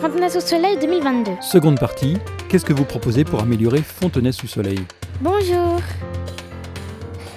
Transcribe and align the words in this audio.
Fontenay-sous-Soleil 0.00 0.78
2022. 0.78 1.32
Seconde 1.40 1.78
partie, 1.78 2.16
qu'est-ce 2.48 2.64
que 2.64 2.72
vous 2.72 2.84
proposez 2.84 3.24
pour 3.24 3.40
améliorer 3.40 3.80
Fontenay-sous-Soleil 3.80 4.80
Bonjour. 5.20 5.80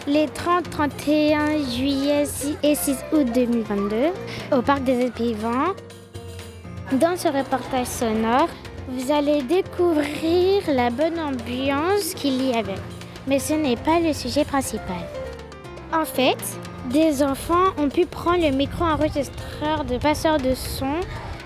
Les 0.07 0.27
30, 0.27 0.69
31 0.69 1.57
juillet 1.69 2.23
et 2.63 2.75
6 2.75 2.97
août 3.13 3.27
2022, 3.33 3.95
au 4.57 4.61
Parc 4.61 4.83
des 4.83 5.05
Épivants, 5.05 5.73
dans 6.93 7.15
ce 7.15 7.27
reportage 7.27 7.87
sonore, 7.87 8.49
vous 8.89 9.11
allez 9.11 9.43
découvrir 9.43 10.63
la 10.67 10.89
bonne 10.89 11.19
ambiance 11.19 12.13
qu'il 12.15 12.41
y 12.41 12.53
avait. 12.53 12.79
Mais 13.27 13.39
ce 13.39 13.53
n'est 13.53 13.75
pas 13.75 13.99
le 13.99 14.13
sujet 14.13 14.45
principal. 14.45 15.05
En 15.93 16.05
fait, 16.05 16.37
des 16.89 17.23
enfants 17.23 17.73
ont 17.77 17.89
pu 17.89 18.05
prendre 18.05 18.43
le 18.49 18.55
micro-enregistreur 18.55 19.83
de 19.85 19.97
passeur 19.97 20.37
de 20.37 20.53
son 20.53 20.95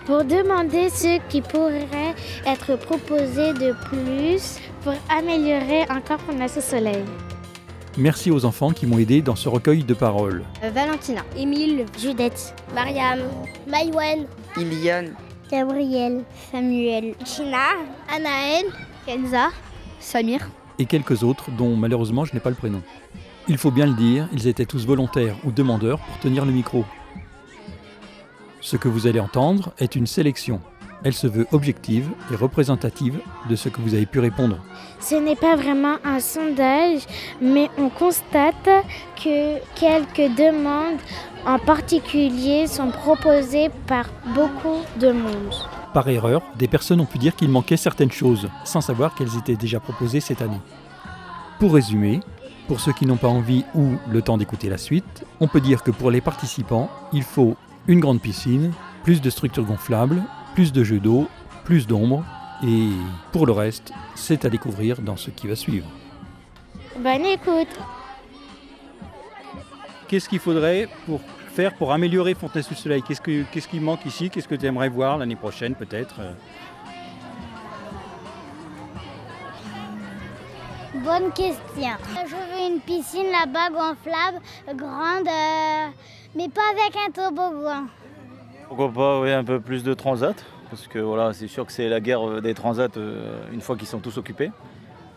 pour 0.06 0.24
demander 0.24 0.90
ce 0.90 1.20
qui 1.30 1.42
pourrait 1.42 2.16
être 2.46 2.76
proposé 2.78 3.54
de 3.54 3.74
plus 3.88 4.60
pour 4.84 4.94
améliorer 5.10 5.84
encore 5.90 6.20
ce 6.48 6.62
Soleil. 6.62 7.04
Merci 7.98 8.32
aux 8.32 8.46
enfants 8.46 8.72
qui 8.72 8.86
m'ont 8.86 8.98
aidé 9.00 9.22
dans 9.22 9.36
ce 9.36 9.50
recueil 9.50 9.84
de 9.84 9.94
paroles. 9.94 10.44
Euh, 10.64 10.70
Valentina, 10.70 11.22
Émile, 11.36 11.86
Judith, 12.00 12.54
Mariam, 12.74 13.20
Maïwen, 13.68 14.26
Iliane, 14.58 15.14
Gabriel, 15.52 16.24
Samuel, 16.52 17.16
Gina, 17.26 17.68
Anaël, 18.10 18.66
Kenza, 19.06 19.50
Samir. 20.00 20.50
Et 20.80 20.86
quelques 20.86 21.24
autres 21.24 21.52
dont 21.52 21.76
malheureusement 21.76 22.24
je 22.24 22.34
n'ai 22.34 22.40
pas 22.40 22.50
le 22.50 22.56
prénom. 22.56 22.82
Il 23.50 23.58
faut 23.58 23.72
bien 23.72 23.88
le 23.88 23.94
dire, 23.94 24.30
ils 24.32 24.48
étaient 24.48 24.66
tous 24.66 24.86
volontaires 24.86 25.36
ou 25.44 25.52
demandeurs 25.52 26.00
pour 26.00 26.18
tenir 26.20 26.46
le 26.46 26.54
micro. 26.54 26.86
Ce 28.62 28.78
que 28.78 28.88
vous 28.88 29.08
allez 29.08 29.20
entendre 29.20 29.74
est 29.80 29.96
une 29.96 30.06
sélection. 30.06 30.62
Elle 31.04 31.14
se 31.14 31.26
veut 31.26 31.48
objective 31.52 32.12
et 32.32 32.36
représentative 32.36 33.20
de 33.50 33.56
ce 33.56 33.70
que 33.70 33.82
vous 33.82 33.96
avez 33.96 34.06
pu 34.06 34.20
répondre. 34.20 34.58
Ce 35.00 35.16
n'est 35.16 35.36
pas 35.36 35.56
vraiment 35.56 35.96
un 36.06 36.20
sondage, 36.20 37.08
mais 37.42 37.70
on 37.80 37.90
constate 37.90 38.70
que 39.16 39.58
quelques 39.74 40.36
demandes 40.36 41.00
en 41.48 41.58
particulier 41.58 42.68
sont 42.68 42.92
proposées 42.92 43.72
par 43.88 44.06
beaucoup 44.36 44.82
de 45.00 45.12
monde. 45.12 45.56
Par 45.96 46.08
erreur, 46.08 46.44
des 46.56 46.68
personnes 46.68 47.02
ont 47.02 47.06
pu 47.06 47.18
dire 47.18 47.36
qu'il 47.36 47.50
manquait 47.50 47.78
certaines 47.78 48.12
choses, 48.12 48.48
sans 48.64 48.82
savoir 48.82 49.16
qu'elles 49.16 49.36
étaient 49.40 49.56
déjà 49.56 49.80
proposées 49.80 50.20
cette 50.20 50.44
année. 50.44 50.62
Pour 51.60 51.74
résumer, 51.74 52.20
pour 52.68 52.80
ceux 52.80 52.94
qui 52.94 53.08
n'ont 53.08 53.18
pas 53.18 53.28
envie 53.28 53.66
ou 53.74 53.96
le 54.08 54.22
temps 54.22 54.38
d'écouter 54.38 54.70
la 54.70 54.78
suite, 54.78 55.26
on 55.40 55.48
peut 55.48 55.62
dire 55.62 55.82
que 55.82 55.90
pour 55.90 56.12
les 56.12 56.22
participants, 56.22 56.92
il 57.12 57.24
faut 57.24 57.56
une 57.88 58.00
grande 58.00 58.22
piscine, 58.22 58.72
plus 59.04 59.22
de 59.22 59.30
structures 59.30 59.66
gonflables, 59.66 60.24
plus 60.56 60.72
de 60.72 60.84
jeux 60.84 61.00
d'eau, 61.00 61.28
plus 61.66 61.88
d'ombre, 61.88 62.24
et 62.64 62.90
pour 63.32 63.46
le 63.46 63.54
reste, 63.54 63.92
c'est 64.16 64.46
à 64.46 64.50
découvrir 64.50 65.02
dans 65.02 65.18
ce 65.18 65.30
qui 65.30 65.48
va 65.48 65.56
suivre. 65.56 65.88
Bonne 66.98 67.26
écoute. 67.26 67.80
Qu'est-ce 70.08 70.30
qu'il 70.30 70.40
faudrait 70.40 70.88
pour 71.06 71.22
faire 71.54 71.74
pour 71.74 71.92
améliorer 71.92 72.34
Fontenay-sous-Soleil 72.34 73.02
Qu'est-ce, 73.02 73.22
que, 73.22 73.44
qu'est-ce 73.52 73.68
qui 73.68 73.80
manque 73.80 74.06
ici? 74.06 74.30
Qu'est-ce 74.30 74.48
que 74.48 74.56
tu 74.56 74.66
aimerais 74.66 74.90
voir 74.90 75.18
l'année 75.18 75.36
prochaine 75.36 75.74
peut-être? 75.74 76.20
Bonne 80.94 81.32
question. 81.32 81.96
Je 82.28 82.36
veux 82.36 82.74
une 82.74 82.82
piscine 82.82 83.32
là-bas 83.32 83.70
gonflable, 83.70 84.40
grande, 84.76 85.28
euh, 85.28 85.88
mais 86.36 86.50
pas 86.50 86.62
avec 86.72 86.96
un 86.96 87.12
toboggan. 87.12 87.86
Pourquoi 88.68 88.92
pas 88.92 89.20
oui, 89.22 89.32
un 89.32 89.44
peu 89.44 89.60
plus 89.60 89.84
de 89.84 89.94
transat 89.94 90.36
Parce 90.70 90.88
que 90.88 91.00
voilà, 91.00 91.34
c'est 91.34 91.48
sûr 91.48 91.66
que 91.66 91.72
c'est 91.72 91.90
la 91.90 92.00
guerre 92.00 92.28
euh, 92.28 92.42
des 92.42 92.54
transats 92.54 92.88
euh, 92.98 93.44
une 93.52 93.62
fois 93.62 93.76
qu'ils 93.76 93.88
sont 93.88 94.00
tous 94.00 94.18
occupés. 94.18 94.52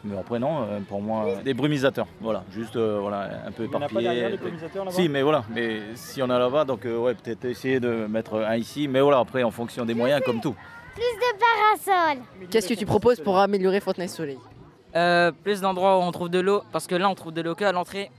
Mais 0.03 0.19
après 0.19 0.39
non, 0.39 0.63
euh, 0.63 0.81
pour 0.81 1.01
moi, 1.01 1.27
des 1.45 1.55
brumisateurs, 1.55 2.09
voilà, 2.21 2.45
juste 2.51 2.77
voilà, 2.77 3.31
un 3.47 3.53
peu 3.53 3.65
éparpillé. 3.65 4.39
Si, 4.91 5.09
mais 5.09 5.23
voilà, 5.23 5.45
mais 5.55 5.81
si 5.95 6.23
on 6.23 6.29
a 6.29 6.39
là-bas, 6.39 6.65
donc 6.65 6.85
ouais, 6.85 7.15
peut-être 7.15 7.47
essayer 7.47 7.81
de 7.81 8.07
mettre 8.07 8.45
un 8.45 8.57
ici, 8.57 8.87
mais 8.87 9.01
voilà, 9.01 9.19
après 9.21 9.43
en 9.43 9.51
fonction 9.51 9.87
des 9.87 9.95
moyens, 9.95 10.21
comme 10.25 10.41
tout. 10.41 10.55
Plus 10.95 11.03
de 11.03 11.39
parasols. 11.39 12.23
Qu'est-ce 12.51 12.69
que 12.69 12.75
tu 12.75 12.87
proposes 12.87 13.21
pour 13.21 13.39
améliorer 13.39 13.81
Fontenay-Soleil 13.81 14.39
euh, 14.95 15.33
Plus 15.33 15.61
d'endroits 15.61 15.99
où 15.99 16.03
on 16.03 16.13
trouve 16.13 16.29
de 16.29 16.39
l'eau, 16.39 16.63
parce 16.71 16.87
que 16.87 16.95
là 16.95 17.09
on 17.09 17.17
trouve 17.17 17.33
de 17.33 17.43
l'eau 17.43 17.57
qu'à 17.57 17.73
l'entrée, 17.73 18.13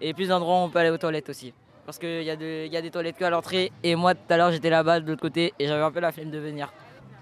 et 0.00 0.14
plus 0.14 0.28
d'endroits 0.28 0.54
où 0.54 0.64
on 0.64 0.70
peut 0.70 0.78
aller 0.78 0.90
aux 0.90 0.98
toilettes 0.98 1.28
aussi. 1.28 1.52
Parce 1.86 1.98
qu'il 1.98 2.22
y, 2.22 2.30
a 2.30 2.36
de, 2.36 2.66
y 2.66 2.76
a 2.76 2.82
des 2.82 2.90
toilettes 2.90 3.16
qu'à 3.18 3.28
l'entrée, 3.28 3.70
et 3.82 3.94
moi 3.94 4.14
tout 4.14 4.20
à 4.30 4.36
l'heure 4.36 4.50
j'étais 4.50 4.70
là-bas 4.70 5.00
de 5.00 5.08
l'autre 5.08 5.20
côté, 5.20 5.52
et 5.58 5.66
j'avais 5.66 5.82
un 5.82 5.90
peu 5.90 6.00
la 6.00 6.12
flemme 6.12 6.30
de 6.30 6.38
venir. 6.38 6.72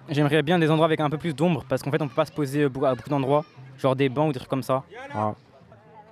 J'aimerais 0.08 0.42
bien 0.42 0.58
des 0.58 0.70
endroits 0.70 0.86
avec 0.86 1.00
un 1.00 1.10
peu 1.10 1.18
plus 1.18 1.34
d'ombre, 1.34 1.64
parce 1.68 1.82
qu'en 1.82 1.90
fait 1.90 2.00
on 2.00 2.08
peut 2.08 2.14
pas 2.14 2.26
se 2.26 2.32
poser 2.32 2.64
à 2.64 2.68
beaucoup 2.68 3.08
d'endroits, 3.08 3.44
genre 3.78 3.96
des 3.96 4.08
bancs 4.08 4.28
ou 4.28 4.32
des 4.32 4.38
trucs 4.38 4.50
comme 4.50 4.62
ça. 4.62 4.84
Ah. 5.14 5.34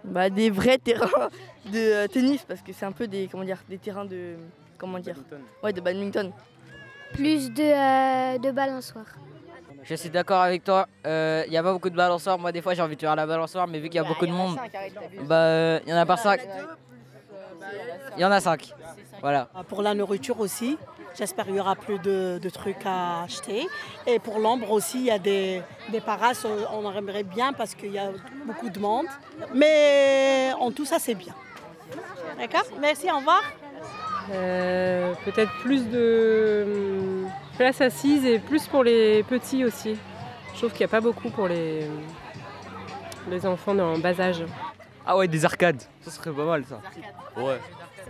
Bah 0.03 0.31
des 0.31 0.51
vrais 0.51 0.79
terrains 0.79 1.29
de 1.73 1.79
euh, 1.79 2.07
tennis, 2.09 2.43
parce 2.43 2.63
que 2.63 2.73
c'est 2.73 2.87
un 2.87 2.93
peu 2.93 3.07
des, 3.07 3.29
comment 3.31 3.45
dire, 3.45 3.59
des 3.69 3.79
terrains 3.79 4.05
de, 4.05 4.35
comment 4.79 4.99
dire, 4.99 5.17
ouais 5.63 5.73
de 5.73 5.81
badminton. 5.81 6.33
Plus 7.13 7.53
de, 7.53 7.63
euh, 7.63 8.39
de 8.39 8.51
balançoires. 8.51 9.15
Je 9.83 9.95
suis 9.95 10.11
d'accord 10.11 10.41
avec 10.41 10.65
toi. 10.65 10.87
Il 11.05 11.51
n'y 11.51 11.57
a 11.57 11.63
pas 11.63 11.73
beaucoup 11.73 11.91
de 11.91 11.97
balançoires. 11.97 12.39
Moi, 12.39 12.53
des 12.53 12.61
fois, 12.61 12.75
j'ai 12.75 12.83
envie 12.83 12.97
de 12.97 13.01
faire 13.01 13.17
la 13.17 13.27
balançoire, 13.27 13.67
mais 13.67 13.81
vu 13.81 13.89
qu'il 13.89 13.97
y 13.97 14.05
a 14.05 14.07
beaucoup 14.07 14.27
de 14.27 14.31
monde, 14.31 14.59
bah, 15.25 15.81
il 15.81 15.89
y 15.89 15.93
en 15.93 15.97
a 15.97 16.07
pas 16.07 16.19
5. 16.19 16.41
Il 18.17 18.23
y 18.23 18.25
en 18.25 18.31
a 18.31 18.41
5. 18.41 18.75
Voilà. 19.21 19.49
Pour 19.69 19.83
la 19.83 19.95
nourriture 19.95 20.41
aussi, 20.41 20.79
j'espère 21.17 21.45
qu'il 21.45 21.57
y 21.57 21.61
aura 21.61 21.77
plus 21.77 21.99
de, 21.99 22.39
de, 22.43 22.51
trucs 22.51 22.85
à 22.85 23.23
acheter. 23.23 23.67
Et 24.07 24.19
pour 24.19 24.39
l'ombre 24.39 24.71
aussi, 24.71 24.99
il 24.99 25.05
y 25.05 25.11
a 25.11 25.19
des, 25.19 25.63
des 25.91 26.01
paras, 26.01 26.33
on 26.73 26.91
aimerait 26.93 27.23
bien 27.23 27.53
parce 27.53 27.75
qu'il 27.75 27.93
y 27.93 27.99
a 27.99 28.11
beaucoup 28.47 28.71
de 28.71 28.79
monde. 28.79 29.07
Mais 29.55 30.53
en 30.59 30.71
tout 30.71 30.85
ça, 30.85 30.99
c'est 30.99 31.15
bien. 31.15 31.35
D'accord? 32.39 32.65
Merci, 32.81 33.11
au 33.11 33.17
revoir. 33.17 33.43
Euh, 34.33 35.13
Peut-être 35.25 35.53
plus 35.61 35.89
de 35.89 37.25
place 37.57 37.81
assise 37.81 38.25
et 38.25 38.39
plus 38.39 38.67
pour 38.67 38.85
les 38.85 39.23
petits 39.25 39.65
aussi. 39.65 39.97
Je 40.55 40.59
trouve 40.59 40.71
qu'il 40.71 40.81
n'y 40.81 40.87
a 40.87 40.89
pas 40.89 41.01
beaucoup 41.01 41.31
pour 41.31 41.49
les, 41.49 41.87
les 43.29 43.47
enfants 43.47 43.79
en 43.79 43.99
bas 43.99 44.19
âge. 44.21 44.45
Ah 45.07 45.17
ouais, 45.17 45.29
des 45.29 45.45
arcades, 45.45 45.83
ça 46.03 46.11
serait 46.11 46.31
pas 46.33 46.45
mal 46.45 46.65
ça. 46.65 46.81
Ouais. 47.41 47.59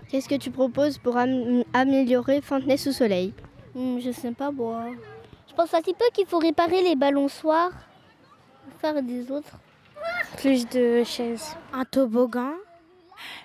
Qu'est-ce 0.08 0.28
que 0.28 0.34
tu 0.34 0.50
proposes 0.50 0.98
pour 0.98 1.16
am 1.16 1.62
améliorer 1.72 2.40
Fontenay 2.40 2.76
sous 2.76 2.92
soleil? 2.92 3.32
Mmh, 3.74 4.00
Je 4.00 4.10
sais 4.10 4.32
pas 4.32 4.50
moi. 4.50 4.86
Je 5.48 5.54
pense 5.54 5.72
un 5.74 5.80
petit 5.80 5.94
peu 5.94 6.04
qu'il 6.12 6.26
faut 6.26 6.38
réparer 6.38 6.82
les 6.82 6.96
balançoires, 6.96 7.72
faire 8.80 9.02
des 9.02 9.30
autres. 9.30 9.58
Plus 10.38 10.68
de 10.68 11.04
chaises. 11.04 11.56
Un 11.72 11.84
toboggan 11.84 12.52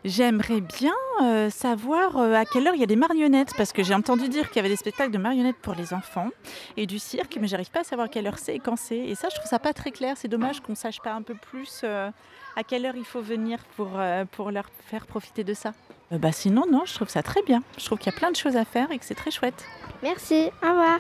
J'aimerais 0.06 0.62
bien 0.62 0.94
euh, 1.22 1.50
savoir 1.50 2.18
euh, 2.18 2.34
à 2.34 2.46
quelle 2.46 2.66
heure 2.68 2.76
il 2.76 2.80
y 2.80 2.84
a 2.84 2.88
des 2.88 2.96
marionnettes, 2.96 3.54
parce 3.58 3.74
que 3.74 3.84
j'ai 3.84 3.94
entendu 3.94 4.30
dire 4.30 4.48
qu'il 4.48 4.58
y 4.58 4.60
avait 4.60 4.70
des 4.70 4.76
spectacles 4.78 5.12
de 5.12 5.18
marionnettes 5.18 5.58
pour 5.58 5.74
les 5.76 5.94
enfants 5.94 6.30
et 6.78 6.86
du 6.86 6.98
cirque, 7.00 7.38
mais 7.42 7.48
j'arrive 7.48 7.70
pas 7.72 7.82
à 7.82 7.84
savoir 7.84 8.06
à 8.06 8.08
quelle 8.08 8.26
heure 8.28 8.38
c'est 8.40 8.56
et 8.56 8.60
quand 8.60 8.78
c'est. 8.78 8.98
Et 8.98 9.16
ça, 9.16 9.28
je 9.30 9.36
trouve 9.36 9.50
ça 9.50 9.60
pas 9.60 9.74
très 9.74 9.92
clair. 9.92 10.16
C'est 10.16 10.28
dommage 10.30 10.62
qu'on 10.62 10.76
sache 10.76 11.02
pas 11.02 11.12
un 11.14 11.22
peu 11.24 11.36
plus 11.36 11.82
euh, 11.84 12.10
à 12.56 12.64
quelle 12.64 12.86
heure 12.86 12.96
il 12.96 13.06
faut 13.06 13.22
venir 13.22 13.60
pour, 13.76 14.00
euh, 14.00 14.26
pour 14.26 14.52
leur 14.52 14.70
faire 14.88 15.06
profiter 15.06 15.44
de 15.44 15.54
ça? 15.54 15.74
Euh, 16.12 16.18
bah 16.18 16.32
sinon, 16.32 16.66
non, 16.70 16.84
je 16.86 16.94
trouve 16.94 17.10
ça 17.10 17.24
très 17.24 17.42
bien. 17.44 17.64
Je 17.78 17.86
trouve 17.86 17.98
qu'il 17.98 18.12
y 18.12 18.16
a 18.16 18.18
plein 18.18 18.32
de 18.32 18.36
choses 18.36 18.56
à 18.56 18.66
faire 18.66 18.92
et 18.92 19.00
que 19.00 19.06
c'est 19.06 19.16
très 19.16 19.32
chouette. 19.32 19.66
Merci, 20.04 20.50
au 20.64 20.70
revoir. 20.70 21.00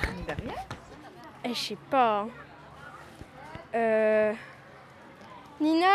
Eh, 1.43 1.49
je 1.49 1.59
sais 1.59 1.77
pas. 1.89 2.27
Nina 5.59 5.87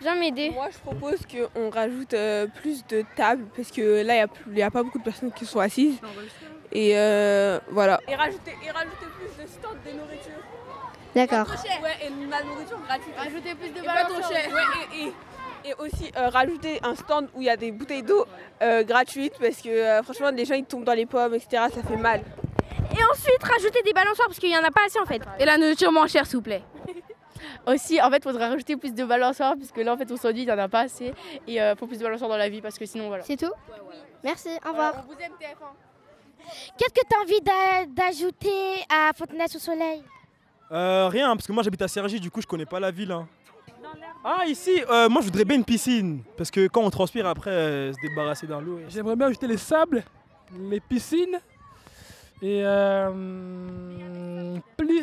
Viens 0.00 0.14
m'aider. 0.14 0.50
Moi, 0.50 0.68
je 0.72 0.78
propose 0.78 1.18
qu'on 1.26 1.68
rajoute 1.68 2.14
euh, 2.14 2.46
plus 2.46 2.86
de 2.86 3.04
tables 3.16 3.44
parce 3.54 3.70
que 3.70 4.02
là, 4.02 4.24
il 4.48 4.54
n'y 4.54 4.62
a, 4.62 4.66
a, 4.66 4.70
pas 4.70 4.82
beaucoup 4.82 4.98
de 4.98 5.04
personnes 5.04 5.30
qui 5.30 5.44
sont 5.44 5.60
assises. 5.60 5.98
Et 6.72 6.92
euh, 6.96 7.58
voilà. 7.70 8.00
Et 8.08 8.14
rajouter, 8.14 8.54
et 8.64 8.70
rajouter 8.70 9.06
plus 9.18 9.42
de 9.42 9.48
stands 9.48 9.68
de 9.84 9.98
nourriture. 9.98 10.32
D'accord. 11.14 11.46
Ouais, 11.48 12.06
et 12.06 12.30
la 12.30 12.42
nourriture 12.42 12.78
gratuite. 12.86 13.14
Rajouter 13.16 13.54
plus 13.54 13.70
de 13.70 13.80
trop 13.80 14.32
cher. 14.32 14.48
Ouais, 14.52 14.96
et, 14.96 15.06
et, 15.06 15.70
et, 15.70 15.74
aussi 15.74 16.12
euh, 16.16 16.28
rajouter 16.28 16.80
un 16.82 16.94
stand 16.94 17.28
où 17.34 17.40
il 17.40 17.46
y 17.46 17.50
a 17.50 17.56
des 17.56 17.72
bouteilles 17.72 18.02
d'eau 18.02 18.26
euh, 18.62 18.84
gratuites 18.84 19.34
parce 19.40 19.60
que 19.60 19.68
euh, 19.68 20.02
franchement, 20.02 20.30
les 20.30 20.44
gens 20.44 20.54
ils 20.54 20.64
tombent 20.64 20.84
dans 20.84 20.94
les 20.94 21.06
pommes, 21.06 21.34
etc. 21.34 21.64
Ça 21.74 21.82
fait 21.82 21.96
mal. 21.96 22.22
Et 22.92 23.04
ensuite, 23.12 23.42
rajouter 23.42 23.82
des 23.82 23.92
balançoires 23.92 24.28
parce 24.28 24.38
qu'il 24.38 24.50
n'y 24.50 24.58
en 24.58 24.64
a 24.64 24.70
pas 24.70 24.86
assez 24.86 24.98
en 24.98 25.06
fait. 25.06 25.22
Et 25.38 25.44
la 25.44 25.58
nourriture 25.58 25.92
moins 25.92 26.06
chère, 26.06 26.26
s'il 26.26 26.36
vous 26.36 26.42
plaît. 26.42 26.62
Aussi, 27.66 28.00
en 28.00 28.10
fait, 28.10 28.18
il 28.18 28.22
faudrait 28.22 28.48
rajouter 28.48 28.76
plus 28.76 28.94
de 28.94 29.04
balançoires 29.04 29.54
parce 29.56 29.70
que 29.70 29.80
là, 29.80 29.94
en 29.94 29.96
fait, 29.96 30.10
on 30.10 30.16
s'en 30.16 30.32
dit, 30.32 30.42
il 30.42 30.46
n'y 30.46 30.52
en 30.52 30.58
a 30.58 30.68
pas 30.68 30.80
assez. 30.80 31.06
Et 31.46 31.54
il 31.54 31.60
euh, 31.60 31.76
faut 31.76 31.86
plus 31.86 31.98
de 31.98 32.02
balançoires 32.02 32.30
dans 32.30 32.36
la 32.36 32.48
vie 32.48 32.60
parce 32.60 32.78
que 32.78 32.86
sinon, 32.86 33.08
voilà. 33.08 33.24
C'est 33.24 33.36
tout? 33.36 33.52
Merci, 34.24 34.48
au 34.64 34.70
revoir. 34.70 35.04
on 35.08 35.12
vous 35.12 35.20
aime, 35.20 35.32
TF1. 35.40 36.74
Qu'est-ce 36.76 36.94
que 36.94 37.06
tu 37.06 37.16
as 37.16 37.22
envie 37.22 37.86
d'ajouter 37.94 38.84
à 38.88 39.12
Fontenay-sous-Soleil 39.14 40.02
euh, 40.72 41.08
Rien, 41.08 41.34
parce 41.36 41.46
que 41.46 41.52
moi 41.52 41.62
j'habite 41.62 41.82
à 41.82 41.88
Cergy, 41.88 42.20
du 42.20 42.30
coup 42.30 42.40
je 42.40 42.46
connais 42.46 42.66
pas 42.66 42.80
la 42.80 42.90
ville. 42.90 43.12
Hein. 43.12 43.26
Ah, 44.24 44.44
ici, 44.46 44.82
euh, 44.90 45.08
moi 45.08 45.22
je 45.22 45.26
voudrais 45.26 45.44
bien 45.44 45.56
une 45.56 45.64
piscine. 45.64 46.22
Parce 46.36 46.50
que 46.50 46.68
quand 46.68 46.82
on 46.82 46.90
transpire 46.90 47.26
après, 47.26 47.50
euh, 47.50 47.92
se 47.92 48.00
débarrasser 48.06 48.46
dans 48.46 48.60
l'eau. 48.60 48.80
J'aimerais 48.88 49.16
bien 49.16 49.28
ajouter 49.28 49.46
les 49.46 49.56
sables, 49.56 50.04
les 50.58 50.80
piscines 50.80 51.38
et 52.42 52.62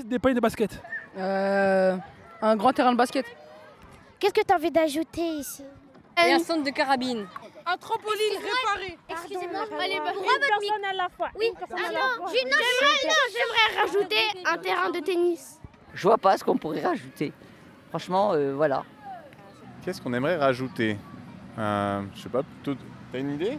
des 0.05 0.19
paniers 0.19 0.35
de 0.35 0.39
basket. 0.39 0.81
Euh, 1.17 1.97
un 2.41 2.55
grand 2.55 2.73
terrain 2.73 2.91
de 2.91 2.97
basket. 2.97 3.25
Qu'est-ce 4.19 4.33
que 4.33 4.41
tu 4.45 4.53
as 4.53 4.55
envie 4.55 4.71
d'ajouter 4.71 5.21
ici? 5.21 5.63
Et 6.17 6.33
un 6.33 6.39
centre 6.39 6.63
de 6.63 6.69
carabine. 6.71 7.25
Un 7.69 7.77
trampoline 7.77 8.37
réparé. 8.37 8.97
Excusez-moi, 9.09 9.65
allez, 9.81 9.95
une 9.95 10.03
personne 10.03 10.85
à 10.89 10.93
la 10.93 11.09
fois. 11.09 11.29
Oui, 11.37 11.47
ah 11.59 11.65
non, 11.69 12.27
j'ai- 12.31 12.45
non, 12.45 12.51
non, 12.51 13.09
non, 13.09 13.13
j'aimerais 13.33 13.81
rajouter 13.81 14.15
un 14.45 14.57
terrain 14.57 14.89
de 14.89 14.99
tennis. 14.99 15.59
Je 15.93 16.03
vois 16.03 16.17
pas 16.17 16.37
ce 16.37 16.43
qu'on 16.43 16.57
pourrait 16.57 16.85
rajouter. 16.85 17.33
Franchement, 17.89 18.33
euh, 18.33 18.53
voilà. 18.55 18.83
Qu'est-ce 19.83 20.01
qu'on 20.01 20.13
aimerait 20.13 20.37
rajouter? 20.37 20.97
Euh, 21.57 22.03
Je 22.15 22.21
sais 22.21 22.29
pas, 22.29 22.43
plutôt. 22.43 22.79
T'as 23.11 23.19
une 23.19 23.31
idée? 23.33 23.57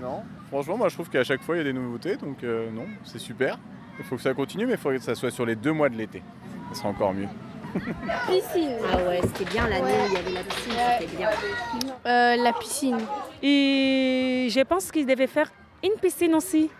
Non 0.00 0.22
Franchement, 0.48 0.76
moi 0.76 0.88
je 0.88 0.94
trouve 0.94 1.08
qu'à 1.08 1.22
chaque 1.24 1.42
fois 1.42 1.54
il 1.56 1.58
y 1.58 1.60
a 1.60 1.64
des 1.64 1.72
nouveautés, 1.72 2.16
donc 2.16 2.42
euh, 2.44 2.70
non, 2.70 2.86
c'est 3.04 3.18
super. 3.18 3.58
Il 3.98 4.04
faut 4.04 4.16
que 4.16 4.22
ça 4.22 4.34
continue, 4.34 4.66
mais 4.66 4.72
il 4.72 4.78
faudrait 4.78 4.98
que 4.98 5.04
ça 5.04 5.14
soit 5.14 5.30
sur 5.30 5.46
les 5.46 5.54
deux 5.56 5.72
mois 5.72 5.88
de 5.88 5.96
l'été. 5.96 6.22
Ça 6.70 6.78
sera 6.80 6.88
encore 6.90 7.14
mieux. 7.14 7.28
Piscine. 8.26 8.76
Ah 8.92 8.96
ouais, 9.08 9.20
c'était 9.22 9.50
bien 9.50 9.68
l'année 9.68 9.82
où 9.82 10.06
il 10.08 10.12
y 10.14 10.16
avait 10.16 10.30
la 10.32 10.42
piscine, 10.44 10.72
c'était 11.00 11.16
bien. 11.16 11.28
Euh, 12.06 12.36
la 12.36 12.52
piscine. 12.52 12.98
Et 13.42 14.48
je 14.50 14.60
pense 14.62 14.90
qu'ils 14.90 15.06
devaient 15.06 15.26
faire 15.26 15.50
une 15.82 15.98
piscine 16.00 16.34
aussi. 16.34 16.70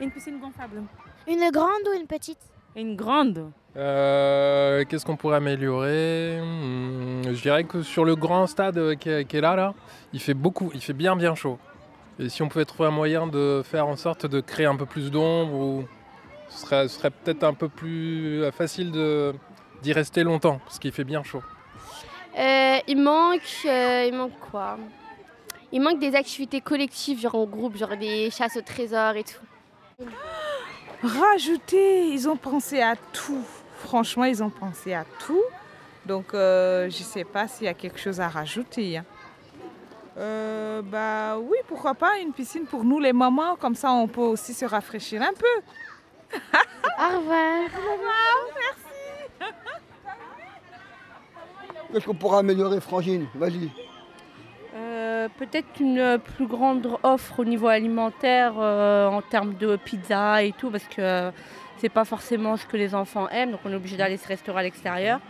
Une 0.00 0.10
piscine 0.10 0.38
gonflable. 0.38 0.82
Une 1.26 1.50
grande 1.50 1.88
ou 1.90 1.98
une 1.98 2.06
petite? 2.06 2.38
Une 2.76 2.96
grande. 2.96 3.50
Euh, 3.76 4.84
Qu'est-ce 4.88 5.04
qu'on 5.06 5.16
pourrait 5.16 5.36
améliorer? 5.36 6.38
Hmm, 6.42 7.22
Je 7.24 7.40
dirais 7.40 7.64
que 7.64 7.82
sur 7.82 8.04
le 8.04 8.14
grand 8.16 8.46
stade 8.46 8.78
euh, 8.78 8.94
qui 8.94 9.08
est, 9.10 9.24
qui 9.24 9.36
est 9.36 9.40
là, 9.40 9.56
là, 9.56 9.74
il 10.12 10.20
fait 10.20 10.34
beaucoup, 10.34 10.70
il 10.74 10.80
fait 10.80 10.92
bien 10.92 11.16
bien 11.16 11.34
chaud. 11.34 11.58
Et 12.18 12.28
si 12.28 12.42
on 12.42 12.48
pouvait 12.48 12.64
trouver 12.64 12.88
un 12.88 12.92
moyen 12.92 13.26
de 13.26 13.62
faire 13.64 13.86
en 13.88 13.96
sorte 13.96 14.26
de 14.26 14.40
créer 14.40 14.66
un 14.66 14.76
peu 14.76 14.86
plus 14.86 15.10
d'ombre, 15.10 15.54
ou 15.54 15.84
ce 16.48 16.58
serait, 16.60 16.88
ce 16.88 16.98
serait 16.98 17.10
peut-être 17.10 17.42
un 17.44 17.54
peu 17.54 17.68
plus 17.68 18.44
facile 18.52 18.92
de- 18.92 19.34
d'y 19.84 19.92
rester 19.92 20.24
longtemps, 20.24 20.58
parce 20.64 20.78
qu'il 20.80 20.92
fait 20.92 21.04
bien 21.04 21.22
chaud. 21.22 21.42
Euh, 22.38 22.78
il 22.88 22.98
manque, 23.00 23.42
euh, 23.66 24.08
il 24.08 24.14
manque 24.16 24.38
quoi? 24.50 24.78
Il 25.70 25.80
manque 25.80 25.98
des 26.00 26.14
activités 26.16 26.60
collectives, 26.60 27.20
genre 27.20 27.34
en 27.36 27.46
groupe, 27.46 27.76
genre 27.76 27.96
des 27.96 28.30
chasses 28.30 28.56
au 28.56 28.62
trésor 28.62 29.12
et 29.16 29.24
tout. 29.24 30.06
Rajouter, 31.02 32.08
ils 32.08 32.28
ont 32.28 32.36
pensé 32.36 32.80
à 32.80 32.94
tout. 33.12 33.44
Franchement, 33.78 34.24
ils 34.24 34.42
ont 34.42 34.50
pensé 34.50 34.94
à 34.94 35.04
tout. 35.24 35.44
Donc, 36.06 36.32
euh, 36.32 36.88
je 36.90 36.98
ne 36.98 37.04
sais 37.14 37.24
pas 37.24 37.46
s'il 37.46 37.66
y 37.66 37.68
a 37.68 37.74
quelque 37.74 38.00
chose 38.00 38.20
à 38.20 38.28
rajouter. 38.28 38.98
hein. 38.98 39.04
Euh, 40.16 40.80
bah 40.82 41.38
oui, 41.38 41.58
pourquoi 41.66 41.94
pas 41.94 42.18
une 42.18 42.32
piscine 42.32 42.66
pour 42.66 42.84
nous 42.84 43.00
les 43.00 43.12
mamans, 43.12 43.56
comme 43.56 43.74
ça 43.74 43.90
on 43.90 44.06
peut 44.06 44.20
aussi 44.20 44.54
se 44.54 44.64
rafraîchir 44.64 45.20
un 45.22 45.32
peu. 45.44 45.56
Au 46.34 47.18
revoir. 47.18 47.64
Au 47.64 47.92
revoir, 47.92 48.36
merci. 48.54 48.83
Qu'est-ce 51.94 52.06
qu'on 52.06 52.14
pourra 52.14 52.40
améliorer, 52.40 52.80
Frangine 52.80 53.28
Vas-y. 53.36 53.70
Euh, 54.74 55.28
Peut-être 55.38 55.78
une 55.78 56.00
euh, 56.00 56.18
plus 56.18 56.48
grande 56.48 56.88
offre 57.04 57.38
au 57.38 57.44
niveau 57.44 57.68
alimentaire 57.68 58.54
euh, 58.58 59.06
en 59.06 59.22
termes 59.22 59.54
de 59.54 59.76
pizza 59.76 60.42
et 60.42 60.50
tout, 60.50 60.72
parce 60.72 60.88
que 60.88 61.30
c'est 61.78 61.88
pas 61.88 62.04
forcément 62.04 62.56
ce 62.56 62.66
que 62.66 62.76
les 62.76 62.96
enfants 62.96 63.28
aiment, 63.28 63.52
donc 63.52 63.60
on 63.64 63.70
est 63.70 63.76
obligé 63.76 63.96
d'aller 63.96 64.16
se 64.16 64.26
restaurer 64.26 64.58
à 64.58 64.62
l'extérieur. 64.64 65.20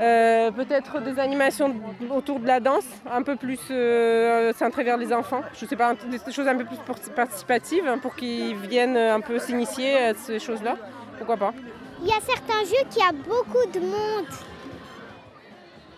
Euh, 0.00 0.50
Peut-être 0.50 1.00
des 1.02 1.20
animations 1.20 1.72
autour 2.10 2.40
de 2.40 2.48
la 2.48 2.58
danse, 2.58 2.88
un 3.08 3.22
peu 3.22 3.36
plus 3.36 3.60
euh, 3.70 4.52
centrées 4.54 4.82
vers 4.82 4.96
les 4.96 5.12
enfants. 5.12 5.42
Je 5.54 5.66
sais 5.66 5.76
pas, 5.76 5.94
des 5.94 6.32
choses 6.32 6.48
un 6.48 6.56
peu 6.56 6.64
plus 6.64 6.78
participatives 7.14 7.86
hein, 7.86 7.98
pour 7.98 8.16
qu'ils 8.16 8.56
viennent 8.56 8.96
un 8.96 9.20
peu 9.20 9.38
s'initier 9.38 9.96
à 9.98 10.14
ces 10.14 10.40
choses-là. 10.40 10.78
Pourquoi 11.18 11.36
pas 11.36 11.54
Il 12.02 12.08
y 12.08 12.10
a 12.10 12.20
certains 12.20 12.64
jeux 12.64 12.88
qui 12.90 13.00
a 13.00 13.12
beaucoup 13.12 13.70
de 13.72 13.78
monde. 13.78 14.26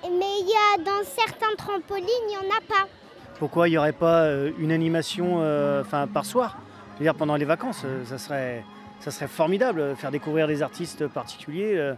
Mais 0.04 0.40
il 0.40 0.48
y 0.48 0.52
a 0.52 0.84
dans 0.84 1.04
certains 1.04 1.54
trampolines, 1.56 2.06
il 2.28 2.30
n'y 2.30 2.36
en 2.36 2.50
a 2.50 2.60
pas. 2.66 2.88
Pourquoi 3.38 3.68
il 3.68 3.72
n'y 3.72 3.78
aurait 3.78 3.92
pas 3.92 4.22
euh, 4.22 4.50
une 4.58 4.72
animation 4.72 5.38
euh, 5.40 5.82
enfin, 5.82 6.06
par 6.06 6.24
soir? 6.24 6.58
Je 6.94 6.98
veux 6.98 7.04
dire, 7.04 7.14
pendant 7.14 7.36
les 7.36 7.44
vacances, 7.44 7.82
euh, 7.84 8.04
ça 8.04 8.18
serait, 8.18 8.64
ça 9.00 9.10
serait 9.10 9.28
formidable, 9.28 9.94
faire 9.96 10.10
découvrir 10.10 10.46
des 10.46 10.62
artistes 10.62 11.06
particuliers. 11.06 11.74
euh, 11.76 11.94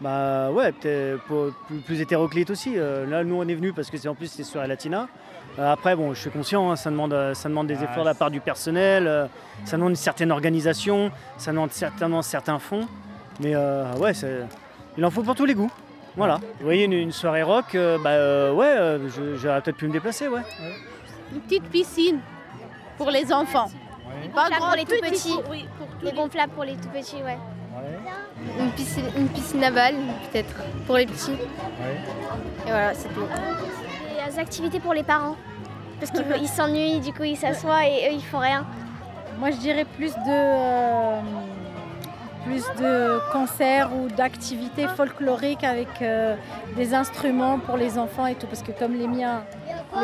bah 0.00 0.52
ouais, 0.52 0.70
peut-être 0.70 1.24
plus, 1.66 1.78
plus 1.80 2.00
hétéroclite 2.00 2.50
aussi. 2.50 2.74
Euh, 2.76 3.04
là, 3.06 3.24
nous, 3.24 3.34
on 3.34 3.48
est 3.48 3.54
venus 3.54 3.72
parce 3.74 3.90
que 3.90 3.96
c'est 3.96 4.06
en 4.08 4.14
plus 4.14 4.30
c'est 4.30 4.44
sur 4.44 4.60
la 4.60 4.68
Latina. 4.68 5.08
Euh, 5.58 5.72
après, 5.72 5.96
bon, 5.96 6.14
je 6.14 6.20
suis 6.20 6.30
conscient, 6.30 6.70
hein, 6.70 6.76
ça, 6.76 6.90
demande, 6.90 7.34
ça 7.34 7.48
demande 7.48 7.66
des 7.66 7.82
efforts 7.82 8.04
de 8.04 8.08
la 8.08 8.14
part 8.14 8.30
du 8.30 8.40
personnel, 8.40 9.08
euh, 9.08 9.26
ça 9.64 9.76
demande 9.76 9.90
une 9.90 9.96
certaine 9.96 10.30
organisation, 10.30 11.10
ça 11.36 11.50
demande 11.50 11.72
certainement 11.72 12.22
certains 12.22 12.60
fonds. 12.60 12.86
Mais 13.40 13.56
euh, 13.56 13.92
ouais, 13.96 14.12
il 14.96 15.04
en 15.04 15.10
faut 15.10 15.22
pour 15.22 15.34
tous 15.34 15.46
les 15.46 15.54
goûts. 15.54 15.70
Voilà. 16.18 16.34
Vous 16.58 16.64
voyez, 16.64 16.84
une, 16.84 16.92
une 16.92 17.12
soirée 17.12 17.42
rock, 17.42 17.74
euh, 17.74 17.96
bah 18.02 18.10
euh, 18.10 18.52
ouais, 18.52 18.66
euh, 18.66 19.08
je- 19.08 19.36
j'aurais 19.36 19.60
peut-être 19.62 19.76
pu 19.76 19.86
me 19.86 19.92
déplacer, 19.92 20.28
ouais. 20.28 20.42
Une 21.32 21.40
petite 21.40 21.64
piscine 21.70 22.18
pour 22.98 23.10
les 23.10 23.32
enfants. 23.32 23.70
Pas 24.34 24.50
grand, 24.50 24.66
pour 24.68 24.76
les 24.76 24.84
tout 24.84 24.96
petit, 25.00 25.10
petits. 25.12 25.32
pour- 25.34 25.50
oui, 25.50 25.66
pour 25.78 25.86
tous 25.86 26.04
les 26.04 26.10
les- 26.10 26.16
gonflables 26.16 26.52
pour 26.52 26.64
les 26.64 26.74
tout 26.74 26.88
petits, 26.88 27.22
ouais. 27.24 27.38
Une 28.58 28.70
piscine, 28.72 29.04
une 29.16 29.28
piscine 29.28 29.60
navale, 29.60 29.94
peut-être, 30.32 30.54
pour 30.86 30.96
les 30.96 31.06
petits. 31.06 31.32
Et 31.32 32.66
voilà, 32.70 32.92
c'est 32.94 33.08
tout. 33.14 33.26
Des 34.28 34.38
activités 34.38 34.80
pour 34.80 34.94
les 34.94 35.04
parents. 35.04 35.36
Parce 36.00 36.10
qu'ils 36.10 36.24
ils 36.42 36.48
s'ennuient, 36.48 37.00
du 37.00 37.12
coup 37.12 37.24
ils 37.24 37.36
s'assoient 37.36 37.86
et 37.86 38.08
eux 38.10 38.14
ils 38.14 38.22
font 38.24 38.38
rien. 38.40 38.66
Moi, 39.38 39.52
je 39.52 39.56
dirais 39.58 39.84
plus 39.84 40.12
de, 40.12 40.18
euh, 40.28 41.20
plus 42.44 42.64
de 42.80 43.18
concerts 43.32 43.90
ou 43.94 44.08
d'activités 44.08 44.86
folkloriques 44.88 45.64
avec 45.64 45.88
euh, 46.02 46.36
des 46.76 46.94
instruments 46.94 47.58
pour 47.58 47.76
les 47.76 47.98
enfants 47.98 48.26
et 48.26 48.34
tout. 48.34 48.46
Parce 48.46 48.62
que 48.62 48.72
comme 48.72 48.94
les 48.94 49.06
miens, 49.06 49.42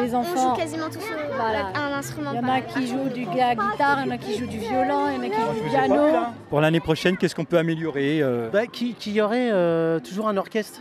les 0.01 0.15
On 0.15 0.19
enfants... 0.21 0.51
joue 0.55 0.61
quasiment 0.61 0.89
tous 0.89 0.99
Voilà. 1.37 1.67
un 1.75 1.93
instrument. 1.99 2.31
Il 2.33 2.41
y 2.41 2.45
en 2.45 2.49
a 2.49 2.61
qui 2.61 2.87
jouent 2.87 3.09
du, 3.09 3.25
de 3.25 3.37
la 3.37 3.55
guitare, 3.55 3.99
il 4.03 4.07
y 4.07 4.11
en 4.11 4.15
a 4.15 4.19
qui 4.19 4.39
jouent 4.39 4.47
du 4.47 4.59
violon, 4.59 5.09
il 5.11 5.17
y 5.17 5.19
en 5.19 5.23
a 5.23 5.35
qui 5.35 5.41
jouent 5.59 5.63
du 5.65 5.69
piano. 5.71 6.03
Pour 6.51 6.61
l'année 6.61 6.81
prochaine, 6.81 7.17
qu'est-ce 7.17 7.35
qu'on 7.35 7.45
peut 7.45 7.59
améliorer 7.59 8.23
euh, 8.23 8.51
Bah, 8.51 8.67
Qu'il 8.67 8.95
qu'il 8.95 9.13
y 9.15 9.21
aurait 9.21 9.51
euh, 9.53 9.99
toujours 10.01 10.29
un 10.29 10.37
orchestre? 10.37 10.81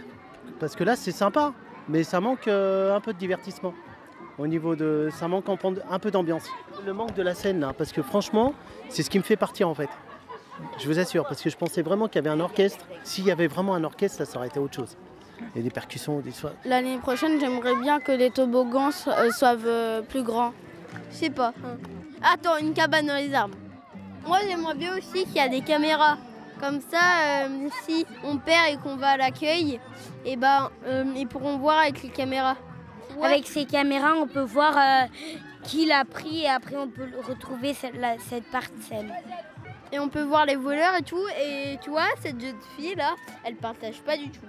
Parce 0.59 0.75
que 0.75 0.83
là, 0.83 0.95
c'est 0.95 1.11
sympa, 1.11 1.53
mais 1.89 2.03
ça 2.03 2.19
manque 2.19 2.47
euh, 2.47 2.95
un 2.95 2.99
peu 3.01 3.13
de 3.13 3.17
divertissement. 3.17 3.73
Au 4.39 4.47
niveau 4.47 4.75
de. 4.75 5.09
Ça 5.13 5.27
manque 5.27 5.47
un 5.49 5.55
peu- 5.57 5.75
un 5.91 5.99
peu 5.99 6.09
d'ambiance. 6.09 6.45
Le 6.85 6.91
manque 6.93 7.13
de 7.13 7.21
la 7.21 7.35
scène, 7.35 7.59
là, 7.59 7.71
parce 7.77 7.91
que 7.91 8.01
franchement, 8.01 8.53
c'est 8.89 9.03
ce 9.03 9.09
qui 9.11 9.19
me 9.19 9.23
fait 9.23 9.35
partir 9.35 9.69
en 9.69 9.75
fait. 9.75 9.89
Je 10.79 10.87
vous 10.87 10.99
assure, 10.99 11.23
parce 11.27 11.41
que 11.41 11.49
je 11.49 11.57
pensais 11.57 11.81
vraiment 11.81 12.07
qu'il 12.07 12.15
y 12.23 12.27
avait 12.27 12.35
un 12.35 12.39
orchestre. 12.39 12.85
S'il 13.03 13.25
y 13.25 13.31
avait 13.31 13.47
vraiment 13.47 13.73
un 13.75 13.83
orchestre, 13.83 14.17
ça, 14.19 14.25
ça 14.25 14.37
aurait 14.37 14.47
été 14.47 14.59
autre 14.59 14.75
chose. 14.75 14.95
Et 15.55 15.61
des 15.61 15.69
percussions, 15.71 16.19
des 16.19 16.31
soins. 16.31 16.53
L'année 16.63 16.97
prochaine, 16.97 17.39
j'aimerais 17.39 17.75
bien 17.75 17.99
que 17.99 18.11
les 18.11 18.29
toboggans 18.29 18.89
euh, 19.07 19.31
soient 19.31 19.57
euh, 19.65 20.01
plus 20.01 20.23
grands. 20.23 20.53
Je 21.11 21.15
sais 21.15 21.29
pas. 21.29 21.53
Attends, 22.21 22.57
une 22.57 22.73
cabane 22.73 23.07
dans 23.07 23.15
les 23.15 23.33
arbres. 23.33 23.57
Moi, 24.25 24.39
j'aimerais 24.47 24.75
bien 24.75 24.95
aussi 24.97 25.25
qu'il 25.25 25.35
y 25.35 25.39
a 25.39 25.49
des 25.49 25.61
caméras. 25.61 26.17
Comme 26.61 26.79
ça, 26.79 27.45
euh, 27.45 27.67
si 27.83 28.05
on 28.23 28.37
perd 28.37 28.73
et 28.73 28.77
qu'on 28.77 28.95
va 28.95 29.09
à 29.09 29.17
l'accueil, 29.17 29.81
et 30.23 30.37
ben, 30.37 30.69
euh, 30.85 31.03
ils 31.15 31.27
pourront 31.27 31.57
voir 31.57 31.79
avec 31.79 32.01
les 32.03 32.09
caméras. 32.09 32.55
Avec 33.21 33.47
ces 33.47 33.65
caméras, 33.65 34.13
on 34.17 34.27
peut 34.27 34.39
voir 34.41 34.77
euh, 34.77 35.07
qui 35.63 35.85
l'a 35.85 36.05
pris 36.05 36.43
et 36.43 36.49
après 36.49 36.77
on 36.77 36.87
peut 36.87 37.07
retrouver 37.27 37.73
cette, 37.73 37.95
la- 37.99 38.17
cette 38.17 38.45
parcelle. 38.45 39.13
Et 39.93 39.99
on 39.99 40.09
peut 40.09 40.23
voir 40.23 40.47
les 40.47 40.55
voleurs 40.55 40.95
et 40.95 41.03
tout. 41.03 41.23
Et 41.39 41.77
tu 41.81 41.91
vois, 41.91 42.07
cette 42.19 42.41
jeune 42.41 42.55
fille 42.75 42.95
là, 42.95 43.13
elle 43.45 43.55
partage 43.55 44.01
pas 44.01 44.17
du 44.17 44.27
tout. 44.29 44.41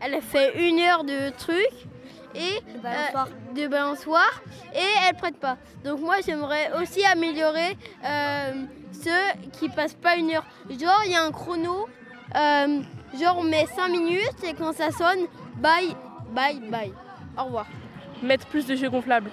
Elle 0.00 0.14
a 0.14 0.20
fait 0.20 0.68
une 0.68 0.80
heure 0.80 1.04
de 1.04 1.30
trucs 1.30 1.86
et 2.34 2.60
de 2.72 2.80
balançoire. 2.80 3.28
de 3.54 3.66
balançoire 3.68 4.42
et 4.74 5.08
elle 5.08 5.16
prête 5.16 5.38
pas. 5.38 5.56
Donc 5.84 6.00
moi 6.00 6.16
j'aimerais 6.26 6.72
aussi 6.82 7.04
améliorer 7.06 7.78
euh, 8.04 8.64
ceux 8.92 9.48
qui 9.52 9.68
passent 9.68 9.94
pas 9.94 10.16
une 10.16 10.32
heure. 10.32 10.44
Genre 10.68 11.02
il 11.06 11.12
y 11.12 11.14
a 11.14 11.22
un 11.22 11.30
chrono, 11.30 11.88
euh, 12.34 12.80
genre 13.18 13.38
on 13.38 13.44
met 13.44 13.64
5 13.66 13.88
minutes 13.88 14.44
et 14.44 14.54
quand 14.54 14.74
ça 14.74 14.90
sonne, 14.90 15.26
bye, 15.56 15.96
bye, 16.30 16.60
bye. 16.68 16.92
Au 17.38 17.44
revoir. 17.44 17.66
Mettre 18.22 18.46
plus 18.48 18.66
de 18.66 18.74
jeux 18.74 18.90
gonflables. 18.90 19.30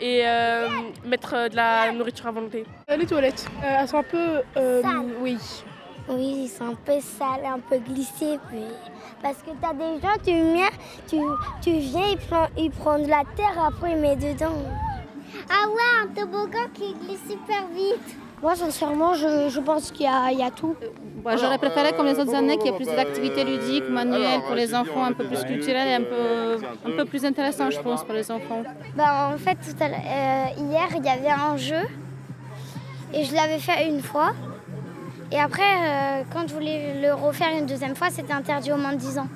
Et 0.00 0.22
euh, 0.24 0.68
mettre 1.04 1.34
euh, 1.34 1.48
de 1.48 1.56
la 1.56 1.90
nourriture 1.92 2.26
à 2.28 2.30
volonté. 2.30 2.64
les 2.96 3.06
toilettes, 3.06 3.46
elles 3.62 3.88
sont 3.88 3.98
un 3.98 4.02
peu. 4.02 4.42
oui. 5.20 5.38
Oui, 6.10 6.44
ils 6.44 6.48
sont 6.48 6.68
un 6.68 6.74
peu 6.74 6.98
sales, 7.00 7.44
un 7.44 7.58
peu 7.58 7.76
glissés. 7.78 8.38
Parce 9.22 9.36
que 9.38 9.50
t'as 9.60 9.74
des 9.74 10.00
gens, 10.00 10.16
tu 10.24 10.32
viens, 10.32 10.70
tu, 11.06 11.16
tu 11.60 11.78
viens, 11.80 12.08
ils 12.12 12.16
prennent, 12.16 12.48
ils 12.56 12.70
prennent 12.70 13.02
de 13.04 13.10
la 13.10 13.24
terre, 13.36 13.62
après 13.62 13.92
ils 13.92 13.98
mettent 13.98 14.20
dedans. 14.20 14.54
Ah 15.50 15.68
ouais, 15.68 16.04
un 16.04 16.06
toboggan 16.14 16.68
qui 16.72 16.94
glisse 16.94 17.20
super 17.28 17.66
vite. 17.74 18.16
Moi, 18.42 18.54
sincèrement, 18.54 19.14
je, 19.14 19.48
je 19.48 19.60
pense 19.60 19.90
qu'il 19.90 20.06
y 20.06 20.36
y 20.36 20.42
a 20.42 20.50
tout. 20.50 20.76
Bah, 21.24 21.36
J'aurais 21.36 21.58
préféré, 21.58 21.92
comme 21.92 22.06
les 22.06 22.18
autres 22.18 22.34
années, 22.34 22.56
qu'il 22.56 22.66
y 22.66 22.68
ait 22.70 22.76
plus 22.76 22.86
d'activités 22.86 23.44
ludiques, 23.44 23.88
manuelles 23.88 24.42
pour 24.46 24.54
les 24.54 24.74
enfants, 24.74 25.04
un 25.04 25.12
peu 25.12 25.24
plus 25.24 25.42
culturelles 25.44 25.88
et 25.88 25.94
un 25.94 26.02
peu, 26.02 26.58
un 26.86 26.96
peu 26.96 27.04
plus 27.04 27.24
intéressantes, 27.24 27.72
je 27.72 27.80
pense, 27.80 28.04
pour 28.04 28.14
les 28.14 28.30
enfants. 28.30 28.62
Bah, 28.96 29.30
en 29.34 29.38
fait, 29.38 29.56
tout 29.56 29.82
à 29.82 29.88
l'heure, 29.88 29.98
euh, 30.06 30.44
hier, 30.70 30.88
il 30.96 31.04
y 31.04 31.08
avait 31.08 31.30
un 31.30 31.56
jeu 31.56 31.82
et 33.12 33.24
je 33.24 33.34
l'avais 33.34 33.58
fait 33.58 33.88
une 33.88 34.02
fois. 34.02 34.32
Et 35.32 35.38
après, 35.38 35.62
euh, 35.62 36.22
quand 36.32 36.48
je 36.48 36.54
voulais 36.54 37.00
le 37.02 37.12
refaire 37.12 37.48
une 37.58 37.66
deuxième 37.66 37.94
fois, 37.96 38.08
c'était 38.10 38.32
interdit 38.32 38.72
au 38.72 38.76
moins 38.76 38.92
de 38.92 38.98
10 38.98 39.18
ans. 39.18 39.28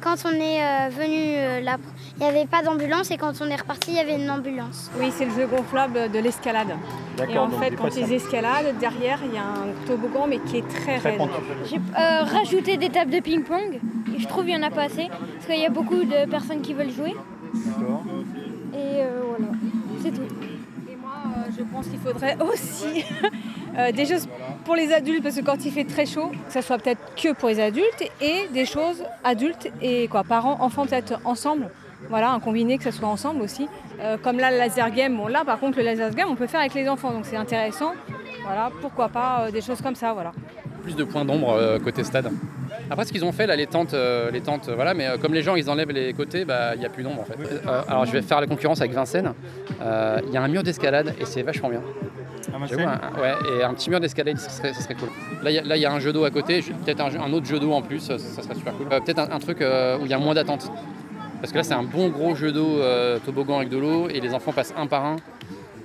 Quand 0.00 0.14
on 0.24 0.32
est 0.32 0.62
euh, 0.62 0.88
venu 0.90 1.36
euh, 1.36 1.60
là, 1.60 1.76
il 2.16 2.22
n'y 2.22 2.28
avait 2.28 2.46
pas 2.46 2.62
d'ambulance 2.62 3.10
et 3.10 3.16
quand 3.16 3.32
on 3.40 3.46
est 3.46 3.56
reparti, 3.56 3.90
il 3.90 3.96
y 3.96 4.00
avait 4.00 4.14
une 4.14 4.30
ambulance. 4.30 4.90
Oui, 4.98 5.12
c'est 5.16 5.24
le 5.24 5.32
jeu 5.32 5.46
gonflable 5.46 6.10
de 6.10 6.18
l'escalade. 6.20 6.68
D'accord, 7.16 7.34
Et 7.34 7.38
en 7.38 7.50
fait, 7.50 7.70
quand 7.76 7.96
ils 7.96 8.12
escaladent, 8.12 8.78
derrière, 8.78 9.18
il 9.24 9.34
y 9.34 9.38
a 9.38 9.42
un 9.42 9.86
toboggan, 9.86 10.26
mais 10.28 10.38
qui 10.38 10.58
est 10.58 10.68
très, 10.68 10.98
Très 10.98 11.10
raide. 11.16 11.28
J'ai 11.64 11.76
euh, 11.76 12.22
rajouté 12.22 12.76
des 12.76 12.90
tables 12.90 13.10
de 13.10 13.20
ping-pong. 13.20 13.80
Et 14.14 14.20
je 14.20 14.26
trouve 14.28 14.44
qu'il 14.44 14.56
n'y 14.56 14.64
en 14.64 14.66
a 14.66 14.70
pas 14.70 14.84
assez. 14.84 15.08
Parce 15.08 15.46
qu'il 15.46 15.60
y 15.60 15.66
a 15.66 15.70
beaucoup 15.70 16.04
de 16.04 16.30
personnes 16.30 16.60
qui 16.60 16.74
veulent 16.74 16.90
jouer. 16.92 17.14
D'accord. 17.54 18.02
Et 18.74 19.02
euh, 19.02 19.22
voilà, 19.26 19.52
c'est 20.02 20.10
tout. 20.12 20.22
Et 20.90 20.96
moi, 20.96 21.10
euh, 21.26 21.50
je 21.56 21.64
pense 21.64 21.88
qu'il 21.88 21.98
faudrait 21.98 22.36
aussi 22.52 23.04
euh, 23.76 23.92
des 23.92 24.06
choses 24.06 24.28
pour 24.68 24.76
les 24.76 24.92
adultes, 24.92 25.22
parce 25.22 25.34
que 25.34 25.40
quand 25.40 25.64
il 25.64 25.72
fait 25.72 25.84
très 25.84 26.04
chaud, 26.04 26.28
que 26.46 26.52
ça 26.52 26.60
soit 26.60 26.76
peut-être 26.76 27.00
que 27.16 27.32
pour 27.32 27.48
les 27.48 27.58
adultes, 27.58 28.02
et 28.20 28.48
des 28.52 28.66
choses 28.66 29.02
adultes 29.24 29.66
et 29.80 30.08
quoi, 30.08 30.24
parents, 30.24 30.58
enfants 30.60 30.84
peut-être 30.84 31.18
ensemble. 31.24 31.70
Voilà, 32.10 32.32
un 32.32 32.38
combiné, 32.38 32.76
que 32.76 32.84
ça 32.84 32.92
soit 32.92 33.08
ensemble 33.08 33.40
aussi. 33.40 33.66
Euh, 34.02 34.18
comme 34.22 34.36
là, 34.38 34.50
le 34.50 34.58
laser 34.58 34.90
game, 34.90 35.16
bon 35.16 35.26
là 35.26 35.42
par 35.42 35.58
contre, 35.58 35.78
le 35.78 35.84
laser 35.84 36.10
game, 36.10 36.28
on 36.30 36.36
peut 36.36 36.46
faire 36.46 36.60
avec 36.60 36.74
les 36.74 36.86
enfants, 36.86 37.12
donc 37.12 37.24
c'est 37.24 37.38
intéressant. 37.38 37.92
Voilà, 38.44 38.70
pourquoi 38.82 39.08
pas 39.08 39.46
euh, 39.46 39.50
des 39.50 39.62
choses 39.62 39.80
comme 39.80 39.94
ça, 39.94 40.12
voilà. 40.12 40.32
plus 40.82 40.94
de 40.94 41.04
points 41.04 41.24
d'ombre 41.24 41.50
euh, 41.54 41.78
côté 41.78 42.04
stade. 42.04 42.30
Après, 42.90 43.06
ce 43.06 43.12
qu'ils 43.12 43.24
ont 43.24 43.32
fait 43.32 43.46
là, 43.46 43.56
les 43.56 43.66
tentes, 43.66 43.94
euh, 43.94 44.30
les 44.30 44.42
tentes, 44.42 44.68
voilà, 44.68 44.92
mais 44.92 45.06
euh, 45.06 45.16
comme 45.16 45.32
les 45.32 45.42
gens 45.42 45.56
ils 45.56 45.70
enlèvent 45.70 45.90
les 45.92 46.12
côtés, 46.12 46.44
bah, 46.44 46.74
il 46.74 46.80
n'y 46.80 46.86
a 46.86 46.90
plus 46.90 47.02
d'ombre 47.04 47.22
en 47.22 47.24
fait. 47.24 47.38
Euh, 47.40 47.82
alors, 47.88 48.04
je 48.04 48.12
vais 48.12 48.20
faire 48.20 48.40
la 48.42 48.46
concurrence 48.46 48.80
avec 48.82 48.92
Vincennes. 48.92 49.32
Euh, 49.80 50.20
Il 50.26 50.32
y 50.34 50.36
a 50.36 50.42
un 50.42 50.48
mur 50.48 50.62
d'escalade 50.62 51.14
et 51.18 51.24
c'est 51.24 51.42
vachement 51.42 51.70
bien. 51.70 51.82
Un- 52.84 53.20
ouais, 53.20 53.34
et 53.58 53.62
un 53.62 53.74
petit 53.74 53.90
mur 53.90 54.00
d'escalade, 54.00 54.38
ce 54.38 54.50
serait, 54.50 54.72
ce 54.72 54.82
serait 54.82 54.94
cool. 54.94 55.08
Là, 55.42 55.50
il 55.50 55.54
y 55.54 55.58
a- 55.58 55.62
là, 55.62 55.76
il 55.76 55.82
y 55.82 55.86
a 55.86 55.92
un 55.92 56.00
jeu 56.00 56.12
d'eau 56.12 56.24
à 56.24 56.30
côté, 56.30 56.60
peut-être 56.62 57.00
un, 57.00 57.32
autre 57.32 57.46
jeu 57.46 57.58
d'eau 57.58 57.72
en 57.72 57.82
plus, 57.82 58.00
ça 58.00 58.18
serait 58.18 58.54
super 58.54 58.74
cool. 58.74 58.86
Euh, 58.92 59.00
peut-être 59.00 59.18
un, 59.20 59.30
un 59.30 59.38
truc 59.38 59.60
euh, 59.60 59.98
où 59.98 60.04
il 60.04 60.10
y 60.10 60.14
a 60.14 60.18
moins 60.18 60.34
d'attente. 60.34 60.70
Parce 61.40 61.52
que 61.52 61.58
là, 61.58 61.62
c'est 61.62 61.74
un 61.74 61.82
bon 61.84 62.08
gros 62.08 62.34
jeu 62.34 62.50
d'eau, 62.52 62.80
euh, 62.80 63.18
toboggan 63.20 63.58
avec 63.58 63.68
de 63.68 63.78
l'eau, 63.78 64.08
et 64.08 64.20
les 64.20 64.34
enfants 64.34 64.52
passent 64.52 64.74
un 64.76 64.86
par 64.86 65.04
un. 65.04 65.16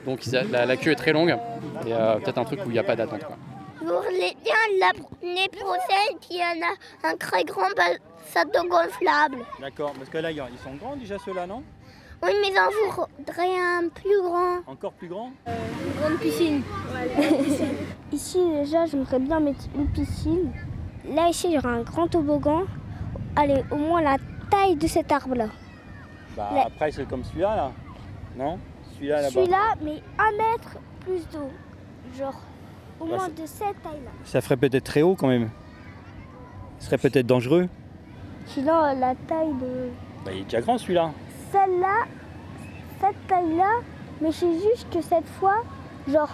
Donc 0.05 0.20
la, 0.51 0.65
la 0.65 0.77
queue 0.77 0.91
est 0.91 0.96
très 0.96 1.13
longue. 1.13 1.38
Et 1.86 1.93
euh, 1.93 2.15
peut-être 2.15 2.38
un 2.38 2.43
truc 2.46 2.60
où 2.65 2.70
il 2.70 2.74
n'y 2.74 2.79
a 2.79 2.84
pas 2.84 2.96
d'attente. 2.96 3.24
quoi. 3.24 3.38
Pour 3.79 4.03
les 4.12 4.36
bien 4.43 4.53
l'année 4.79 5.50
prochaine, 5.50 6.17
il 6.32 6.38
y 6.38 6.41
en 6.41 6.65
a 6.65 7.12
un 7.12 7.15
très 7.17 7.43
grand 7.43 7.70
bateau 7.75 8.67
gonflable. 8.67 9.43
D'accord, 9.62 9.93
parce 9.98 10.10
que 10.10 10.17
là, 10.17 10.32
ils 10.32 10.38
sont 10.63 10.74
grands 10.82 10.96
déjà 10.96 11.17
ceux-là, 11.24 11.46
non? 11.46 11.62
Oui, 12.24 12.32
mais 12.42 12.53
j'en 12.56 12.70
voudrais 12.96 13.58
un 13.60 13.89
plus 13.89 14.22
grand. 14.22 14.60
Encore 14.72 14.94
plus 14.94 15.08
grands 15.10 15.32
Une 15.46 16.01
grande 16.01 16.20
piscine. 16.20 16.62
Ici, 18.13 18.39
déjà, 18.53 18.86
j'aimerais 18.86 19.20
bien 19.20 19.39
mettre 19.39 19.65
une 19.75 19.88
piscine. 19.92 20.51
Là, 21.10 21.27
ici, 21.27 21.48
il 21.48 21.53
y 21.53 21.58
aura 21.58 21.70
un 21.70 21.82
grand 21.82 22.08
toboggan. 22.08 22.63
Allez, 23.36 23.62
au 23.72 23.75
moins 23.75 24.01
la 24.01 24.15
taille 24.50 24.75
de 24.77 24.88
cet 24.88 25.12
arbre-là. 25.12 25.48
Bah 26.38 26.50
Là. 26.53 26.63
après, 26.68 26.92
c'est 26.92 27.06
comme 27.08 27.24
celui-là, 27.25 27.56
là. 27.56 27.72
Non? 28.38 28.58
Celui-là, 28.96 29.18
là-bas. 29.22 29.34
Celui-là, 29.34 29.74
mais 29.82 30.01
un 30.18 30.32
mètre 30.38 30.77
plus 31.01 31.27
d'eau. 31.30 31.50
Genre, 32.18 32.39
au 33.01 33.06
Bah, 33.06 33.18
moins 33.18 33.27
de 33.27 33.46
cette 33.46 33.82
taille-là. 33.84 34.12
Ça 34.24 34.39
ferait 34.39 34.56
peut-être 34.56 34.84
très 34.86 35.01
haut 35.01 35.15
quand 35.15 35.27
même. 35.27 35.50
Ce 36.80 36.86
serait 36.86 36.98
peut-être 36.98 37.27
dangereux. 37.27 37.68
Sinon, 38.46 38.82
la 38.98 39.13
taille 39.27 39.53
de 39.62 39.89
Bah, 40.24 40.32
il 40.32 40.42
est 40.42 40.44
déjà 40.44 40.62
grand 40.62 40.77
celui-là. 40.77 41.12
Celle-là, 41.53 42.05
cette 43.00 43.27
taille-là, 43.27 43.69
mais 44.22 44.31
c'est 44.31 44.51
juste 44.53 44.88
que 44.91 45.01
cette 45.01 45.27
fois, 45.39 45.57
genre, 46.07 46.29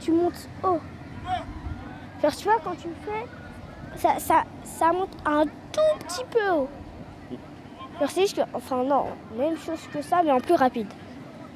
tu 0.00 0.12
montes 0.12 0.48
haut. 0.62 0.78
Genre, 2.22 2.36
tu 2.36 2.44
vois, 2.44 2.58
quand 2.62 2.76
tu 2.80 2.88
le 2.88 2.94
fais, 3.04 3.98
ça, 3.98 4.18
ça, 4.18 4.44
ça 4.64 4.92
monte 4.92 5.16
un 5.24 5.44
tout 5.46 5.98
petit 6.06 6.24
peu 6.30 6.50
haut. 6.52 6.68
Genre, 8.00 8.10
c'est 8.10 8.20
juste 8.22 8.36
que, 8.36 8.42
enfin, 8.54 8.84
non, 8.84 9.06
même 9.36 9.56
chose 9.56 9.80
que 9.92 10.02
ça, 10.02 10.22
mais 10.22 10.30
en 10.32 10.40
plus 10.40 10.54
rapide. 10.54 10.86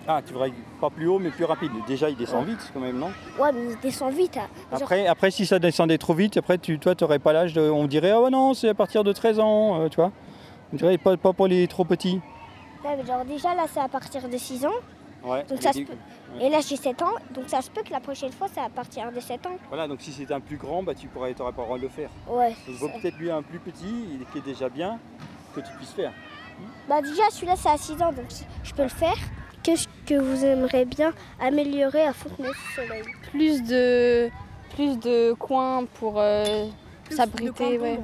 Ah, 0.09 0.21
tu 0.27 0.33
voudrais 0.33 0.53
pas 0.81 0.91
plus 0.91 1.07
haut 1.07 1.21
mais 1.21 1.31
plus 1.31 1.45
rapide. 1.45 1.71
Déjà, 1.87 2.11
il 2.11 2.17
descend 2.17 2.45
vite 2.45 2.59
quand 2.75 2.81
même, 2.81 2.99
non? 2.99 3.13
Ouais, 3.39 3.53
mais 3.53 3.61
il 3.71 3.79
descend 3.81 4.13
vite. 4.13 4.37
hein. 4.37 4.49
Genre, 4.73 4.83
après, 4.83 5.07
après, 5.07 5.31
si 5.31 5.47
ça 5.47 5.61
descendait 5.61 5.99
trop 5.99 6.15
vite, 6.15 6.37
après, 6.39 6.59
tu, 6.59 6.79
toi, 6.81 6.97
tu 6.97 7.05
n'aurais 7.05 7.21
pas 7.21 7.33
l'âge 7.33 7.53
de. 7.53 7.61
On 7.71 7.87
dirait, 7.87 8.11
ah 8.11 8.21
ouais, 8.21 8.31
non, 8.31 8.55
c'est 8.55 8.71
à 8.71 8.75
partir 8.75 9.05
de 9.05 9.13
13 9.13 9.39
ans, 9.39 9.81
euh, 9.83 9.89
tu 9.89 9.97
vois? 9.97 10.11
On 10.73 10.77
dirait 10.77 10.99
pas, 10.99 11.17
pas 11.17 11.33
pour 11.33 11.47
les 11.47 11.69
trop 11.69 11.85
petits. 11.85 12.21
Ouais, 12.85 12.97
mais 12.97 13.07
genre, 13.07 13.25
déjà, 13.25 13.55
là, 13.55 13.65
c'est 13.73 13.81
à 13.81 13.89
partir 13.89 14.29
de 14.29 14.37
6 14.37 14.65
ans. 14.67 14.71
Ouais. 15.25 15.45
Donc 15.45 15.63
ça 15.63 15.71
Et 15.71 15.73
se 15.75 15.79
du- 15.79 15.85
peut. 15.87 15.93
ouais. 16.37 16.47
Et 16.47 16.51
là, 16.51 16.59
j'ai 16.67 16.77
7 16.77 17.01
ans, 17.03 17.13
donc 17.31 17.45
ça 17.49 17.63
se 17.63 17.71
peut 17.71 17.83
que 17.85 17.93
la 17.93 18.01
prochaine 18.01 18.33
fois, 18.33 18.49
c'est 18.53 18.61
à 18.61 18.69
partir 18.69 19.13
de 19.13 19.21
7 19.21 19.47
ans. 19.47 19.57
Voilà, 19.69 19.87
donc 19.87 20.01
si 20.01 20.13
c'était 20.13 20.35
un 20.35 20.41
plus 20.41 20.57
grand, 20.57 20.83
bah, 20.83 20.95
tu 20.95 21.07
pourrais, 21.07 21.33
t'aurais 21.35 21.53
pas 21.53 21.63
le 21.63 21.67
droit 21.67 21.79
de 21.79 21.83
le 21.85 21.89
faire. 21.89 22.11
Ouais. 22.29 22.49
Donc, 22.51 22.57
il 22.69 22.75
vaut 22.75 22.89
peut-être 22.89 23.17
lui 23.19 23.31
un 23.31 23.43
plus 23.43 23.61
petit, 23.61 23.85
il- 24.15 24.27
qui 24.33 24.39
est 24.39 24.53
déjà 24.53 24.69
bien, 24.69 24.99
que 25.55 25.61
tu 25.61 25.71
puisses 25.77 25.93
faire. 25.93 26.13
Bah 26.89 27.01
déjà 27.03 27.23
celui-là 27.31 27.57
c'est 27.57 27.71
à 27.71 27.77
6 27.79 27.95
ans 28.03 28.13
donc 28.13 28.27
je 28.63 28.73
peux 28.75 28.83
le 28.83 28.89
faire. 28.89 29.15
Qu'est-ce 29.63 29.89
que 30.07 30.15
vous 30.15 30.45
aimeriez 30.45 30.85
bien 30.85 31.13
améliorer 31.41 32.03
à 32.03 32.13
Fontenay-sous-Soleil? 32.13 33.03
Plus 33.31 33.63
de, 33.63 34.29
plus 34.75 34.99
de 34.99 35.33
coins 35.35 35.85
pour 35.99 36.15
euh, 36.19 36.67
s'abriter. 37.17 37.79
Ouais. 37.79 37.99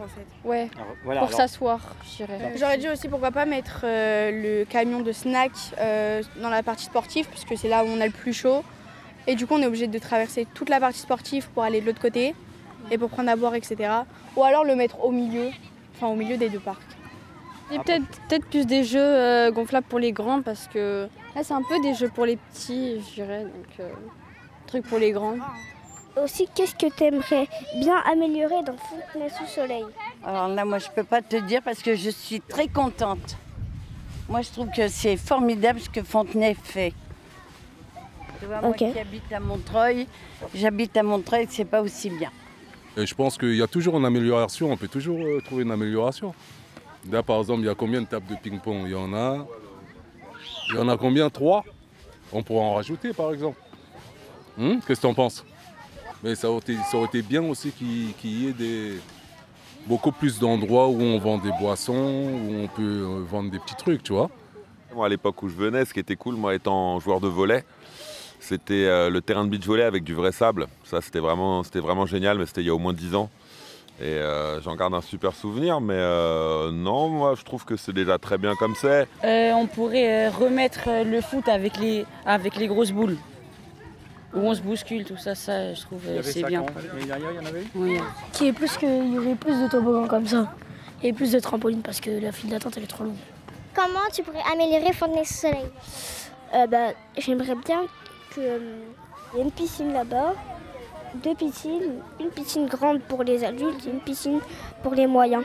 ouais. 0.45 0.71
Alors, 0.75 0.87
voilà, 1.05 1.21
pour 1.21 1.29
alors- 1.29 1.41
s'asseoir, 1.41 1.81
je 2.05 2.25
dirais. 2.25 2.53
J'aurais 2.57 2.79
dit 2.79 2.89
aussi 2.89 3.09
pourquoi 3.09 3.31
pas 3.31 3.47
mettre 3.47 3.83
euh, 3.85 4.31
le 4.31 4.65
camion 4.65 5.01
de 5.01 5.13
snack 5.13 5.53
euh, 5.79 6.23
dans 6.41 6.51
la 6.51 6.63
partie 6.63 6.85
sportive 6.85 7.27
puisque 7.29 7.57
c'est 7.57 7.69
là 7.69 7.85
où 7.85 7.89
on 7.89 8.01
a 8.01 8.07
le 8.07 8.13
plus 8.13 8.33
chaud. 8.33 8.63
Et 9.27 9.35
du 9.35 9.47
coup 9.47 9.55
on 9.55 9.63
est 9.63 9.67
obligé 9.67 9.87
de 9.87 9.99
traverser 9.99 10.47
toute 10.55 10.71
la 10.71 10.81
partie 10.81 11.01
sportive 11.01 11.49
pour 11.51 11.63
aller 11.63 11.81
de 11.81 11.87
l'autre 11.87 12.01
côté 12.01 12.35
et 12.91 12.97
pour 12.97 13.11
prendre 13.11 13.31
à 13.31 13.37
boire 13.37 13.55
etc. 13.55 13.91
Ou 14.37 14.43
alors 14.45 14.65
le 14.65 14.75
mettre 14.75 15.05
au 15.05 15.11
milieu, 15.11 15.51
enfin 15.97 16.07
au 16.07 16.17
milieu 16.17 16.37
des 16.37 16.49
deux 16.49 16.61
parcs. 16.61 16.81
Et 17.71 17.79
peut-être 17.79 18.05
peut 18.29 18.39
plus 18.51 18.67
des 18.67 18.85
jeux 18.85 18.99
euh, 19.01 19.51
gonflables 19.51 19.87
pour 19.87 19.99
les 19.99 20.13
grands 20.13 20.41
parce 20.41 20.69
que 20.69 21.07
là 21.35 21.43
c'est 21.45 21.53
un 21.53 21.63
peu 21.63 21.79
des 21.83 21.95
jeux 21.95 22.09
pour 22.09 22.25
les 22.25 22.37
petits, 22.37 23.01
je 23.11 23.15
dirais. 23.15 23.43
Donc, 23.43 23.81
euh, 23.81 23.91
truc 24.67 24.87
pour 24.87 24.99
les 24.99 25.13
grands. 25.13 25.37
Aussi 26.23 26.49
qu'est-ce 26.55 26.75
que 26.75 26.93
tu 26.95 27.05
aimerais 27.05 27.49
bien 27.77 27.97
améliorer 28.11 28.63
dans 28.65 28.77
Fontenay-sous-Soleil 28.77 29.85
Alors 30.25 30.49
là, 30.49 30.65
moi, 30.65 30.79
je 30.79 30.89
ne 30.89 30.93
peux 30.93 31.05
pas 31.05 31.23
te 31.23 31.37
dire 31.37 31.61
parce 31.63 31.83
que 31.83 31.95
je 31.95 32.11
suis 32.11 32.41
très 32.41 32.69
contente. 32.69 33.37
Moi, 34.29 34.43
je 34.43 34.51
trouve 34.51 34.69
que 34.71 34.89
c'est 34.89 35.17
formidable 35.17 35.81
ce 35.81 35.89
que 35.89 36.03
Fontenay 36.03 36.55
fait. 36.55 36.93
Tu 38.41 38.47
vois, 38.47 38.61
moi 38.61 38.73
qui 38.73 38.85
habite 38.85 39.33
à 39.33 39.41
Montreuil, 39.41 40.07
j'habite 40.55 40.97
à 40.97 41.03
Montreuil, 41.03 41.47
c'est 41.51 41.65
pas 41.65 41.83
aussi 41.83 42.11
bien. 42.11 42.31
Et 42.97 43.07
je 43.07 43.15
pense 43.15 43.37
qu'il 43.37 43.55
y 43.55 43.63
a 43.63 43.67
toujours 43.67 43.97
une 43.99 44.05
amélioration, 44.05 44.71
on 44.71 44.77
peut 44.77 44.89
toujours 44.89 45.21
euh, 45.21 45.41
trouver 45.45 45.63
une 45.63 45.71
amélioration. 45.71 46.35
Là, 47.11 47.23
par 47.23 47.39
exemple, 47.39 47.61
il 47.61 47.67
y 47.67 47.71
a 47.71 47.75
combien 47.75 48.03
de 48.03 48.07
tables 48.07 48.27
de 48.27 48.37
ping-pong? 48.37 48.83
Il 48.85 48.93
y 48.93 48.95
en 48.95 49.13
a. 49.15 49.47
Il 50.71 50.77
y 50.77 50.79
en 50.79 50.89
a 50.89 50.97
combien? 50.97 51.31
Trois? 51.31 51.65
On 52.33 52.43
pourrait 52.43 52.65
en 52.65 52.75
rajouter, 52.75 53.13
par 53.13 53.33
exemple. 53.33 53.59
Hum, 54.59 54.81
Qu'est-ce 54.87 55.01
que 55.01 55.07
tu 55.07 55.11
en 55.11 55.15
penses? 55.15 55.45
Mais 56.23 56.35
ça 56.35 56.51
aurait, 56.51 56.59
été, 56.59 56.77
ça 56.91 56.97
aurait 56.97 57.07
été 57.07 57.23
bien 57.23 57.43
aussi 57.43 57.71
qu'il 57.71 58.43
y 58.43 58.49
ait 58.49 58.53
des, 58.53 58.95
beaucoup 59.87 60.13
plus 60.13 60.39
d'endroits 60.39 60.89
où 60.89 61.01
on 61.01 61.19
vend 61.19 61.39
des 61.39 61.53
boissons, 61.61 61.93
où 61.95 62.55
on 62.65 62.67
peut 62.67 62.83
euh, 62.83 63.25
vendre 63.29 63.51
des 63.51 63.59
petits 63.59 63.77
trucs, 63.77 64.03
tu 64.03 64.13
vois. 64.13 64.29
Moi, 64.95 65.07
à 65.07 65.09
l'époque 65.09 65.43
où 65.43 65.49
je 65.49 65.55
venais, 65.55 65.85
ce 65.85 65.95
qui 65.95 66.01
était 66.01 66.17
cool, 66.17 66.35
moi 66.35 66.55
étant 66.55 66.99
joueur 66.99 67.21
de 67.21 67.29
volley, 67.29 67.65
c'était 68.41 68.87
euh, 68.87 69.11
le 69.11 69.21
terrain 69.21 69.45
de 69.45 69.51
beach 69.51 69.65
volley 69.67 69.85
avec 69.85 70.03
du 70.03 70.15
vrai 70.15 70.33
sable. 70.33 70.67
Ça, 70.85 71.01
c'était 71.01 71.21
vraiment, 71.21 71.63
c'était 71.63 71.81
vraiment 71.81 72.07
génial, 72.07 72.39
mais 72.39 72.47
c'était 72.47 72.63
il 72.63 72.67
y 72.67 72.71
a 72.71 72.75
au 72.75 72.79
moins 72.79 72.93
10 72.95 73.15
ans. 73.15 73.31
Et 74.01 74.05
euh, 74.05 74.61
j'en 74.61 74.77
garde 74.77 74.95
un 74.95 75.01
super 75.01 75.35
souvenir, 75.35 75.81
mais 75.81 75.97
euh, 75.97 76.71
non, 76.71 77.09
moi 77.09 77.35
je 77.37 77.43
trouve 77.43 77.65
que 77.65 77.77
c'est 77.77 77.93
déjà 77.93 78.17
très 78.17 78.39
bien 78.39 78.55
comme 78.55 78.77
c'est. 78.77 79.09
Euh, 79.25 79.51
on 79.55 79.67
pourrait 79.67 80.29
euh, 80.29 80.31
remettre 80.31 80.89
le 81.05 81.21
foot 81.21 81.49
avec 81.49 81.79
les, 81.79 82.07
avec 82.25 82.55
les 82.57 82.69
grosses 82.69 82.93
boules. 82.93 83.17
Où 84.35 84.41
on 84.41 84.55
se 84.55 84.61
bouscule, 84.61 85.05
tout 85.05 85.17
ça, 85.17 85.35
ça 85.35 85.73
je 85.75 85.81
trouve 85.81 86.03
euh, 86.07 86.21
c'est 86.23 86.43
bien. 86.43 86.65
dernière, 87.07 87.31
il 87.33 87.37
y 87.37 87.39
en 87.39 87.47
avait 87.47 87.63
eu 87.63 87.67
Oui. 87.75 87.99
Qu'il 88.33 88.47
y 88.47 88.49
ait 88.51 88.53
plus 88.53 88.77
que, 88.77 88.87
il 88.87 89.15
y 89.15 89.19
aurait 89.19 89.35
plus 89.35 89.61
de 89.63 89.69
toboggans 89.69 90.07
comme 90.07 90.27
ça 90.27 90.53
et 91.03 91.13
plus 91.13 91.33
de 91.33 91.41
trampolines 91.41 91.81
parce 91.83 92.01
que 92.01 92.11
la 92.11 92.31
file 92.33 92.51
d'attente 92.51 92.75
elle 92.77 92.85
est 92.85 92.89
trop 92.89 93.05
longue. 93.05 93.17
Comment 93.75 94.09
tu 94.13 94.23
pourrais 94.23 94.43
améliorer 94.53 94.93
Fontenay-sous-Soleil 94.93 95.65
Euh, 96.55 96.67
bah, 96.67 96.89
J'aimerais 97.17 97.55
bien 97.55 97.83
qu'il 98.35 98.43
y 98.43 98.47
ait 98.47 99.43
une 99.43 99.51
piscine 99.53 99.93
là-bas, 99.93 100.35
deux 101.23 101.35
piscines, 101.35 102.01
une 102.21 102.31
piscine 102.31 102.67
grande 102.67 103.01
pour 103.03 103.23
les 103.23 103.45
adultes 103.45 103.87
et 103.87 103.91
une 103.91 104.01
piscine 104.01 104.41
pour 104.83 104.95
les 104.95 105.07
moyens. 105.07 105.45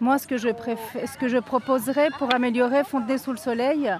Moi, 0.00 0.18
ce 0.18 0.26
que 0.26 0.36
je, 0.36 0.48
préfère, 0.48 1.08
ce 1.08 1.16
que 1.16 1.28
je 1.28 1.38
proposerais 1.38 2.08
pour 2.18 2.34
améliorer 2.34 2.82
Fontenay 2.84 3.18
sous 3.18 3.30
le 3.30 3.36
soleil, 3.38 3.90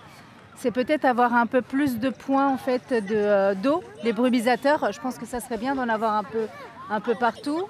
c'est 0.56 0.70
peut-être 0.70 1.04
avoir 1.04 1.34
un 1.34 1.46
peu 1.46 1.62
plus 1.62 1.98
de 1.98 2.10
points 2.10 2.48
en 2.48 2.56
fait 2.56 2.92
de, 2.92 3.14
euh, 3.14 3.54
d'eau, 3.54 3.82
les 4.04 4.12
brumisateurs. 4.12 4.92
Je 4.92 5.00
pense 5.00 5.18
que 5.18 5.26
ça 5.26 5.40
serait 5.40 5.58
bien 5.58 5.74
d'en 5.74 5.88
avoir 5.88 6.14
un 6.14 6.24
peu, 6.24 6.46
un 6.90 7.00
peu 7.00 7.14
partout. 7.14 7.66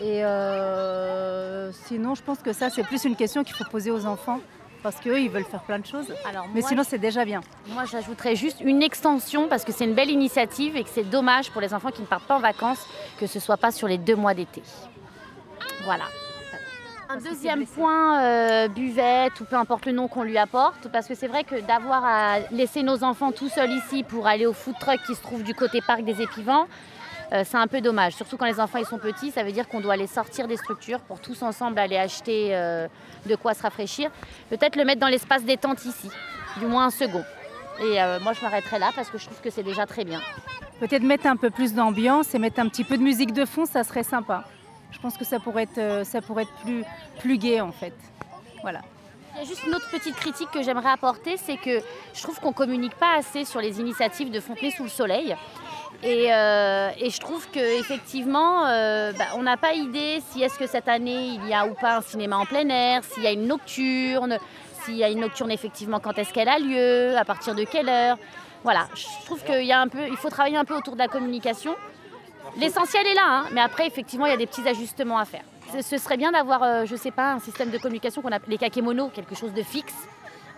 Et 0.00 0.24
euh, 0.24 1.70
sinon, 1.72 2.14
je 2.14 2.22
pense 2.22 2.38
que 2.38 2.52
ça, 2.52 2.70
c'est 2.70 2.82
plus 2.82 3.04
une 3.04 3.16
question 3.16 3.44
qu'il 3.44 3.54
faut 3.54 3.64
poser 3.64 3.90
aux 3.90 4.06
enfants. 4.06 4.40
parce 4.82 4.96
qu'eux, 5.00 5.20
ils 5.20 5.30
veulent 5.30 5.44
faire 5.44 5.62
plein 5.62 5.78
de 5.78 5.86
choses. 5.86 6.12
Mais 6.54 6.60
moi, 6.60 6.68
sinon, 6.68 6.82
c'est 6.82 6.98
déjà 6.98 7.24
bien. 7.24 7.40
Moi, 7.68 7.84
j'ajouterais 7.84 8.34
juste 8.34 8.60
une 8.60 8.82
extension 8.82 9.46
parce 9.48 9.64
que 9.64 9.70
c'est 9.70 9.84
une 9.84 9.94
belle 9.94 10.10
initiative 10.10 10.76
et 10.76 10.82
que 10.82 10.90
c'est 10.90 11.08
dommage 11.08 11.50
pour 11.52 11.60
les 11.60 11.72
enfants 11.72 11.90
qui 11.90 12.02
ne 12.02 12.06
partent 12.06 12.26
pas 12.26 12.36
en 12.36 12.40
vacances 12.40 12.84
que 13.20 13.28
ce 13.28 13.38
soit 13.38 13.56
pas 13.58 13.70
sur 13.70 13.86
les 13.86 13.98
deux 13.98 14.16
mois 14.16 14.34
d'été. 14.34 14.62
Voilà. 15.84 16.04
Un 17.12 17.18
deuxième 17.18 17.66
point, 17.66 18.22
euh, 18.22 18.68
buvette 18.68 19.38
ou 19.38 19.44
peu 19.44 19.56
importe 19.56 19.84
le 19.84 19.92
nom 19.92 20.08
qu'on 20.08 20.22
lui 20.22 20.38
apporte, 20.38 20.88
parce 20.90 21.06
que 21.06 21.14
c'est 21.14 21.26
vrai 21.26 21.44
que 21.44 21.60
d'avoir 21.60 22.02
à 22.06 22.38
laisser 22.50 22.82
nos 22.82 23.04
enfants 23.04 23.32
tout 23.32 23.50
seuls 23.50 23.70
ici 23.70 24.02
pour 24.02 24.26
aller 24.26 24.46
au 24.46 24.54
food 24.54 24.76
truck 24.80 24.98
qui 25.04 25.14
se 25.14 25.20
trouve 25.20 25.42
du 25.42 25.52
côté 25.52 25.82
parc 25.86 26.04
des 26.04 26.22
Épivants, 26.22 26.68
euh, 27.34 27.42
c'est 27.44 27.58
un 27.58 27.66
peu 27.66 27.82
dommage. 27.82 28.14
Surtout 28.14 28.38
quand 28.38 28.46
les 28.46 28.60
enfants 28.60 28.78
ils 28.78 28.86
sont 28.86 28.96
petits, 28.96 29.30
ça 29.30 29.42
veut 29.42 29.52
dire 29.52 29.68
qu'on 29.68 29.80
doit 29.80 29.96
les 29.96 30.06
sortir 30.06 30.48
des 30.48 30.56
structures 30.56 31.00
pour 31.00 31.20
tous 31.20 31.42
ensemble 31.42 31.78
aller 31.78 31.98
acheter 31.98 32.56
euh, 32.56 32.88
de 33.26 33.36
quoi 33.36 33.52
se 33.52 33.60
rafraîchir. 33.60 34.10
Peut-être 34.48 34.76
le 34.76 34.86
mettre 34.86 35.00
dans 35.00 35.08
l'espace 35.08 35.44
détente 35.44 35.84
ici, 35.84 36.08
du 36.60 36.64
moins 36.64 36.86
un 36.86 36.90
second. 36.90 37.24
Et 37.82 37.98
moi 38.22 38.32
je 38.32 38.40
m'arrêterai 38.42 38.78
là 38.78 38.90
parce 38.94 39.10
que 39.10 39.18
je 39.18 39.26
trouve 39.26 39.40
que 39.40 39.50
c'est 39.50 39.62
déjà 39.62 39.84
très 39.84 40.04
bien. 40.04 40.20
Peut-être 40.80 41.02
mettre 41.02 41.26
un 41.26 41.36
peu 41.36 41.50
plus 41.50 41.74
d'ambiance 41.74 42.34
et 42.34 42.38
mettre 42.38 42.60
un 42.60 42.68
petit 42.68 42.84
peu 42.84 42.96
de 42.96 43.02
musique 43.02 43.34
de 43.34 43.44
fond, 43.44 43.66
ça 43.66 43.84
serait 43.84 44.02
sympa. 44.02 44.44
Je 44.92 44.98
pense 44.98 45.16
que 45.16 45.24
ça 45.24 45.40
pourrait 45.40 45.64
être, 45.64 45.78
euh, 45.78 46.04
ça 46.04 46.20
pourrait 46.20 46.44
être 46.44 46.54
plus, 46.62 46.84
plus 47.18 47.38
gai 47.38 47.60
en 47.60 47.72
fait. 47.72 47.94
Voilà. 48.62 48.80
Il 49.34 49.38
y 49.38 49.42
a 49.42 49.44
juste 49.46 49.64
une 49.66 49.74
autre 49.74 49.90
petite 49.90 50.14
critique 50.14 50.50
que 50.52 50.62
j'aimerais 50.62 50.90
apporter, 50.90 51.36
c'est 51.38 51.56
que 51.56 51.80
je 52.14 52.22
trouve 52.22 52.38
qu'on 52.38 52.52
communique 52.52 52.94
pas 52.96 53.16
assez 53.16 53.44
sur 53.44 53.60
les 53.60 53.80
initiatives 53.80 54.30
de 54.30 54.40
Fontenay 54.40 54.70
sous 54.70 54.82
le 54.82 54.90
soleil. 54.90 55.34
Et, 56.02 56.32
euh, 56.32 56.90
je 56.98 57.18
trouve 57.18 57.48
qu'effectivement, 57.50 58.64
on 59.36 59.42
n'a 59.42 59.56
pas 59.56 59.72
idée 59.72 60.22
si 60.30 60.42
est-ce 60.42 60.58
que 60.58 60.66
cette 60.66 60.88
année 60.88 61.38
il 61.42 61.48
y 61.48 61.54
a 61.54 61.66
ou 61.66 61.74
pas 61.74 61.96
un 61.96 62.02
cinéma 62.02 62.36
en 62.36 62.44
plein 62.44 62.68
air, 62.68 63.02
s'il 63.04 63.22
y 63.22 63.26
a 63.26 63.32
une 63.32 63.46
nocturne, 63.46 64.38
s'il 64.84 64.96
y 64.96 65.04
a 65.04 65.08
une 65.08 65.20
nocturne 65.20 65.50
effectivement 65.50 65.98
quand 65.98 66.18
est-ce 66.18 66.32
qu'elle 66.32 66.48
a 66.48 66.58
lieu, 66.58 67.16
à 67.16 67.24
partir 67.24 67.54
de 67.54 67.64
quelle 67.64 67.88
heure. 67.88 68.18
Voilà, 68.64 68.86
je 68.94 69.24
trouve 69.24 69.42
qu'il 69.44 70.16
faut 70.18 70.30
travailler 70.30 70.56
un 70.56 70.64
peu 70.64 70.76
autour 70.76 70.94
de 70.94 70.98
la 70.98 71.08
communication. 71.08 71.74
L'essentiel 72.56 73.06
est 73.06 73.14
là, 73.14 73.26
hein, 73.26 73.44
mais 73.52 73.60
après 73.60 73.86
effectivement 73.86 74.26
il 74.26 74.30
y 74.30 74.34
a 74.34 74.36
des 74.36 74.46
petits 74.46 74.66
ajustements 74.68 75.18
à 75.18 75.24
faire. 75.24 75.42
Ce, 75.80 75.96
serait 75.96 76.18
bien 76.18 76.32
d'avoir, 76.32 76.62
euh, 76.62 76.84
je 76.84 76.94
sais 76.96 77.10
pas, 77.10 77.32
un 77.32 77.38
système 77.38 77.70
de 77.70 77.78
communication 77.78 78.20
qu'on 78.20 78.30
appelle 78.30 78.50
les 78.50 78.58
kakémonos, 78.58 79.08
quelque 79.14 79.34
chose 79.34 79.54
de 79.54 79.62
fixe. 79.62 79.94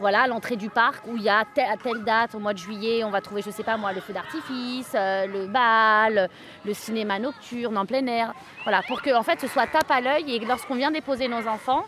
Voilà, 0.00 0.22
à 0.22 0.26
l'entrée 0.26 0.56
du 0.56 0.70
parc 0.70 1.06
où 1.06 1.16
il 1.16 1.22
y 1.22 1.28
a 1.28 1.38
à 1.38 1.44
telle 1.76 2.02
date, 2.02 2.34
au 2.34 2.40
mois 2.40 2.52
de 2.52 2.58
juillet, 2.58 3.04
on 3.04 3.10
va 3.10 3.20
trouver, 3.20 3.42
je 3.42 3.50
sais 3.50 3.62
pas 3.62 3.76
moi, 3.76 3.92
le 3.92 4.00
feu 4.00 4.12
d'artifice, 4.12 4.90
euh, 4.96 5.26
le 5.28 5.46
bal, 5.46 6.28
le 6.64 6.74
cinéma 6.74 7.20
nocturne 7.20 7.78
en 7.78 7.86
plein 7.86 8.04
air. 8.08 8.34
Voilà, 8.64 8.82
pour 8.88 9.02
que 9.02 9.14
en 9.14 9.22
fait 9.22 9.40
ce 9.40 9.46
soit 9.46 9.68
tape 9.68 9.88
à 9.90 10.00
l'œil 10.00 10.34
et 10.34 10.40
que 10.40 10.46
lorsqu'on 10.46 10.74
vient 10.74 10.90
déposer 10.90 11.28
nos 11.28 11.46
enfants, 11.46 11.84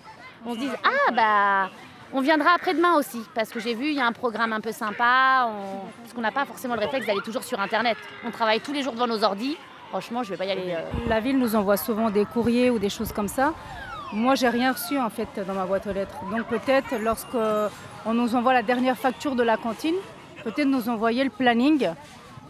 on 0.47 0.55
se 0.55 0.59
dise 0.61 0.77
ah 0.85 1.11
bah 1.13 1.71
on 2.13 2.21
viendra 2.21 2.51
après-demain 2.55 2.95
aussi 2.95 3.21
parce 3.35 3.51
que 3.51 3.59
j'ai 3.59 3.75
vu 3.75 3.87
il 3.87 3.95
y 3.95 4.01
a 4.01 4.07
un 4.07 4.13
programme 4.13 4.53
un 4.53 4.61
peu 4.61 4.71
sympa, 4.71 5.49
on- 5.49 5.89
parce 6.03 6.15
qu'on 6.15 6.21
n'a 6.21 6.31
pas 6.31 6.45
forcément 6.45 6.75
le 6.75 6.81
réflexe 6.81 7.07
d'aller 7.09 7.23
toujours 7.23 7.43
sur 7.43 7.59
internet. 7.59 7.97
On 8.25 8.31
travaille 8.31 8.61
tous 8.61 8.73
les 8.73 8.85
jours 8.85 8.93
devant 8.93 9.09
nos 9.09 9.25
ordis. 9.25 9.57
Franchement, 9.91 10.23
je 10.23 10.31
vais 10.31 10.37
pas 10.37 10.45
y 10.45 10.51
aller. 10.51 10.63
euh, 10.77 10.81
La 11.09 11.21
ville 11.21 11.39
nous 11.39 11.55
envoie 11.55 11.77
souvent 11.77 12.11
des 12.11 12.25
courriers 12.25 12.71
ou 12.71 12.79
des 12.79 12.89
choses 12.91 13.13
comme 13.13 13.29
ça. 13.29 13.53
Moi, 14.13 14.35
j'ai 14.35 14.49
rien 14.49 14.73
reçu 14.73 14.99
en 14.99 15.11
fait 15.11 15.29
dans 15.47 15.55
ma 15.55 15.65
boîte 15.65 15.87
aux 15.87 15.93
lettres. 15.93 16.17
Donc 16.31 16.47
peut-être 16.47 16.95
lorsqu'on 17.03 18.15
nous 18.15 18.35
envoie 18.35 18.53
la 18.53 18.63
dernière 18.63 18.97
facture 18.97 19.35
de 19.35 19.43
la 19.43 19.57
cantine, 19.57 19.95
peut-être 20.45 20.69
nous 20.69 20.89
envoyer 20.89 21.25
le 21.25 21.31
planning 21.31 21.89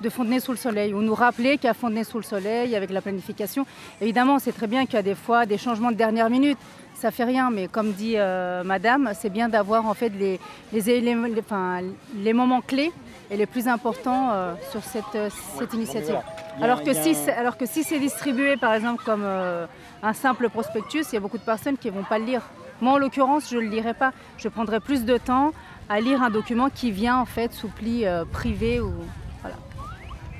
de 0.02 0.11
Fontenay 0.11 0.40
sous 0.40 0.50
le 0.52 0.59
soleil 0.59 0.93
ou 0.93 1.00
nous 1.00 1.14
rappeler 1.14 1.57
qu'à 1.57 1.73
Fontenay 1.73 2.05
sous 2.05 2.19
le 2.19 2.23
soleil 2.25 2.76
avec 2.76 2.90
la 2.90 3.00
planification. 3.00 3.64
Évidemment, 4.00 4.38
c'est 4.38 4.52
très 4.52 4.66
bien 4.66 4.85
qu'il 4.85 4.95
y 4.97 4.99
a 4.99 5.02
des 5.02 5.14
fois 5.14 5.47
des 5.47 5.57
changements 5.57 5.90
de 5.90 5.97
dernière 5.97 6.28
minute. 6.28 6.59
Ça 6.95 7.11
fait 7.11 7.25
rien, 7.25 7.50
mais 7.50 7.69
comme 7.69 7.93
dit 7.93 8.14
euh, 8.16 8.62
Madame, 8.64 9.11
c'est 9.19 9.31
bien 9.31 9.49
d'avoir 9.49 9.87
en 9.87 9.95
fait 9.95 10.11
les, 10.11 10.38
les, 10.73 10.90
éléments- 10.90 11.26
les- 11.28 11.40
enfin, 11.40 11.81
les 12.16 12.33
moments 12.33 12.61
clés 12.62 12.93
et 13.30 13.37
les 13.37 13.47
plus 13.47 13.68
importants 13.68 14.30
euh, 14.33 14.54
sur 14.71 14.83
cette, 14.83 15.14
euh, 15.14 15.28
cette 15.59 15.75
initiative. 15.75 16.18
Alors 16.61 16.83
que 16.83 16.92
si, 16.95 17.14
alors 17.30 17.56
que 17.56 17.66
si 17.66 17.85
c'est 17.85 17.99
distribué 17.99 18.56
par 18.56 18.73
exemple 18.75 19.02
comme 19.04 19.23
euh, 19.25 19.66
un 20.02 20.12
simple 20.12 20.49
prospectus, 20.49 21.04
il 21.11 21.14
y 21.14 21.16
a 21.16 21.21
beaucoup 21.21 21.38
de 21.38 21.45
personnes 21.45 21.76
qui 21.76 21.88
ne 21.88 21.97
vont 21.97 22.04
pas 22.04 22.18
le 22.18 22.25
lire. 22.25 22.42
Moi 22.80 22.95
en 22.95 22.99
l'occurrence, 22.99 23.50
je 23.50 23.56
ne 23.56 23.62
le 23.62 23.69
lirai 23.69 23.95
pas. 23.95 24.12
Je 24.39 24.49
prendrai 24.49 24.80
plus 24.80 25.04
de 25.04 25.19
temps 25.19 25.52
à 25.89 26.00
lire 26.00 26.23
un 26.23 26.30
document 26.30 26.69
qui 26.71 26.91
vient 26.91 27.19
en 27.19 27.26
fait 27.26 27.52
sous 27.52 27.69
pli 27.69 28.06
euh, 28.06 28.25
privé 28.25 28.80
ou 28.80 28.93
voilà. 29.41 29.56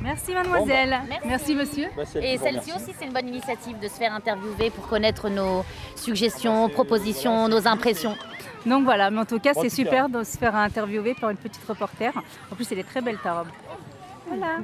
Merci 0.01 0.35
mademoiselle. 0.35 0.91
Bon, 0.91 1.09
bah, 1.09 1.21
merci. 1.27 1.55
monsieur. 1.55 1.87
Et 2.21 2.37
celle-ci 2.37 2.73
aussi, 2.73 2.93
c'est 2.99 3.07
une 3.07 3.13
bonne 3.13 3.29
initiative 3.29 3.79
de 3.79 3.89
se 3.89 3.95
faire 3.95 4.13
interviewer 4.13 4.71
pour 4.71 4.87
connaître 4.89 5.29
nos 5.29 5.65
suggestions, 5.97 6.69
propositions, 6.69 7.49
nos 7.49 7.67
impressions. 7.67 8.15
Donc 8.67 8.85
voilà, 8.85 9.11
mais 9.11 9.21
en 9.21 9.25
tout 9.25 9.39
cas, 9.39 9.53
En 9.55 9.63
c'est 9.63 9.69
super 9.69 10.09
de 10.09 10.25
se 10.25 10.37
faire 10.37 10.55
interviewer 10.57 11.15
par 11.15 11.31
une 11.31 11.37
petite 11.37 11.65
reporter. 11.67 12.13
En 12.51 12.57
plus, 12.57 12.71
elle 12.73 12.81
est 12.81 12.89
très 12.89 13.01
belle 13.01 13.19
ta 13.23 13.39
robe. 13.39 13.49
Voilà. 14.29 14.59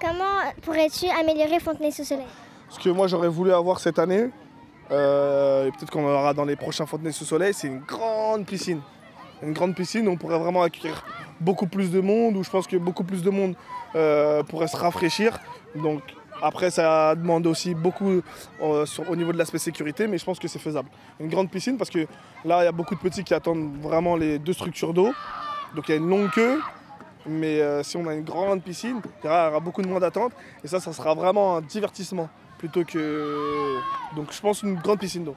Comment 0.00 0.52
pourrais-tu 0.62 1.06
améliorer 1.08 1.60
Fontenay-sous-Soleil 1.60 2.26
Ce 2.68 2.78
que 2.78 2.88
moi 2.90 3.06
j'aurais 3.06 3.28
voulu 3.28 3.52
avoir 3.52 3.80
cette 3.80 3.98
année, 3.98 4.30
euh, 4.90 5.66
et 5.66 5.70
peut-être 5.72 5.90
qu'on 5.90 6.04
aura 6.04 6.34
dans 6.34 6.44
les 6.44 6.56
prochains 6.56 6.86
Fontenay 6.86 7.12
sous 7.12 7.24
soleil, 7.24 7.54
c'est 7.54 7.68
une 7.68 7.80
grande 7.80 8.46
piscine. 8.46 8.80
Une 9.42 9.52
grande 9.52 9.74
piscine, 9.74 10.06
on 10.08 10.16
pourrait 10.16 10.38
vraiment 10.38 10.62
accueillir 10.62 11.04
beaucoup 11.40 11.66
plus 11.66 11.90
de 11.90 12.00
monde, 12.00 12.36
où 12.36 12.44
je 12.44 12.50
pense 12.50 12.66
que 12.66 12.76
beaucoup 12.76 13.04
plus 13.04 13.22
de 13.22 13.30
monde 13.30 13.54
euh, 13.96 14.42
pourrait 14.42 14.68
se 14.68 14.76
rafraîchir. 14.76 15.38
Donc 15.74 16.02
après, 16.42 16.70
ça 16.70 17.14
demande 17.14 17.46
aussi 17.46 17.74
beaucoup 17.74 18.20
euh, 18.60 18.84
au 19.08 19.16
niveau 19.16 19.32
de 19.32 19.38
l'aspect 19.38 19.58
sécurité, 19.58 20.08
mais 20.08 20.18
je 20.18 20.24
pense 20.24 20.40
que 20.40 20.48
c'est 20.48 20.58
faisable. 20.58 20.88
Une 21.20 21.28
grande 21.28 21.50
piscine, 21.50 21.78
parce 21.78 21.90
que 21.90 22.06
là, 22.44 22.62
il 22.62 22.64
y 22.64 22.68
a 22.68 22.72
beaucoup 22.72 22.96
de 22.96 23.00
petits 23.00 23.22
qui 23.22 23.32
attendent 23.32 23.76
vraiment 23.80 24.16
les 24.16 24.38
deux 24.40 24.52
structures 24.52 24.92
d'eau. 24.92 25.12
Donc 25.76 25.88
il 25.88 25.92
y 25.92 25.94
a 25.94 25.98
une 25.98 26.08
longue 26.08 26.30
queue. 26.30 26.60
Mais 27.24 27.60
euh, 27.60 27.84
si 27.84 27.96
on 27.96 28.06
a 28.08 28.14
une 28.14 28.24
grande 28.24 28.62
piscine, 28.62 29.00
il 29.22 29.26
y 29.26 29.30
aura 29.30 29.60
beaucoup 29.60 29.80
de 29.80 29.86
moins 29.86 30.00
d'attente. 30.00 30.32
Et 30.64 30.68
ça, 30.68 30.80
ça 30.80 30.92
sera 30.92 31.14
vraiment 31.14 31.56
un 31.56 31.60
divertissement 31.60 32.28
plutôt 32.58 32.84
que. 32.84 33.76
Donc 34.16 34.32
je 34.32 34.40
pense 34.40 34.62
une 34.62 34.74
grande 34.74 34.98
piscine 34.98 35.24
d'eau. 35.24 35.36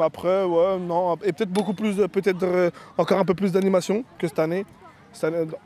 Après, 0.00 0.44
ouais, 0.44 0.78
non. 0.78 1.16
Et 1.24 1.32
peut-être 1.32 1.50
beaucoup 1.50 1.74
plus, 1.74 1.96
peut-être 2.08 2.42
euh, 2.44 2.70
encore 2.96 3.18
un 3.18 3.24
peu 3.24 3.34
plus 3.34 3.50
d'animation 3.50 4.04
que 4.18 4.28
cette 4.28 4.38
année. 4.38 4.64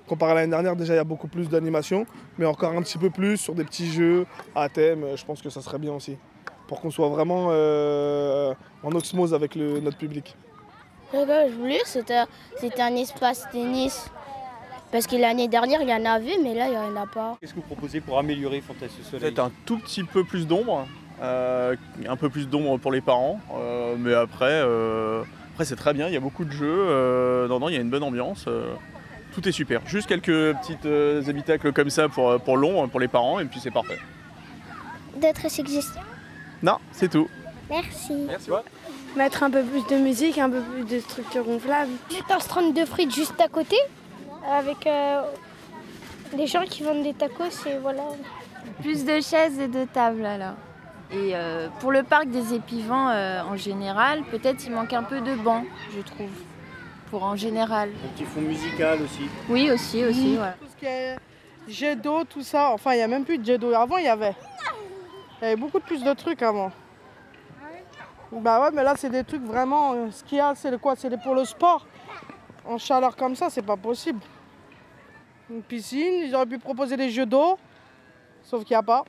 Comparé 0.06 0.32
à 0.32 0.34
l'année 0.36 0.50
dernière, 0.50 0.74
déjà 0.76 0.94
il 0.94 0.96
y 0.96 1.00
a 1.00 1.04
beaucoup 1.04 1.28
plus 1.28 1.48
d'animation. 1.48 2.06
Mais 2.38 2.46
encore 2.46 2.72
un 2.72 2.82
petit 2.82 2.98
peu 2.98 3.10
plus 3.10 3.36
sur 3.36 3.54
des 3.54 3.64
petits 3.64 3.90
jeux 3.92 4.26
à 4.54 4.68
thème, 4.68 5.04
euh, 5.04 5.16
je 5.16 5.24
pense 5.24 5.42
que 5.42 5.50
ça 5.50 5.60
serait 5.60 5.78
bien 5.78 5.92
aussi. 5.92 6.16
Pour 6.68 6.80
qu'on 6.80 6.90
soit 6.90 7.08
vraiment 7.08 7.48
euh, 7.50 8.54
en 8.82 8.90
osmose 8.92 9.34
avec 9.34 9.54
le- 9.54 9.80
notre 9.80 9.98
public. 9.98 10.34
Ce 11.12 11.18
que 11.24 11.50
je 11.52 11.54
voulais, 11.56 11.80
c'était 11.84 12.24
c'était 12.56 12.82
un 12.82 12.96
espace 12.96 13.46
tennis. 13.52 14.10
Parce 14.90 15.06
que 15.08 15.16
l'année 15.16 15.48
dernière, 15.48 15.82
il 15.82 15.88
y 15.88 15.94
en 15.94 16.04
avait, 16.04 16.38
mais 16.42 16.54
là, 16.54 16.66
il 16.66 16.70
n'y 16.70 16.76
en 16.76 16.96
a 16.96 17.06
pas. 17.06 17.36
Qu'est-ce 17.40 17.52
que 17.52 17.56
vous 17.60 17.66
proposez 17.66 18.00
pour 18.00 18.16
améliorer 18.18 18.60
Fontaine 18.60 18.88
sous 18.88 19.02
soleil 19.02 19.20
Peut-être 19.32 19.40
un 19.40 19.50
tout 19.66 19.78
petit 19.78 20.04
peu 20.04 20.22
plus 20.24 20.46
d'ombre, 20.46 20.86
euh, 21.20 21.74
un 22.08 22.16
peu 22.16 22.28
plus 22.30 22.48
d'ombre 22.48 22.78
pour 22.78 22.92
les 22.92 23.00
parents, 23.00 23.40
euh, 23.56 23.96
mais 23.98 24.14
après, 24.14 24.46
euh, 24.52 25.22
après 25.52 25.64
c'est 25.64 25.74
très 25.76 25.94
bien, 25.94 26.06
il 26.06 26.14
y 26.14 26.16
a 26.16 26.20
beaucoup 26.20 26.44
de 26.44 26.52
jeux, 26.52 26.86
euh, 26.88 27.48
non, 27.48 27.58
non, 27.58 27.68
il 27.70 27.74
y 27.74 27.78
a 27.78 27.80
une 27.80 27.90
bonne 27.90 28.04
ambiance, 28.04 28.44
euh, 28.46 28.72
tout 29.34 29.48
est 29.48 29.52
super. 29.52 29.80
Juste 29.86 30.08
quelques 30.08 30.56
petites 30.58 30.86
euh, 30.86 31.22
habitacles 31.28 31.72
comme 31.72 31.90
ça 31.90 32.08
pour, 32.08 32.40
pour 32.40 32.56
l'ombre, 32.56 32.88
pour 32.88 33.00
les 33.00 33.08
parents, 33.08 33.40
et 33.40 33.44
puis 33.44 33.60
c'est 33.60 33.70
parfait. 33.70 33.98
D'autres 35.16 35.50
suggestions 35.50 36.00
Non, 36.62 36.78
c'est 36.92 37.10
tout. 37.10 37.28
Merci. 37.70 38.28
Mettre 39.16 39.42
un 39.44 39.50
peu 39.50 39.62
plus 39.62 39.86
de 39.86 40.02
musique, 40.02 40.38
un 40.38 40.50
peu 40.50 40.60
plus 40.60 40.84
de 40.84 41.00
structure 41.00 41.44
gonflable. 41.44 41.90
Mettre 42.12 42.32
un 42.32 42.40
stand 42.40 42.74
de 42.74 42.84
frites 42.84 43.14
juste 43.14 43.40
à 43.40 43.48
côté, 43.48 43.76
avec 44.50 44.86
euh, 44.86 45.22
les 46.36 46.46
gens 46.46 46.64
qui 46.64 46.82
vendent 46.82 47.02
des 47.02 47.14
tacos 47.14 47.66
et 47.66 47.78
voilà. 47.80 48.02
Plus 48.80 49.04
de 49.04 49.20
chaises 49.20 49.58
et 49.60 49.68
de 49.68 49.84
tables 49.84 50.26
alors. 50.26 50.54
Et 51.12 51.32
euh, 51.34 51.68
pour 51.80 51.92
le 51.92 52.02
parc 52.02 52.26
des 52.28 52.54
Épivants 52.54 53.08
euh, 53.10 53.40
en 53.42 53.56
général, 53.56 54.22
peut-être 54.30 54.64
il 54.66 54.72
manque 54.72 54.92
un 54.92 55.04
peu 55.04 55.20
de 55.20 55.34
bancs, 55.36 55.64
je 55.94 56.00
trouve. 56.00 56.30
Pour 57.10 57.22
en 57.22 57.36
général. 57.36 57.90
Un 58.04 58.08
petit 58.08 58.24
fond 58.24 58.40
musical 58.40 59.00
aussi. 59.02 59.28
Oui, 59.48 59.70
aussi, 59.70 60.04
aussi, 60.04 60.20
Oui. 60.20 60.36
voilà. 60.36 60.52
Tout 60.54 60.66
ce 60.68 60.76
qui 60.76 60.86
est 60.86 61.16
jet 61.68 61.96
d'eau, 61.96 62.24
tout 62.24 62.42
ça. 62.42 62.70
Enfin, 62.70 62.92
il 62.94 62.96
n'y 62.96 63.02
a 63.02 63.08
même 63.08 63.24
plus 63.24 63.38
de 63.38 63.44
jet 63.44 63.58
d'eau. 63.58 63.72
Avant, 63.72 63.98
il 63.98 64.04
y 64.04 64.08
avait. 64.08 64.34
Il 65.40 65.44
y 65.44 65.46
avait 65.46 65.56
beaucoup 65.56 65.80
plus 65.80 66.02
de 66.02 66.12
trucs 66.14 66.42
avant. 66.42 66.72
Bah 68.32 68.60
ouais, 68.62 68.70
mais 68.72 68.82
là, 68.82 68.94
c'est 68.96 69.10
des 69.10 69.22
trucs 69.22 69.42
vraiment. 69.44 69.92
euh, 69.92 70.10
Ce 70.10 70.24
qu'il 70.24 70.38
y 70.38 70.40
a, 70.40 70.54
c'est 70.56 70.76
quoi? 70.80 70.96
C'est 70.96 71.16
pour 71.22 71.34
le 71.34 71.44
sport. 71.44 71.86
En 72.66 72.78
chaleur 72.78 73.14
comme 73.14 73.36
ça, 73.36 73.48
c'est 73.50 73.62
pas 73.62 73.76
possible. 73.76 74.20
Une 75.50 75.62
piscine, 75.62 76.24
ils 76.24 76.34
auraient 76.34 76.46
pu 76.46 76.58
proposer 76.58 76.96
des 76.96 77.10
jeux 77.10 77.26
d'eau. 77.26 77.58
Sauf 78.42 78.64
qu'il 78.64 78.74
n'y 78.74 78.78
a 78.78 78.82
pas. 78.82 79.04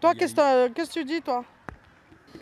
Toi, 0.00 0.14
qu'est-ce 0.14 0.32
que 0.32 0.36
t'as- 0.36 0.68
qu'est-ce 0.68 0.90
que 0.94 1.00
tu 1.00 1.04
dis, 1.04 1.22
toi? 1.22 1.42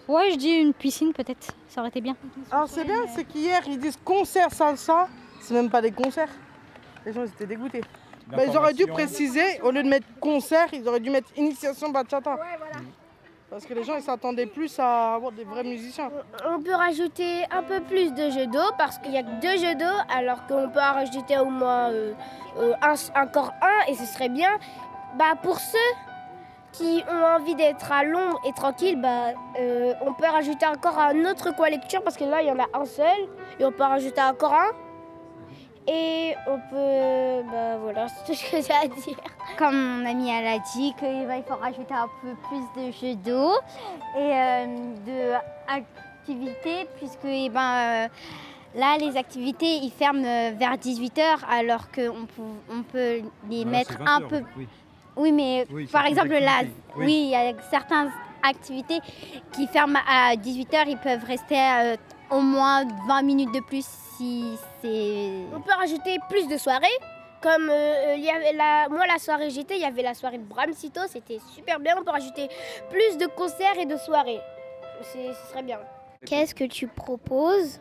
Ouais, 0.09 0.31
je 0.33 0.37
dis 0.37 0.51
une 0.51 0.73
piscine 0.75 1.13
peut-être, 1.13 1.49
ça 1.69 1.81
aurait 1.81 1.89
été 1.91 2.01
bien. 2.01 2.17
Alors, 2.51 2.69
c'est 2.69 2.85
bien, 2.85 3.07
c'est 3.15 3.25
qu'hier, 3.25 3.63
ils 3.67 3.79
disent 3.79 3.99
concert 4.05 4.51
salsa. 4.53 5.09
C'est 5.41 5.55
même 5.55 5.71
pas 5.71 5.83
des 5.83 5.91
concerts. 5.93 6.31
Les 7.05 7.13
gens, 7.13 7.23
ils 7.23 7.29
étaient 7.29 7.47
dégoûtés. 7.47 7.83
Bah, 8.29 8.45
ils 8.47 8.57
auraient 8.57 8.73
dû 8.73 8.87
préciser, 8.87 9.61
au 9.63 9.71
lieu 9.71 9.83
de 9.83 9.89
mettre 9.89 10.07
concert, 10.21 10.69
ils 10.73 10.87
auraient 10.89 11.01
dû 11.01 11.11
mettre 11.11 11.29
initiation 11.37 11.91
bachata. 11.91 12.37
Parce 13.51 13.67
que 13.67 13.75
les 13.75 13.85
gens 13.85 13.95
ils 13.97 14.03
s'attendaient 14.03 14.47
plus 14.47 14.77
à 14.81 15.15
avoir 15.15 15.31
des 15.31 15.45
vrais 15.45 15.63
musiciens. 15.63 16.11
On 16.49 16.61
peut 16.61 16.75
rajouter 16.75 17.45
un 17.53 17.63
peu 17.63 17.81
plus 17.83 18.13
de 18.13 18.31
jeux 18.31 18.47
d'eau 18.47 18.73
parce 18.79 18.99
qu'il 18.99 19.13
n'y 19.13 19.19
a 19.19 19.23
que 19.23 19.41
deux 19.41 19.59
jeux 19.59 19.75
d'eau 19.77 19.95
alors 20.13 20.47
qu'on 20.47 20.69
peut 20.71 20.81
en 20.81 20.95
rajouter 20.95 21.39
au 21.39 21.45
moins 21.51 21.91
euh, 21.93 22.15
euh, 22.59 22.73
un- 22.83 23.23
encore 23.23 23.53
un 23.63 23.93
et 23.93 23.95
ce 23.95 24.07
serait 24.07 24.31
bien. 24.31 24.49
Bah, 25.19 25.35
pour 25.41 25.61
ceux 25.61 25.79
qui 26.75 27.03
ont 27.09 27.25
envie 27.37 27.55
d'être 27.55 27.91
à 27.93 28.05
l'ombre 28.05 28.39
et 28.45 28.53
tranquille, 28.53 29.01
bah, 29.01 29.29
euh, 29.61 29.95
on 30.05 30.13
peut 30.13 30.27
rajouter 30.27 30.67
encore 30.67 30.99
un 30.99 31.25
autre 31.25 31.55
coin 31.55 31.71
lecture 31.71 32.03
parce 32.03 32.17
que 32.17 32.25
là 32.25 32.43
il 32.43 32.49
y 32.49 32.51
en 32.51 32.59
a 32.59 32.67
un 32.75 32.85
seul 32.85 33.29
et 33.59 33.65
on 33.65 33.73
peut 33.73 33.85
rajouter 33.85 34.21
encore 34.21 34.53
un. 34.55 34.71
Et 35.87 36.35
on 36.47 36.57
peut. 36.71 37.47
Bah 37.53 37.77
voilà, 37.81 38.09
c'est 38.09 38.25
tout 38.27 38.35
ce 38.35 38.51
que 38.51 38.57
j'ai 38.63 38.73
à 38.73 38.89
dire. 38.89 39.17
Comme 39.59 39.77
mon 39.99 40.07
amie 40.11 40.31
elle 40.31 40.47
a 40.47 40.59
dit, 40.75 40.95
qu'il 40.99 41.27
va- 41.27 41.37
il 41.37 41.45
faut 41.45 41.57
rajouter 41.57 41.93
un 41.95 42.09
peu 42.23 42.35
plus 42.49 42.83
de 42.83 42.91
jeux 42.91 43.15
d'eau 43.17 43.53
et 44.17 44.33
euh, 44.35 45.37
d'activités, 45.69 46.89
puisque 46.97 47.19
eh 47.27 47.51
ben, 47.51 48.07
euh, 48.07 48.09
là, 48.75 48.97
les 48.99 49.17
activités, 49.19 49.77
ils 49.83 49.91
ferment 49.93 50.23
vers 50.23 50.77
18h, 50.77 51.23
alors 51.51 51.91
qu'on 51.93 52.25
peut, 52.27 52.43
on 52.71 52.83
peut 52.83 53.21
les 53.51 53.65
mettre 53.67 53.93
c'est 53.93 53.99
20 54.03 54.07
un 54.07 54.23
heures, 54.23 54.29
peu... 54.29 54.43
oui. 54.57 54.67
Oui, 55.17 55.33
mais 55.33 55.67
Oui, 55.71 55.87
par 55.87 56.07
exemple, 56.07 56.31
là, 56.39 56.61
oui. 56.63 57.05
oui, 57.07 57.13
il 57.27 57.31
y 57.31 57.35
a 57.37 57.53
certaines 57.71 58.11
activités 58.43 59.01
qui 59.53 59.67
ferment 59.69 60.01
à 60.09 60.35
18h, 60.37 60.85
ils 60.89 60.99
peuvent 60.99 61.25
rester 61.25 61.57
euh, 61.59 61.97
au 62.31 62.41
moins 62.41 62.85
20 63.07 63.23
minutes 63.23 63.53
de 63.55 63.61
plus 63.61 63.87
si 64.17 64.57
c'est... 64.83 65.31
On 65.55 65.61
peut 65.61 65.73
rajouter 65.79 66.19
plus 66.29 66.47
de 66.49 66.57
soirées. 66.57 66.87
Comme 67.41 67.69
euh, 67.71 68.15
il 68.17 68.25
y 68.25 68.31
avait 68.31 68.55
la, 68.55 68.89
moi, 68.89 69.07
la 69.07 69.19
soirée 69.19 69.51
j'étais, 69.51 69.77
il 69.77 69.83
y 69.83 69.85
avait 69.85 70.03
la 70.03 70.15
soirée 70.15 70.39
de 70.39 70.45
Bramsito, 70.45 71.03
c'était 71.09 71.39
super 71.55 71.79
bien. 71.79 71.95
On 71.99 72.03
peut 72.03 72.11
rajouter 72.11 72.49
plus 72.91 73.19
de 73.19 73.27
concerts 73.27 73.79
et 73.79 73.85
de 73.87 73.97
soirées. 73.99 74.41
C'est- 75.03 75.33
Ce 75.33 75.51
serait 75.51 75.63
bien. 75.63 75.79
Qu'est-ce 76.27 76.55
que 76.55 76.65
tu 76.65 76.87
proposes 76.87 77.81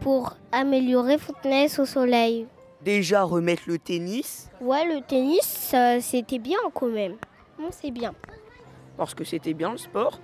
pour 0.00 0.36
améliorer 0.52 1.18
Footness 1.18 1.78
au 1.78 1.84
soleil? 1.84 2.46
Déjà 2.82 3.22
remettre 3.24 3.62
le 3.66 3.78
tennis, 3.78 4.50
Ouais, 4.60 4.84
le 4.84 5.00
tennis, 5.02 5.74
c'était 6.00 6.38
bien 6.38 6.58
quand 6.74 6.86
même. 6.88 7.16
Non, 7.58 7.68
c'est 7.70 7.90
bien. 7.90 8.14
parce 8.96 9.14
que 9.14 9.24
c'était 9.24 9.54
bien 9.54 9.72
le 9.72 9.78
sport. 9.78 10.20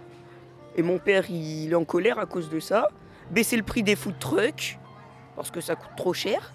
Et 0.76 0.82
mon 0.82 0.98
père, 0.98 1.30
il 1.30 1.70
est 1.72 1.74
en 1.74 1.84
colère 1.84 2.18
à 2.18 2.26
cause 2.26 2.48
de 2.50 2.60
ça. 2.60 2.88
Baisser 3.30 3.56
le 3.56 3.62
prix 3.62 3.82
des 3.82 3.96
food 3.96 4.18
trucks, 4.18 4.78
parce 5.36 5.50
que 5.50 5.60
ça 5.60 5.74
coûte 5.76 5.90
trop 5.96 6.12
cher. 6.12 6.52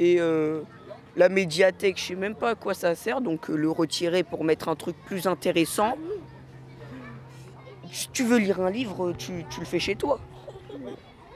Et 0.00 0.20
euh, 0.20 0.62
la 1.16 1.28
médiathèque, 1.28 1.98
je 1.98 2.04
sais 2.06 2.14
même 2.14 2.34
pas 2.34 2.50
à 2.50 2.54
quoi 2.54 2.74
ça 2.74 2.94
sert, 2.94 3.20
donc 3.20 3.50
euh, 3.50 3.56
le 3.56 3.70
retirer 3.70 4.22
pour 4.22 4.42
mettre 4.44 4.68
un 4.68 4.76
truc 4.76 4.96
plus 5.06 5.26
intéressant. 5.26 5.96
Si 7.90 8.08
tu 8.10 8.24
veux 8.24 8.38
lire 8.38 8.60
un 8.60 8.70
livre, 8.70 9.12
tu, 9.12 9.44
tu 9.50 9.60
le 9.60 9.66
fais 9.66 9.78
chez 9.80 9.96
toi. 9.96 10.18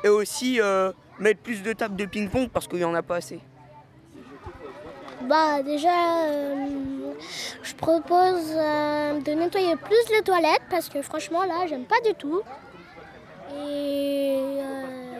Et 0.05 0.09
aussi 0.09 0.61
euh, 0.61 0.93
mettre 1.19 1.41
plus 1.41 1.63
de 1.63 1.73
tables 1.73 1.97
de 1.97 2.07
ping-pong 2.07 2.49
parce 2.49 2.67
qu'il 2.67 2.79
n'y 2.79 2.85
en 2.85 2.95
a 2.95 3.03
pas 3.03 3.17
assez. 3.17 3.41
Bah 5.23 5.63
déjà, 5.63 6.25
euh, 6.25 7.13
je 7.63 7.75
propose 7.75 8.53
euh, 8.57 9.21
de 9.21 9.33
nettoyer 9.33 9.77
plus 9.77 10.11
les 10.11 10.23
toilettes 10.23 10.63
parce 10.69 10.89
que 10.89 11.01
franchement 11.01 11.45
là, 11.45 11.67
j'aime 11.69 11.85
pas 11.85 12.01
du 12.05 12.15
tout. 12.15 12.43
Et 13.55 14.37
euh, 14.59 15.19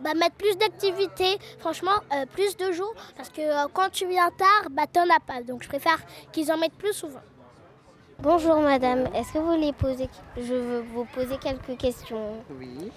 bah, 0.00 0.14
mettre 0.14 0.34
plus 0.36 0.56
d'activités, 0.58 1.38
franchement, 1.58 1.98
euh, 2.12 2.26
plus 2.26 2.56
de 2.56 2.72
jours 2.72 2.94
parce 3.16 3.30
que 3.30 3.40
euh, 3.40 3.68
quand 3.72 3.90
tu 3.90 4.06
viens 4.06 4.30
tard, 4.36 4.68
bah 4.70 4.86
t'en 4.92 5.04
as 5.04 5.20
pas. 5.20 5.42
Donc 5.42 5.62
je 5.62 5.68
préfère 5.68 5.98
qu'ils 6.32 6.52
en 6.52 6.58
mettent 6.58 6.76
plus 6.76 6.92
souvent. 6.92 7.22
Bonjour 8.18 8.60
madame, 8.60 9.08
est-ce 9.14 9.32
que 9.32 9.38
vous 9.38 9.52
voulez 9.52 9.72
poser... 9.72 10.08
Je 10.36 10.54
veux 10.54 10.84
vous 10.94 11.06
poser 11.06 11.38
quelques 11.38 11.76
questions? 11.76 12.36
Oui. 12.56 12.92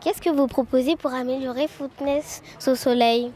Qu'est-ce 0.00 0.22
que 0.22 0.30
vous 0.30 0.46
proposez 0.46 0.96
pour 0.96 1.12
améliorer 1.12 1.68
Footness 1.68 2.42
au 2.66 2.74
soleil 2.74 3.32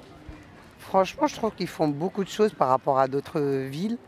Franchement, 0.79 1.27
je 1.27 1.35
trouve 1.35 1.55
qu'ils 1.55 1.68
font 1.68 1.88
beaucoup 1.88 2.24
de 2.24 2.29
choses 2.29 2.53
par 2.53 2.68
rapport 2.68 2.98
à 2.98 3.07
d'autres 3.07 3.40
villes. 3.40 3.98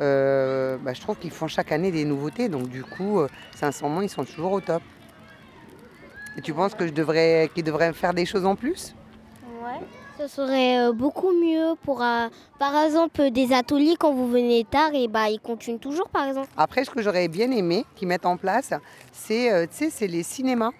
Euh, 0.00 0.76
bah, 0.80 0.94
je 0.94 1.00
trouve 1.00 1.16
qu'ils 1.16 1.30
font 1.30 1.46
chaque 1.46 1.72
année 1.72 1.92
des 1.92 2.04
nouveautés, 2.04 2.48
donc 2.48 2.68
du 2.68 2.82
coup, 2.82 3.20
euh, 3.20 3.28
sincèrement, 3.54 4.00
ils 4.00 4.08
sont 4.08 4.24
toujours 4.24 4.52
au 4.52 4.60
top. 4.60 4.82
Et 6.36 6.40
tu 6.40 6.52
penses 6.52 6.74
que 6.74 6.86
je 6.86 6.92
devrais, 6.92 7.50
qu'ils 7.54 7.64
devraient 7.64 7.92
faire 7.92 8.14
des 8.14 8.24
choses 8.26 8.44
en 8.44 8.56
plus? 8.56 8.94
Ouais. 9.62 9.80
Ce 10.18 10.28
serait 10.28 10.78
euh, 10.78 10.92
beaucoup 10.92 11.32
mieux 11.32 11.74
pour, 11.84 12.00
euh, 12.00 12.28
par 12.58 12.76
exemple, 12.84 13.30
des 13.30 13.52
ateliers 13.52 13.96
quand 13.98 14.12
vous 14.12 14.28
venez 14.28 14.64
tard 14.64 14.90
et 14.94 15.08
bah 15.08 15.28
ils 15.28 15.40
continuent 15.40 15.80
toujours, 15.80 16.08
par 16.08 16.28
exemple. 16.28 16.48
Après, 16.56 16.84
ce 16.84 16.90
que 16.90 17.02
j'aurais 17.02 17.26
bien 17.26 17.50
aimé 17.50 17.84
qu'ils 17.96 18.06
mettent 18.06 18.26
en 18.26 18.36
place, 18.36 18.72
c'est 19.12 19.52
euh, 19.52 19.66
c'est 19.70 20.06
les 20.06 20.22
cinémas. 20.22 20.70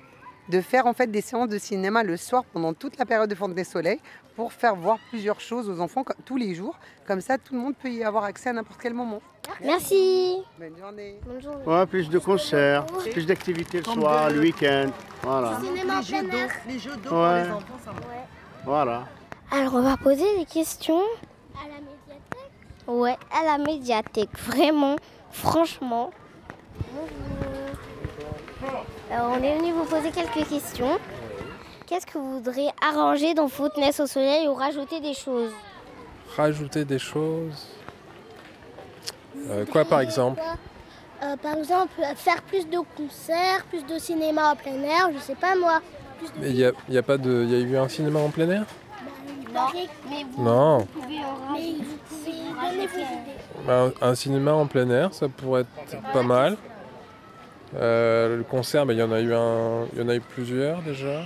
De 0.50 0.60
faire 0.60 0.86
en 0.86 0.92
fait 0.92 1.06
des 1.10 1.22
séances 1.22 1.48
de 1.48 1.56
cinéma 1.58 2.02
le 2.02 2.16
soir 2.18 2.44
pendant 2.52 2.74
toute 2.74 2.98
la 2.98 3.06
période 3.06 3.30
de 3.30 3.34
Fonte 3.34 3.54
des 3.54 3.64
Soleils 3.64 4.00
pour 4.36 4.52
faire 4.52 4.76
voir 4.76 4.98
plusieurs 5.08 5.40
choses 5.40 5.70
aux 5.70 5.80
enfants 5.80 6.04
tous 6.26 6.36
les 6.36 6.54
jours. 6.54 6.78
Comme 7.06 7.20
ça, 7.22 7.38
tout 7.38 7.54
le 7.54 7.60
monde 7.60 7.74
peut 7.80 7.88
y 7.88 8.04
avoir 8.04 8.24
accès 8.24 8.50
à 8.50 8.52
n'importe 8.52 8.78
quel 8.82 8.92
moment. 8.92 9.22
Merci. 9.62 10.36
Bonne 10.58 10.76
journée. 10.78 11.18
Bonne 11.26 11.40
journée. 11.40 11.64
Ouais, 11.64 11.86
plus 11.86 12.10
de 12.10 12.18
concerts, 12.18 12.84
plus 13.12 13.24
d'activités 13.26 13.78
le 13.78 13.84
soir, 13.84 14.28
le 14.30 14.40
week-end. 14.40 14.90
Voilà. 15.22 15.58
Cinéma 15.62 16.00
en 16.00 16.02
plein 16.02 16.28
air. 16.38 16.50
Les 16.68 16.78
jeux 16.78 16.96
d'eau 16.96 17.08
pour 17.08 17.18
Ouais. 17.20 17.44
les 17.44 17.50
enfants, 17.50 17.78
ça 17.84 17.92
Voilà. 18.64 19.04
Alors 19.50 19.74
on 19.74 19.82
va 19.82 19.96
poser 19.96 20.38
des 20.38 20.44
questions. 20.44 21.00
À 21.54 21.68
la 21.68 21.74
médiathèque? 21.76 22.86
Ouais, 22.86 23.16
à 23.32 23.44
la 23.44 23.58
médiathèque. 23.64 24.30
Vraiment, 24.46 24.96
franchement. 25.30 26.10
Alors, 28.66 28.84
on 29.10 29.42
est 29.42 29.58
venu 29.58 29.72
vous 29.72 29.84
poser 29.84 30.10
quelques 30.10 30.48
questions. 30.48 30.98
Qu'est-ce 31.86 32.06
que 32.06 32.18
vous 32.18 32.38
voudriez 32.40 32.70
arranger 32.82 33.34
dans 33.34 33.48
Footness 33.48 34.00
au 34.00 34.06
soleil 34.06 34.48
ou 34.48 34.54
rajouter 34.54 35.00
des 35.00 35.14
choses 35.14 35.52
Rajouter 36.36 36.84
des 36.84 36.98
choses. 36.98 37.66
Euh, 39.50 39.64
quoi 39.66 39.84
par 39.84 40.00
exemple 40.00 40.40
Euh, 41.22 41.36
Par 41.36 41.54
exemple, 41.58 41.92
faire 42.16 42.42
plus 42.42 42.68
de 42.68 42.78
concerts, 42.96 43.64
plus 43.68 43.84
de 43.84 43.98
cinéma 43.98 44.52
en 44.52 44.56
plein 44.56 44.80
air, 44.82 45.10
je 45.14 45.18
sais 45.20 45.34
pas 45.34 45.54
moi. 45.54 45.80
Plus 46.18 46.28
de... 46.40 46.48
Il 46.48 46.56
y 46.56 46.64
a, 46.64 46.72
y 46.88 46.96
a 46.98 47.02
pas 47.02 47.18
de, 47.18 47.44
il 47.44 47.50
y 47.50 47.54
a 47.54 47.58
eu 47.58 47.76
un 47.76 47.88
cinéma 47.88 48.20
en 48.20 48.30
plein 48.30 48.48
air 48.48 48.64
Non, 49.52 49.60
mais 50.08 50.24
vous, 50.32 50.42
Non. 50.42 50.78
vous 50.78 50.84
pouvez, 50.86 51.18
mais 51.52 51.74
vous 51.78 51.98
pouvez 52.08 52.32
donner 52.70 52.86
vos 52.86 52.98
idées. 52.98 53.66
Ben, 53.66 53.92
un 54.00 54.14
cinéma 54.14 54.52
en 54.54 54.66
plein 54.66 54.88
air, 54.90 55.12
ça 55.12 55.28
pourrait 55.28 55.62
être 55.62 56.02
pas 56.12 56.22
mal. 56.22 56.56
Euh, 57.76 58.36
le 58.36 58.44
concert, 58.44 58.86
ben, 58.86 58.92
il 58.92 58.98
y 59.00 59.02
en 59.02 59.10
a 59.12 59.20
eu 59.20 59.34
un, 59.34 59.86
il 59.92 59.98
y 60.00 60.02
en 60.02 60.08
a 60.08 60.14
eu 60.14 60.20
plusieurs 60.20 60.80
déjà. 60.82 61.22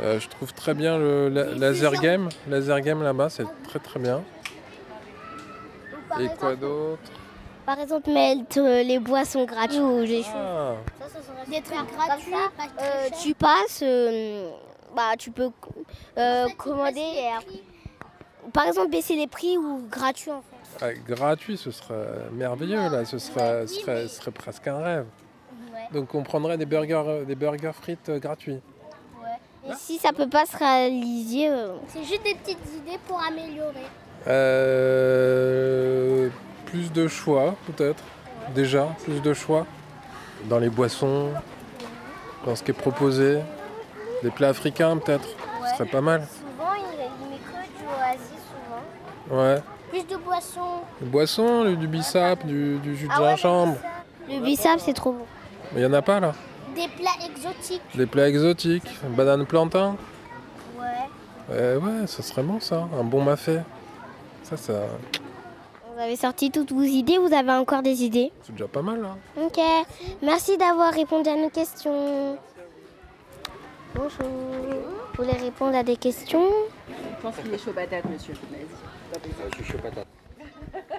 Euh, 0.00 0.18
je 0.20 0.28
trouve 0.28 0.52
très 0.52 0.74
bien 0.74 0.96
le 0.98 1.28
la- 1.28 1.44
laser 1.54 1.92
game, 2.00 2.28
laser 2.48 2.80
game 2.80 3.02
là-bas, 3.02 3.28
c'est 3.30 3.46
très 3.64 3.78
très 3.78 3.98
bien. 4.00 4.22
Par 6.08 6.20
Et 6.20 6.24
exemple- 6.24 6.40
quoi 6.40 6.56
d'autre? 6.56 7.02
Par 7.66 7.78
exemple, 7.80 8.10
mettre 8.10 8.58
euh, 8.60 8.82
les 8.82 8.98
boissons 8.98 9.44
gratuites 9.44 9.80
ou 9.80 10.00
des 10.06 10.22
choses. 10.22 10.32
Ah. 10.34 10.74
Des 11.48 11.60
trucs 11.60 11.76
gratuits. 11.96 12.32
Euh, 12.80 13.08
tu 13.22 13.34
passes, 13.34 13.80
euh, 13.82 14.50
bah, 14.96 15.16
tu 15.18 15.30
peux 15.30 15.50
euh, 16.16 16.46
commander. 16.56 17.00
et 17.00 18.50
Par 18.52 18.66
exemple, 18.66 18.90
baisser 18.90 19.16
les 19.16 19.26
prix 19.26 19.58
ou 19.58 19.86
gratuit 19.90 20.30
en 20.30 20.40
fait. 20.40 20.57
Ah, 20.80 20.92
gratuit, 21.06 21.56
ce 21.56 21.70
serait 21.70 22.28
merveilleux 22.32 22.90
là, 22.90 23.04
ce 23.04 23.18
serait, 23.18 23.66
serait, 23.66 24.08
serait 24.08 24.30
presque 24.30 24.66
un 24.68 24.78
rêve. 24.78 25.06
Donc 25.92 26.14
on 26.14 26.22
prendrait 26.22 26.58
des 26.58 26.66
burgers, 26.66 27.24
des 27.26 27.34
burgers 27.34 27.72
frites 27.72 28.08
euh, 28.08 28.18
gratuits. 28.18 28.60
Et 29.66 29.72
si 29.76 29.98
ça 29.98 30.12
peut 30.12 30.28
pas 30.28 30.46
se 30.46 30.56
réaliser, 30.56 31.48
euh, 31.48 31.74
C'est 31.88 32.04
juste 32.04 32.22
des 32.22 32.34
petites 32.34 32.58
idées 32.76 32.98
pour 33.06 33.20
améliorer. 33.20 33.86
Euh, 34.26 36.28
plus 36.66 36.92
de 36.92 37.08
choix, 37.08 37.54
peut-être. 37.66 38.02
Déjà, 38.54 38.88
plus 39.04 39.20
de 39.20 39.34
choix. 39.34 39.66
Dans 40.44 40.58
les 40.58 40.70
boissons, 40.70 41.30
dans 42.46 42.54
ce 42.54 42.62
qui 42.62 42.70
est 42.70 42.74
proposé. 42.74 43.40
Des 44.22 44.30
plats 44.30 44.48
africains, 44.48 44.96
peut-être. 44.96 45.28
Ce 45.66 45.74
serait 45.76 45.90
pas 45.90 46.00
mal. 46.00 46.22
Souvent, 46.22 46.72
il, 46.74 46.82
il 46.84 47.30
met 47.30 47.36
que 47.36 47.66
du 47.66 47.84
oasis, 47.84 48.42
souvent. 49.28 49.42
Ouais. 49.42 49.58
Plus 49.90 50.04
de 50.06 50.16
boissons. 50.16 50.80
Des 51.00 51.06
boissons, 51.08 51.64
du- 51.64 51.76
du 51.76 51.86
bissap, 51.88 52.44
du, 52.46 52.78
du 52.78 52.96
jus 52.96 53.06
de 53.06 53.12
Ah 53.14 53.22
ouais, 53.22 53.28
gingembre. 53.36 53.76
le 54.28 54.40
bissap 54.40 54.78
c'est 54.80 54.92
trop 54.92 55.12
bon. 55.12 55.24
Mais 55.72 55.80
il 55.80 55.86
n'y 55.86 55.90
en 55.90 55.94
a 55.98 56.02
pas 56.02 56.20
là. 56.20 56.32
Des 56.74 56.88
plats 56.88 57.26
exotiques. 57.26 57.82
Des 57.94 58.06
plats 58.06 58.28
exotiques. 58.28 58.88
Banane 59.16 59.46
plantain. 59.46 59.96
Ouais. 60.78 61.54
Ouais, 61.54 61.76
ouais, 61.76 62.06
ça 62.06 62.22
serait 62.22 62.42
bon 62.42 62.60
ça. 62.60 62.86
Un 62.98 63.04
bon 63.04 63.22
mafé. 63.22 63.60
Ça, 64.42 64.56
ça 64.56 64.72
Vous 65.94 66.00
avez 66.00 66.16
sorti 66.16 66.50
toutes 66.50 66.72
vos 66.72 66.82
idées, 66.82 67.18
vous 67.18 67.32
avez 67.34 67.52
encore 67.52 67.82
des 67.82 68.04
idées? 68.04 68.30
C'est 68.42 68.52
déjà 68.52 68.68
pas 68.68 68.82
mal 68.82 69.00
là. 69.02 69.16
Ok, 69.42 69.58
merci 70.22 70.56
d'avoir 70.56 70.92
répondu 70.92 71.28
à 71.28 71.36
nos 71.36 71.50
questions. 71.50 72.38
Bonjour. 73.94 74.10
Vous 75.16 75.24
voulez 75.24 75.36
répondre 75.36 75.76
à 75.76 75.82
des 75.82 75.96
questions? 75.96 76.46
Pense 77.20 77.36
qu'il 77.36 77.52
est 77.54 77.58
chaud 77.58 77.72
patate, 77.72 78.04
monsieur. 78.06 78.34
Vas-y. 78.34 79.50
Je 79.50 79.54
suis 79.56 79.72
chaud 79.72 79.78
patate. 79.78 80.06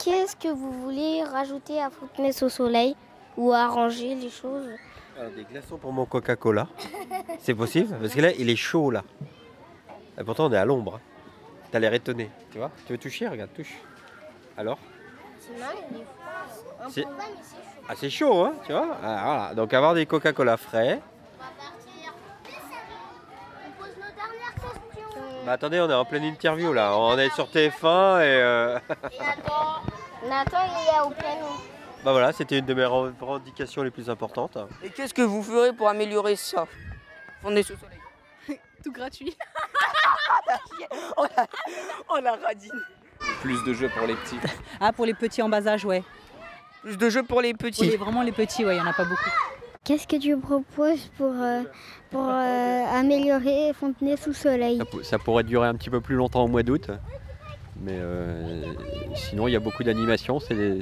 Qu'est-ce 0.04 0.36
que 0.36 0.48
vous 0.50 0.72
voulez 0.72 1.24
rajouter 1.24 1.82
à 1.82 1.90
Fontenay-sous-Soleil 1.90 2.96
ou 3.38 3.52
arranger 3.54 4.16
les 4.16 4.30
choses 4.30 4.68
Alors, 5.18 5.32
des 5.32 5.44
glaçons 5.44 5.78
pour 5.78 5.92
mon 5.92 6.06
Coca-Cola. 6.06 6.68
C'est 7.40 7.54
possible 7.54 7.96
Parce 8.00 8.14
que 8.14 8.22
là, 8.22 8.32
il 8.38 8.50
est 8.50 8.56
chaud 8.56 8.92
là. 8.92 9.04
Et 10.20 10.24
pourtant, 10.24 10.48
on 10.48 10.52
est 10.54 10.58
à 10.58 10.66
l'ombre. 10.66 10.96
hein. 10.96 11.02
T'as 11.72 11.80
l'air 11.80 11.94
étonné, 11.94 12.30
tu 12.52 12.58
vois 12.58 12.72
Tu 12.88 12.94
veux 12.94 12.98
toucher 12.98 13.28
Regarde, 13.28 13.52
touche. 13.54 13.76
Alors 14.58 14.78
C'est 16.90 17.06
mal. 17.06 17.28
Ah, 17.88 17.94
c'est 17.96 18.10
chaud, 18.10 18.44
hein 18.46 18.54
Tu 18.66 18.72
vois 18.72 18.98
Ah, 19.04 19.22
Voilà. 19.24 19.56
Donc, 19.56 19.74
avoir 19.74 19.94
des 19.94 20.06
Coca-Cola 20.06 20.58
frais. 20.58 21.00
On 23.68 23.82
pose 23.82 23.90
nos 23.98 24.04
dernières 24.16 24.54
questions. 24.56 25.39
Bah, 25.50 25.54
attendez, 25.54 25.80
on 25.80 25.90
est 25.90 25.94
en 25.96 26.06
pleine 26.06 26.26
interview 26.26 26.72
là. 26.74 26.96
On 26.96 27.18
est 27.18 27.32
sur 27.34 27.48
TF1 27.48 28.20
et. 28.22 28.24
euh, 28.24 28.78
Nathan, 29.20 29.82
Nathan, 30.30 30.58
il 30.68 30.96
est 30.96 31.02
au 31.02 31.10
piano. 31.10 31.48
bah 32.06 32.12
voilà, 32.12 32.32
c'était 32.32 32.60
une 32.60 32.68
de 32.68 32.74
mes 32.76 32.86
revendications 32.86 33.82
les 33.82 33.90
plus 33.90 34.12
importantes. 34.12 34.60
Et 34.84 34.92
qu'est-ce 34.92 35.12
que 35.16 35.24
vous 35.24 35.42
ferez 35.42 35.74
pour 35.74 35.90
améliorer 35.90 36.36
ça? 36.36 36.68
Fondé 37.42 37.64
sous 37.64 37.74
soleil. 37.78 38.60
Tout 38.84 38.92
gratuit. 38.92 39.36
on, 41.18 41.24
a, 41.24 41.48
on 42.10 42.26
a 42.28 42.32
radine. 42.46 42.84
Plus 43.42 43.64
de 43.64 43.74
jeux 43.74 43.90
pour 43.90 44.06
les 44.06 44.14
petits. 44.14 44.38
Ah, 44.80 44.94
pour 44.94 45.08
les 45.08 45.16
petits 45.16 45.42
en 45.42 45.50
bas 45.50 45.66
âge, 45.68 45.84
ouais. 45.84 46.04
Plus 46.84 46.96
de 46.96 47.10
jeux 47.10 47.24
pour 47.24 47.42
les 47.42 47.56
petits. 47.56 47.90
les- 47.90 47.98
vraiment 47.98 48.22
les 48.22 48.32
petits, 48.34 48.64
ouais, 48.66 48.76
il 48.76 48.82
n'y 48.84 48.88
en 48.88 48.92
a 48.92 48.94
pas 48.94 49.04
beaucoup. 49.06 49.32
Qu'est-ce 49.86 50.08
que 50.08 50.18
tu 50.18 50.36
proposes 50.38 51.10
pour, 51.18 51.32
euh, 51.32 51.64
pour 52.12 52.22
euh, 52.28 52.84
améliorer 52.94 53.72
Fontenay-sous-Soleil 53.74 54.78
Ça, 54.78 54.86
pour- 54.86 55.04
ça 55.06 55.18
pourrait 55.18 55.44
durer 55.44 55.68
un 55.68 55.76
petit 55.76 55.90
peu 55.90 56.02
plus 56.02 56.16
longtemps 56.16 56.44
au 56.44 56.48
mois 56.48 56.64
d'août. 56.64 56.92
Mais 57.82 57.94
euh, 57.96 58.62
sinon, 59.16 59.48
il 59.48 59.52
y 59.54 59.56
a 59.56 59.60
beaucoup 59.62 59.84
d'animations, 59.84 60.40
c'est 60.40 60.82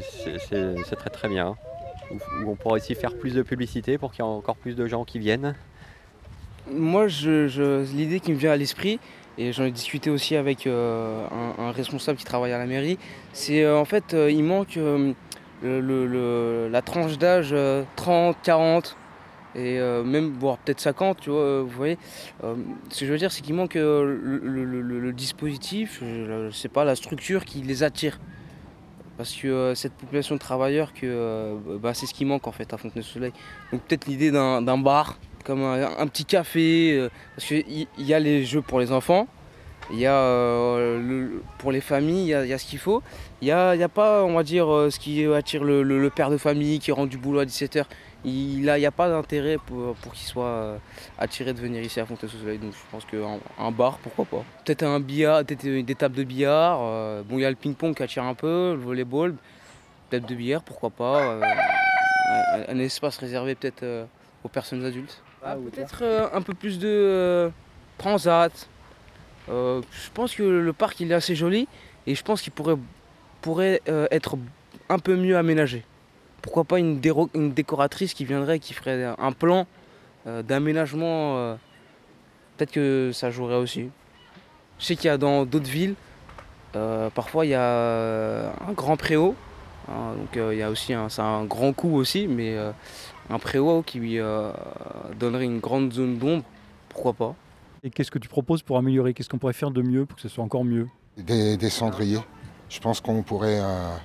très 0.97 1.09
très 1.11 1.29
bien. 1.29 1.55
Où, 2.11 2.15
où 2.43 2.51
on 2.51 2.55
pourrait 2.55 2.79
aussi 2.81 2.95
faire 2.95 3.13
plus 3.15 3.33
de 3.35 3.43
publicité 3.43 3.97
pour 3.97 4.11
qu'il 4.11 4.25
y 4.25 4.27
ait 4.27 4.31
encore 4.31 4.55
plus 4.55 4.75
de 4.75 4.87
gens 4.87 5.05
qui 5.05 5.19
viennent. 5.19 5.55
Moi, 6.71 7.07
je, 7.07 7.47
je- 7.47 7.83
l'idée 7.95 8.19
qui 8.19 8.31
me 8.31 8.37
vient 8.37 8.51
à 8.51 8.57
l'esprit, 8.57 8.99
et 9.37 9.53
j'en 9.53 9.65
ai 9.65 9.71
discuté 9.71 10.09
aussi 10.09 10.35
avec 10.35 10.65
euh, 10.65 11.25
un, 11.59 11.63
un 11.65 11.71
responsable 11.71 12.17
qui 12.17 12.25
travaille 12.25 12.51
à 12.51 12.57
la 12.57 12.65
mairie, 12.65 12.97
c'est 13.31 13.63
euh, 13.63 13.77
en 13.77 13.85
fait, 13.85 14.13
euh, 14.15 14.31
il 14.31 14.43
manque 14.43 14.75
euh, 14.77 15.13
la 15.63 16.81
tranche 16.81 17.17
d'âge 17.17 17.49
euh, 17.51 17.83
30, 17.95 18.37
40, 18.43 18.97
et 19.55 19.79
euh, 19.79 20.03
même 20.03 20.33
voire 20.39 20.57
peut-être 20.59 20.79
50, 20.79 21.19
tu 21.19 21.29
vois, 21.31 21.39
euh, 21.39 21.63
vous 21.63 21.75
voyez. 21.75 21.97
Euh, 22.43 22.55
ce 22.89 22.99
que 22.99 23.05
je 23.05 23.11
veux 23.11 23.17
dire, 23.17 23.31
c'est 23.31 23.41
qu'il 23.41 23.55
manque 23.55 23.75
euh, 23.75 24.03
le, 24.43 25.13
dispositif, 25.13 26.01
je, 26.01 26.51
sais 26.51 26.69
pas, 26.69 26.85
la 26.85 26.95
structure 26.95 27.43
qui 27.45 27.61
les 27.61 27.83
attire. 27.83 28.19
Parce 29.17 29.33
que 29.33 29.47
euh, 29.47 29.75
cette 29.75 29.93
population 29.93 30.35
de 30.35 30.39
travailleurs, 30.39 30.93
que, 30.93 30.99
euh, 31.03 31.55
bah, 31.81 31.95
c'est 31.95 32.05
ce 32.05 32.13
qui 32.13 32.23
manque 32.23 32.47
en 32.47 32.51
fait 32.51 32.71
à 32.71 32.77
Fontenay-sous-Soleil. 32.77 33.33
Donc 33.71 33.81
peut-être 33.81 34.05
l'idée 34.05 34.29
d'un 34.29 34.77
bar, 34.77 35.17
comme 35.43 35.63
un, 35.63 36.07
petit 36.07 36.25
café, 36.25 36.93
euh, 36.93 37.09
parce 37.35 37.47
qu'il 37.47 37.87
y, 37.97 38.13
a 38.13 38.19
les 38.19 38.45
jeux 38.45 38.61
pour 38.61 38.79
les 38.79 38.91
enfants, 38.91 39.27
il 39.91 39.99
y 39.99 40.05
a 40.05 40.13
euh, 40.13 40.99
le- 41.01 41.41
pour 41.59 41.71
les 41.71 41.81
familles, 41.81 42.23
il 42.23 42.27
y 42.29 42.33
a, 42.33 42.43
il 42.43 42.49
y 42.49 42.53
a 42.53 42.57
ce 42.57 42.65
qu'il 42.65 42.79
faut. 42.79 43.01
Il 43.41 43.45
n'y 43.45 43.51
a, 43.51 43.73
il 43.75 43.79
y 43.79 43.83
a 43.83 43.89
pas, 43.89 44.23
on 44.23 44.33
va 44.33 44.43
dire, 44.43 44.71
euh, 44.73 44.89
ce 44.89 44.99
qui 44.99 45.25
attire 45.25 45.63
le, 45.63 45.83
le- 45.83 45.99
le 46.01 46.09
père 46.09 46.29
de 46.29 46.37
famille 46.37 46.79
qui 46.79 46.91
rentre 46.91 47.09
du 47.09 47.17
boulot 47.17 47.39
à 47.39 47.45
17h. 47.45 47.85
Il 48.25 48.61
n'y 48.63 48.85
a, 48.85 48.91
pas 48.91 49.07
d'intérêt 49.09 49.57
pour, 49.65 49.93
pour 49.95 50.11
qu'il 50.13 50.27
soit 50.27 50.45
euh, 50.45 50.77
attiré 51.17 51.53
de 51.53 51.59
venir 51.61 51.81
ici 51.81 51.99
à 51.99 52.05
Fontenay-sous-Soleil. 52.05 52.57
Donc 52.57 52.73
je 52.73 52.77
pense 52.91 53.05
qu'un 53.05 53.39
un 53.63 53.71
bar, 53.71 53.99
pourquoi 53.99 54.25
pas. 54.25 54.43
Peut-être 54.65 54.83
un 54.83 54.99
billard, 54.99 55.45
peut-être 55.45 55.63
des 55.65 55.95
tables 55.95 56.15
de 56.15 56.23
billard. 56.23 56.79
euh, 56.81 57.21
bon, 57.23 57.37
il 57.37 57.41
y 57.41 57.45
a 57.45 57.49
le 57.49 57.55
ping-pong 57.55 57.95
qui 57.95 58.03
attire 58.03 58.23
un 58.23 58.33
peu, 58.33 58.73
le 58.73 58.81
volleyball, 58.83 59.35
peut-être 60.09 60.25
de 60.27 60.35
billard, 60.35 60.63
pourquoi 60.63 60.89
pas. 60.89 61.21
euh, 61.21 61.41
un, 62.69 62.75
un 62.75 62.79
espace 62.79 63.17
réservé 63.17 63.55
peut-être 63.55 63.83
euh, 63.83 64.03
aux 64.43 64.49
personnes 64.49 64.83
adultes. 64.83 65.21
Ah, 65.45 65.55
peut-être 65.55 65.99
euh, 66.01 66.27
un 66.33 66.41
peu 66.41 66.53
plus 66.53 66.79
de 66.79 66.87
euh, 66.89 67.49
transat. 67.97 68.67
Euh, 69.49 69.81
je 69.91 70.09
pense 70.13 70.35
que 70.35 70.43
le 70.43 70.73
parc 70.73 70.99
il 70.99 71.11
est 71.11 71.15
assez 71.15 71.35
joli 71.35 71.67
et 72.05 72.15
je 72.15 72.23
pense 72.23 72.41
qu'il 72.41 72.51
pourrait, 72.51 72.77
pourrait 73.41 73.81
euh, 73.87 74.07
être 74.11 74.37
un 74.89 74.99
peu 74.99 75.15
mieux 75.15 75.37
aménagé. 75.37 75.83
Pourquoi 76.41 76.63
pas 76.63 76.79
une, 76.79 76.99
décoratrice 76.99 78.13
qui 78.13 78.25
viendrait, 78.25 78.59
qui 78.59 78.73
ferait 78.73 79.03
un 79.17 79.31
plan 79.31 79.67
euh, 80.27 80.43
d'aménagement. 80.43 81.57
Peut-être 82.55 82.71
que 82.71 83.11
ça 83.13 83.31
jouerait 83.31 83.55
aussi. 83.55 83.89
Je 84.79 84.85
sais 84.85 84.95
qu'il 84.95 85.07
y 85.07 85.09
a 85.09 85.17
dans 85.17 85.45
d'autres 85.45 85.69
villes, 85.69 85.95
parfois 87.15 87.45
il 87.45 87.49
y 87.49 87.55
a 87.55 88.49
un 88.49 88.73
grand 88.73 88.97
préau. 88.97 89.35
hein, 89.89 90.13
donc 90.17 90.39
il 90.51 90.57
y 90.57 90.63
a 90.63 90.69
aussi 90.69 90.93
un, 90.93 91.07
un 91.17 91.43
grand 91.45 91.73
coup 91.73 91.95
aussi, 91.95 92.27
mais 92.27 92.55
un 93.29 93.39
préau 93.39 93.83
qui 93.83 94.19
euh, 94.19 94.51
donnerait 95.19 95.45
une 95.45 95.59
grande 95.59 95.91
zone 95.91 96.17
d'ombre, 96.17 96.43
pourquoi 96.89 97.13
pas. 97.13 97.35
Et 97.83 97.89
qu'est-ce 97.89 98.11
que 98.11 98.19
tu 98.19 98.27
proposes 98.27 98.63
pour 98.63 98.77
améliorer? 98.77 99.13
Qu'est-ce 99.13 99.29
qu'on 99.29 99.37
pourrait 99.37 99.53
faire 99.53 99.71
de 99.71 99.81
mieux 99.81 100.05
pour 100.05 100.15
que 100.15 100.21
ce 100.21 100.29
soit 100.29 100.43
encore 100.43 100.65
mieux? 100.65 100.87
Des, 101.17 101.69
cendriers. 101.69 102.19
Je 102.69 102.79
pense 102.79 103.01
qu'on 103.01 103.23
pourrait 103.23 103.59
euh, 103.59 103.95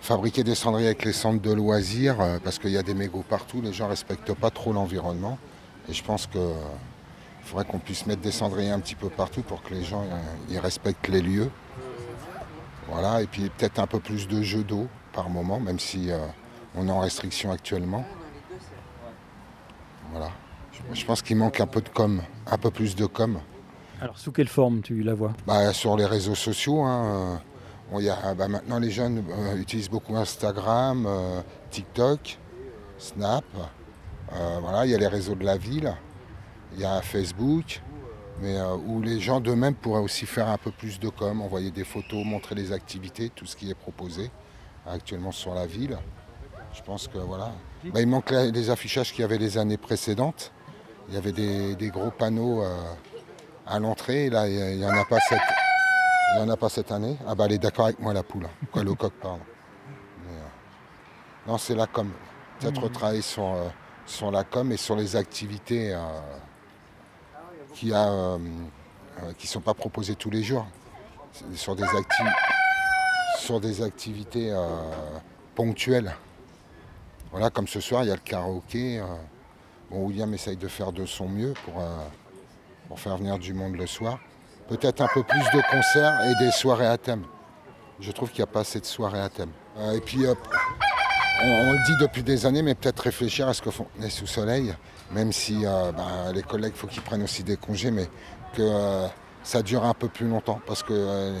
fabriquer 0.00 0.44
des 0.44 0.54
cendriers 0.54 0.86
avec 0.86 1.04
les 1.04 1.12
centres 1.12 1.40
de 1.40 1.52
loisirs 1.52 2.20
euh, 2.20 2.38
parce 2.42 2.58
qu'il 2.58 2.70
y 2.70 2.78
a 2.78 2.82
des 2.82 2.94
mégots 2.94 3.24
partout, 3.26 3.60
les 3.60 3.72
gens 3.72 3.84
ne 3.84 3.90
respectent 3.90 4.34
pas 4.34 4.50
trop 4.50 4.72
l'environnement. 4.72 5.38
Et 5.88 5.92
je 5.92 6.02
pense 6.02 6.26
qu'il 6.26 6.40
faudrait 7.42 7.64
qu'on 7.64 7.78
puisse 7.78 8.06
mettre 8.06 8.22
des 8.22 8.32
cendriers 8.32 8.70
un 8.70 8.80
petit 8.80 8.94
peu 8.94 9.08
partout 9.08 9.42
pour 9.42 9.62
que 9.62 9.74
les 9.74 9.84
gens 9.84 10.04
euh, 10.04 10.60
respectent 10.60 11.08
les 11.08 11.22
lieux. 11.22 11.50
Voilà, 12.88 13.22
et 13.22 13.26
puis 13.26 13.50
peut-être 13.50 13.78
un 13.78 13.86
peu 13.86 14.00
plus 14.00 14.26
de 14.26 14.42
jeux 14.42 14.64
d'eau 14.64 14.88
par 15.12 15.30
moment, 15.30 15.60
même 15.60 15.78
si 15.78 16.10
on 16.74 16.88
est 16.88 16.90
en 16.90 16.98
restriction 16.98 17.52
actuellement. 17.52 18.04
Voilà. 20.10 20.30
Je, 20.92 21.04
pense 21.04 21.22
qu'il 21.22 21.36
manque 21.36 21.60
un 21.60 21.66
peu 21.66 21.80
de 21.80 21.88
com, 21.88 22.22
un 22.46 22.58
peu 22.58 22.70
plus 22.70 22.96
de 22.96 23.06
com. 23.06 23.40
Alors, 24.00 24.18
sous 24.18 24.32
quelle 24.32 24.48
forme 24.48 24.80
tu 24.82 25.02
la 25.02 25.14
vois? 25.14 25.32
Bah, 25.46 25.72
sur 25.72 25.96
les 25.96 26.06
réseaux 26.06 26.34
sociaux, 26.34 26.82
hein, 26.82 27.40
on 27.92 28.00
y 28.00 28.08
a- 28.08 28.34
bah, 28.34 28.48
maintenant 28.48 28.78
les 28.78 28.90
jeunes 28.90 29.24
euh, 29.30 29.56
utilisent 29.56 29.90
beaucoup 29.90 30.16
Instagram, 30.16 31.04
euh, 31.06 31.40
TikTok, 31.70 32.38
Snap. 32.98 33.44
euh, 34.32 34.58
voilà, 34.60 34.86
il 34.86 34.92
y 34.92 34.94
a 34.94 34.98
les 34.98 35.06
réseaux 35.06 35.34
de 35.34 35.44
la 35.44 35.56
ville, 35.56 35.92
il 36.74 36.80
y 36.80 36.84
a 36.84 37.00
Facebook, 37.02 37.80
mais 38.40 38.56
où 38.86 39.02
les 39.02 39.20
gens 39.20 39.40
d'eux-mêmes 39.40 39.74
pourraient 39.74 40.00
aussi 40.00 40.24
faire 40.24 40.48
un 40.48 40.56
peu 40.56 40.70
plus 40.70 40.98
de 40.98 41.08
com, 41.08 41.42
envoyer 41.42 41.70
des 41.70 41.84
photos, 41.84 42.24
montrer 42.24 42.54
les 42.54 42.72
activités, 42.72 43.28
tout 43.28 43.44
ce 43.44 43.54
qui 43.56 43.70
est 43.70 43.74
proposé 43.74 44.30
actuellement 44.86 45.32
sur 45.32 45.54
la 45.54 45.66
ville. 45.66 45.98
Je 46.72 46.80
pense 46.82 47.06
que 47.08 47.18
voilà. 47.18 47.50
Bah, 47.92 48.00
il 48.00 48.06
manque 48.06 48.30
les 48.30 48.70
affichages 48.70 49.12
qu'il 49.12 49.20
y 49.22 49.24
avait 49.24 49.38
les 49.38 49.58
années 49.58 49.76
précédentes. 49.76 50.52
Il 51.10 51.14
y 51.14 51.18
avait 51.18 51.32
des, 51.32 51.74
des 51.74 51.88
gros 51.88 52.10
panneaux 52.10 52.62
euh, 52.62 52.76
à 53.66 53.78
l'entrée. 53.80 54.30
Là, 54.30 54.46
il 54.48 54.78
n'y 54.78 54.84
en 54.86 54.90
a 54.96 55.04
pas 55.04 55.18
cette. 55.28 55.40
Il 56.36 56.42
en 56.42 56.48
a 56.48 56.56
pas 56.56 56.68
cette 56.68 56.92
année. 56.92 57.16
Ah 57.26 57.34
bah 57.34 57.44
elle 57.46 57.52
est 57.54 57.58
d'accord 57.58 57.86
avec 57.86 57.98
moi 57.98 58.14
la 58.14 58.22
poule. 58.22 58.44
hein. 58.46 58.66
Quoi, 58.72 58.84
le 58.84 58.94
coq, 58.94 59.12
pardon. 59.20 59.40
Mais, 60.24 60.32
euh, 60.36 61.48
non, 61.48 61.58
c'est 61.58 61.74
la 61.74 61.86
com. 61.88 62.10
Peut-être 62.60 62.76
Mhm. 62.78 62.84
retravailler 62.84 63.22
sur, 63.22 63.44
euh, 63.44 63.68
sur 64.06 64.30
la 64.30 64.44
com 64.44 64.70
et 64.70 64.76
sur 64.76 64.94
les 64.94 65.16
activités 65.16 65.96
qui 67.74 67.86
ne 67.86 67.94
euh, 67.94 68.36
euh, 69.22 69.32
qui 69.38 69.46
sont 69.48 69.60
pas 69.60 69.74
proposées 69.74 70.14
tous 70.14 70.30
les 70.30 70.42
jours. 70.44 70.66
Sur 71.54 71.74
des, 71.74 71.84
acti- 71.84 72.34
sur 73.38 73.60
des 73.60 73.82
activités 73.82 74.50
euh, 74.52 74.66
ponctuelles. 75.54 76.14
Voilà, 77.32 77.50
comme 77.50 77.66
ce 77.68 77.80
soir, 77.80 78.02
il 78.04 78.08
y 78.08 78.12
a 78.12 78.14
le 78.14 78.20
karaoké. 78.20 79.02
Bon, 79.90 80.06
William 80.06 80.32
essaye 80.32 80.56
de 80.56 80.68
faire 80.68 80.92
de 80.92 81.04
son 81.04 81.28
mieux 81.28 81.54
pour, 81.64 81.80
euh, 81.80 82.06
pour 82.88 82.98
faire 82.98 83.16
venir 83.16 83.38
du 83.38 83.52
monde 83.52 83.76
le 83.76 83.86
soir. 83.86 84.18
Peut-être 84.68 85.00
un 85.00 85.08
peu 85.12 85.22
plus 85.22 85.40
de 85.40 85.62
concerts 85.70 86.20
et 86.28 86.44
des 86.44 86.50
soirées 86.52 86.86
à 86.86 86.96
thème. 86.96 87.24
Je 87.98 88.12
trouve 88.12 88.30
qu'il 88.30 88.38
n'y 88.38 88.48
a 88.48 88.52
pas 88.52 88.60
assez 88.60 88.80
de 88.80 88.86
soirées 88.86 89.20
à 89.20 89.28
thème. 89.28 89.50
Euh, 89.78 89.92
et 89.92 90.00
puis, 90.00 90.20
on, 91.42 91.72
le 91.72 91.86
dit 91.86 91.96
depuis 92.00 92.22
des 92.22 92.46
années, 92.46 92.62
mais 92.62 92.74
peut-être 92.74 93.00
réfléchir 93.00 93.48
à 93.48 93.54
ce 93.54 93.62
que 93.62 93.70
font 93.70 93.86
les 93.98 94.10
sous 94.10 94.26
soleil, 94.26 94.74
même 95.10 95.32
si 95.32 95.66
euh, 95.66 95.92
ben, 95.92 96.32
les 96.32 96.42
collègues, 96.42 96.72
il 96.74 96.78
faut 96.78 96.86
qu'ils 96.86 97.02
prennent 97.02 97.22
aussi 97.22 97.42
des 97.42 97.56
congés, 97.56 97.90
mais 97.90 98.08
que 98.54 99.06
ça 99.42 99.62
dure 99.62 99.84
un 99.84 99.94
peu 99.94 100.08
plus 100.08 100.28
longtemps. 100.28 100.60
Parce 100.66 100.82
que 100.82 101.34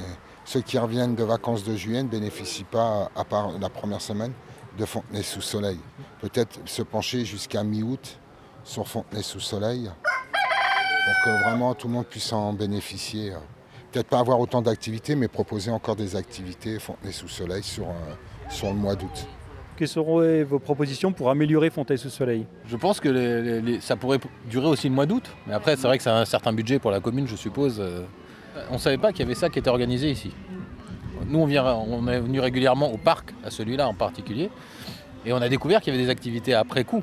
ceux 0.44 0.60
qui 0.60 0.78
reviennent 0.78 1.14
de 1.14 1.24
vacances 1.24 1.64
de 1.64 1.76
juillet 1.76 2.02
ne 2.02 2.08
bénéficient 2.08 2.64
pas, 2.64 3.10
à 3.14 3.24
part 3.24 3.52
la 3.58 3.68
première 3.68 4.00
semaine, 4.00 4.32
de 4.78 4.84
Fontenay 4.84 5.22
sous 5.22 5.40
soleil. 5.40 5.78
Peut-être 6.20 6.60
se 6.64 6.82
pencher 6.82 7.24
jusqu'à 7.24 7.62
mi-août 7.62 8.18
sur 8.64 8.86
Fontenay 8.88 9.22
sous 9.22 9.40
soleil 9.40 9.90
pour 10.32 11.14
que 11.24 11.42
vraiment 11.42 11.74
tout 11.74 11.88
le 11.88 11.94
monde 11.94 12.06
puisse 12.06 12.32
en 12.32 12.52
bénéficier. 12.52 13.32
Peut-être 13.92 14.08
pas 14.08 14.20
avoir 14.20 14.38
autant 14.38 14.62
d'activités, 14.62 15.16
mais 15.16 15.26
proposer 15.28 15.70
encore 15.70 15.96
des 15.96 16.14
activités 16.16 16.78
Fontenay 16.78 17.12
sous 17.12 17.28
soleil 17.28 17.62
sur, 17.62 17.88
euh, 17.88 17.92
sur 18.48 18.68
le 18.68 18.74
mois 18.74 18.94
d'août. 18.94 19.26
Quelles 19.76 19.88
seraient 19.88 20.44
vos 20.44 20.58
propositions 20.58 21.10
pour 21.12 21.30
améliorer 21.30 21.70
Fontaine-sous-Soleil 21.70 22.46
Je 22.66 22.76
pense 22.76 23.00
que 23.00 23.08
les- 23.08 23.40
les- 23.42 23.60
les- 23.62 23.80
ça 23.80 23.96
pourrait 23.96 24.20
durer 24.44 24.66
aussi 24.66 24.88
le 24.90 24.94
mois 24.94 25.06
d'août. 25.06 25.24
Mais 25.46 25.54
après, 25.54 25.74
c'est 25.76 25.86
vrai 25.86 25.96
que 25.96 26.02
c'est 26.04 26.10
un 26.10 26.26
certain 26.26 26.52
budget 26.52 26.78
pour 26.78 26.90
la 26.90 27.00
commune, 27.00 27.26
je 27.26 27.34
suppose. 27.36 27.76
Euh, 27.80 28.04
On 28.68 28.74
ne 28.74 28.78
savait 28.78 28.98
pas 28.98 29.10
qu'il 29.12 29.20
y 29.20 29.22
avait 29.22 29.34
ça 29.36 29.48
qui 29.48 29.58
était 29.58 29.70
organisé 29.70 30.10
ici. 30.10 30.32
nous, 31.26 31.38
on, 31.38 31.46
vient, 31.46 31.64
on 31.64 32.06
est 32.08 32.18
venu 32.20 32.40
régulièrement 32.40 32.90
au 32.92 32.96
parc, 32.98 33.32
à 33.44 33.50
celui-là 33.50 33.86
en 33.88 33.94
particulier, 33.94 34.50
et 35.24 35.32
on 35.32 35.36
a 35.40 35.48
découvert 35.48 35.80
qu'il 35.80 35.92
y 35.92 35.96
avait 35.96 36.04
des 36.04 36.10
activités 36.10 36.52
après 36.54 36.82
coup. 36.84 37.02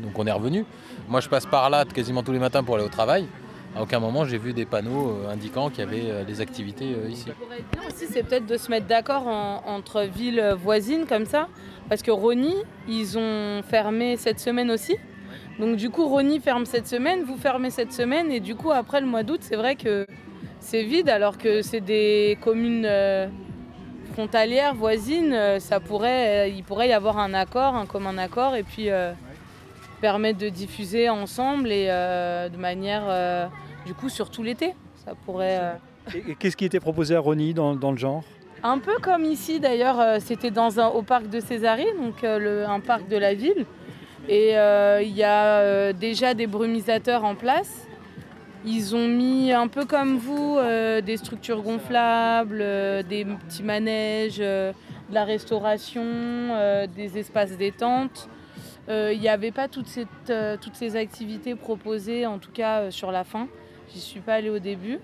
Donc 0.00 0.18
on 0.18 0.26
est 0.26 0.32
revenu. 0.32 0.64
Moi, 1.08 1.20
je 1.20 1.28
passe 1.28 1.46
par 1.46 1.68
là 1.70 1.84
quasiment 1.84 2.22
tous 2.22 2.32
les 2.32 2.38
matins 2.38 2.62
pour 2.62 2.76
aller 2.76 2.84
au 2.84 2.88
travail. 2.88 3.26
À 3.74 3.82
aucun 3.82 4.00
moment, 4.00 4.24
j'ai 4.26 4.36
vu 4.36 4.52
des 4.52 4.66
panneaux 4.66 5.10
euh, 5.24 5.32
indiquant 5.32 5.70
qu'il 5.70 5.80
y 5.80 5.82
avait 5.82 6.02
euh, 6.10 6.24
des 6.24 6.42
activités 6.42 6.94
euh, 6.94 7.08
ici. 7.08 7.26
Bien 7.72 7.80
aussi, 7.88 8.06
c'est 8.12 8.22
peut-être 8.22 8.44
de 8.46 8.58
se 8.58 8.70
mettre 8.70 8.86
d'accord 8.86 9.26
en- 9.26 9.62
entre 9.66 10.02
villes 10.02 10.54
voisines 10.62 11.06
comme 11.06 11.24
ça. 11.24 11.48
Parce 11.88 12.02
que 12.02 12.10
Rony, 12.10 12.54
ils 12.86 13.16
ont 13.16 13.62
fermé 13.62 14.16
cette 14.18 14.40
semaine 14.40 14.70
aussi. 14.70 14.96
Donc 15.58 15.76
du 15.76 15.88
coup, 15.88 16.06
Rony 16.06 16.38
ferme 16.40 16.66
cette 16.66 16.86
semaine, 16.86 17.22
vous 17.24 17.36
fermez 17.38 17.70
cette 17.70 17.92
semaine. 17.94 18.30
Et 18.30 18.40
du 18.40 18.54
coup, 18.54 18.70
après 18.72 19.00
le 19.00 19.06
mois 19.06 19.22
d'août, 19.22 19.40
c'est 19.42 19.56
vrai 19.56 19.74
que 19.76 20.06
c'est 20.60 20.82
vide 20.82 21.08
alors 21.08 21.38
que 21.38 21.62
c'est 21.62 21.80
des 21.80 22.36
communes 22.42 22.86
frontalières, 24.12 24.74
voisines. 24.74 25.36
Ça 25.60 25.80
pourrait, 25.80 26.50
il 26.50 26.62
pourrait 26.62 26.88
y 26.88 26.92
avoir 26.92 27.18
un 27.18 27.32
accord, 27.34 27.74
un 27.74 27.86
commun 27.86 28.18
accord. 28.18 28.54
Et 28.54 28.62
puis 28.62 28.88
permettre 30.02 30.38
de 30.38 30.50
diffuser 30.50 31.08
ensemble 31.08 31.70
et 31.72 31.86
euh, 31.88 32.50
de 32.50 32.58
manière, 32.58 33.04
euh, 33.08 33.46
du 33.86 33.94
coup, 33.94 34.10
surtout 34.10 34.42
l'été. 34.42 34.74
Ça 35.06 35.12
pourrait... 35.24 35.58
euh, 35.62 35.72
Et, 36.14 36.32
et 36.32 36.34
qu'est-ce 36.34 36.56
qui 36.56 36.66
était 36.66 36.80
proposé 36.80 37.14
à 37.14 37.20
Rony 37.20 37.54
dans, 37.54 37.74
dans 37.74 37.92
le 37.92 37.96
genre? 37.96 38.22
Un 38.64 38.78
peu 38.78 38.96
comme 39.00 39.24
ici 39.24 39.58
d'ailleurs, 39.60 40.20
c'était 40.20 40.50
dans 40.50 40.78
un, 40.78 40.88
au 40.88 41.02
parc 41.02 41.28
de 41.28 41.40
Césarée, 41.40 41.92
donc 41.98 42.22
le- 42.22 42.64
un 42.66 42.80
parc 42.80 43.08
de 43.08 43.16
la 43.16 43.32
ville. 43.34 43.64
Et 44.28 44.56
euh, 44.56 45.00
il 45.02 45.16
y 45.16 45.24
a 45.24 45.44
euh, 45.58 45.92
déjà 45.92 46.34
des 46.34 46.46
brumisateurs 46.46 47.24
en 47.24 47.34
place. 47.34 47.86
Ils 48.64 48.94
ont 48.94 49.08
mis 49.08 49.52
un 49.52 49.66
peu 49.66 49.84
comme 49.84 50.16
vous 50.16 50.56
euh, 50.58 51.00
des 51.00 51.16
structures 51.16 51.62
gonflables, 51.62 52.58
des 53.08 53.24
petits 53.24 53.64
manèges, 53.64 54.38
de 54.38 54.72
la 55.12 55.24
restauration, 55.24 56.04
des 56.96 57.18
espaces 57.18 57.56
détente. 57.56 58.28
Euh, 58.88 59.12
Il 59.14 59.20
n'y 59.20 59.28
avait 59.28 59.52
pas 59.52 59.68
toute 59.68 59.86
cette, 59.86 60.08
euh, 60.30 60.56
toutes 60.60 60.74
ces 60.74 60.96
activités 60.96 61.54
proposées, 61.54 62.26
en 62.26 62.38
tout 62.38 62.50
cas 62.52 62.80
euh, 62.80 62.90
sur 62.90 63.12
la 63.12 63.24
fin. 63.24 63.48
J'y 63.92 64.00
suis 64.00 64.20
pas 64.20 64.34
allée 64.34 64.50
au 64.50 64.58
début. 64.58 64.98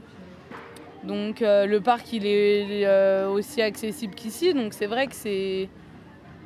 Donc 1.05 1.41
le 1.41 1.79
parc 1.79 2.13
il 2.13 2.27
est 2.27 3.25
aussi 3.27 3.63
accessible 3.63 4.15
qu'ici, 4.17 4.53
donc 4.53 4.75
c'est 4.75 4.87
vrai 4.87 5.07
que 5.07 5.15
c'est 5.15 5.69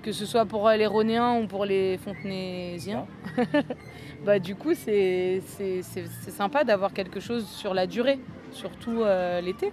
que 0.03 0.13
ce 0.13 0.27
soit 0.27 0.45
pour 0.45 0.69
les 0.69 0.87
Rhonéens 0.87 1.39
ou 1.41 1.47
pour 1.47 1.65
les 1.65 1.97
Fontenaisiens, 1.99 3.07
bah 4.27 4.39
du 4.39 4.55
coup 4.55 4.75
c'est 4.75 5.41
sympa 6.29 6.65
d'avoir 6.65 6.93
quelque 6.93 7.21
chose 7.21 7.47
sur 7.47 7.73
la 7.73 7.87
durée, 7.87 8.19
surtout 8.51 9.03
euh, 9.03 9.41
l'été. 9.41 9.73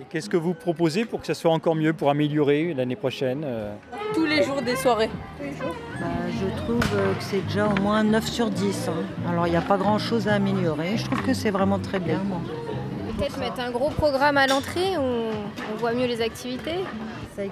Et 0.00 0.04
qu'est-ce 0.10 0.28
que 0.28 0.36
vous 0.36 0.52
proposez 0.54 1.04
pour 1.06 1.20
que 1.20 1.26
ça 1.26 1.34
soit 1.34 1.50
encore 1.52 1.74
mieux, 1.74 1.92
pour 1.92 2.10
améliorer 2.10 2.74
l'année 2.74 2.96
prochaine 2.96 3.42
euh 3.44 3.74
Tous 4.14 4.26
les 4.26 4.42
jours 4.42 4.60
des 4.60 4.76
soirées. 4.76 5.10
Bah, 5.40 6.06
je 6.30 6.62
trouve 6.62 6.84
euh, 6.94 7.14
que 7.14 7.22
c'est 7.22 7.40
déjà 7.46 7.66
au 7.68 7.80
moins 7.80 8.04
9 8.04 8.24
sur 8.26 8.50
10. 8.50 8.88
hein. 8.88 8.92
Alors 9.30 9.46
il 9.46 9.50
n'y 9.50 9.56
a 9.56 9.62
pas 9.62 9.78
grand 9.78 9.98
chose 9.98 10.28
à 10.28 10.34
améliorer. 10.34 10.98
Je 10.98 11.06
trouve 11.06 11.22
que 11.22 11.32
c'est 11.32 11.50
vraiment 11.50 11.78
très 11.78 11.98
bien. 11.98 12.20
moi. 12.24 12.40
Peut-être 13.16 13.38
mettre 13.38 13.60
un 13.60 13.70
gros 13.70 13.88
programme 13.88 14.36
à 14.36 14.46
l'entrée 14.46 14.98
où 14.98 15.00
on 15.00 15.76
voit 15.78 15.94
mieux 15.94 16.06
les 16.06 16.20
activités. 16.20 16.84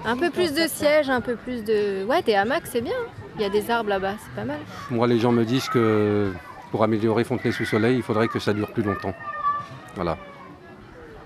Un 0.05 0.17
peu 0.17 0.29
plus 0.29 0.53
de 0.53 0.67
sièges, 0.67 1.09
un 1.09 1.21
peu 1.21 1.35
plus 1.35 1.63
de. 1.63 2.05
Ouais, 2.05 2.21
des 2.21 2.35
hamacs, 2.35 2.67
c'est 2.67 2.81
bien. 2.81 2.93
Il 3.35 3.41
y 3.41 3.45
a 3.45 3.49
des 3.49 3.69
arbres 3.71 3.89
là-bas, 3.89 4.13
c'est 4.23 4.35
pas 4.35 4.45
mal. 4.45 4.59
Moi, 4.91 5.07
les 5.07 5.19
gens 5.19 5.31
me 5.31 5.43
disent 5.43 5.69
que 5.69 6.31
pour 6.71 6.83
améliorer 6.83 7.23
Fontenay-sous-Soleil, 7.23 7.95
il 7.97 8.03
faudrait 8.03 8.27
que 8.27 8.39
ça 8.39 8.53
dure 8.53 8.71
plus 8.71 8.83
longtemps. 8.83 9.13
Voilà. 9.95 10.17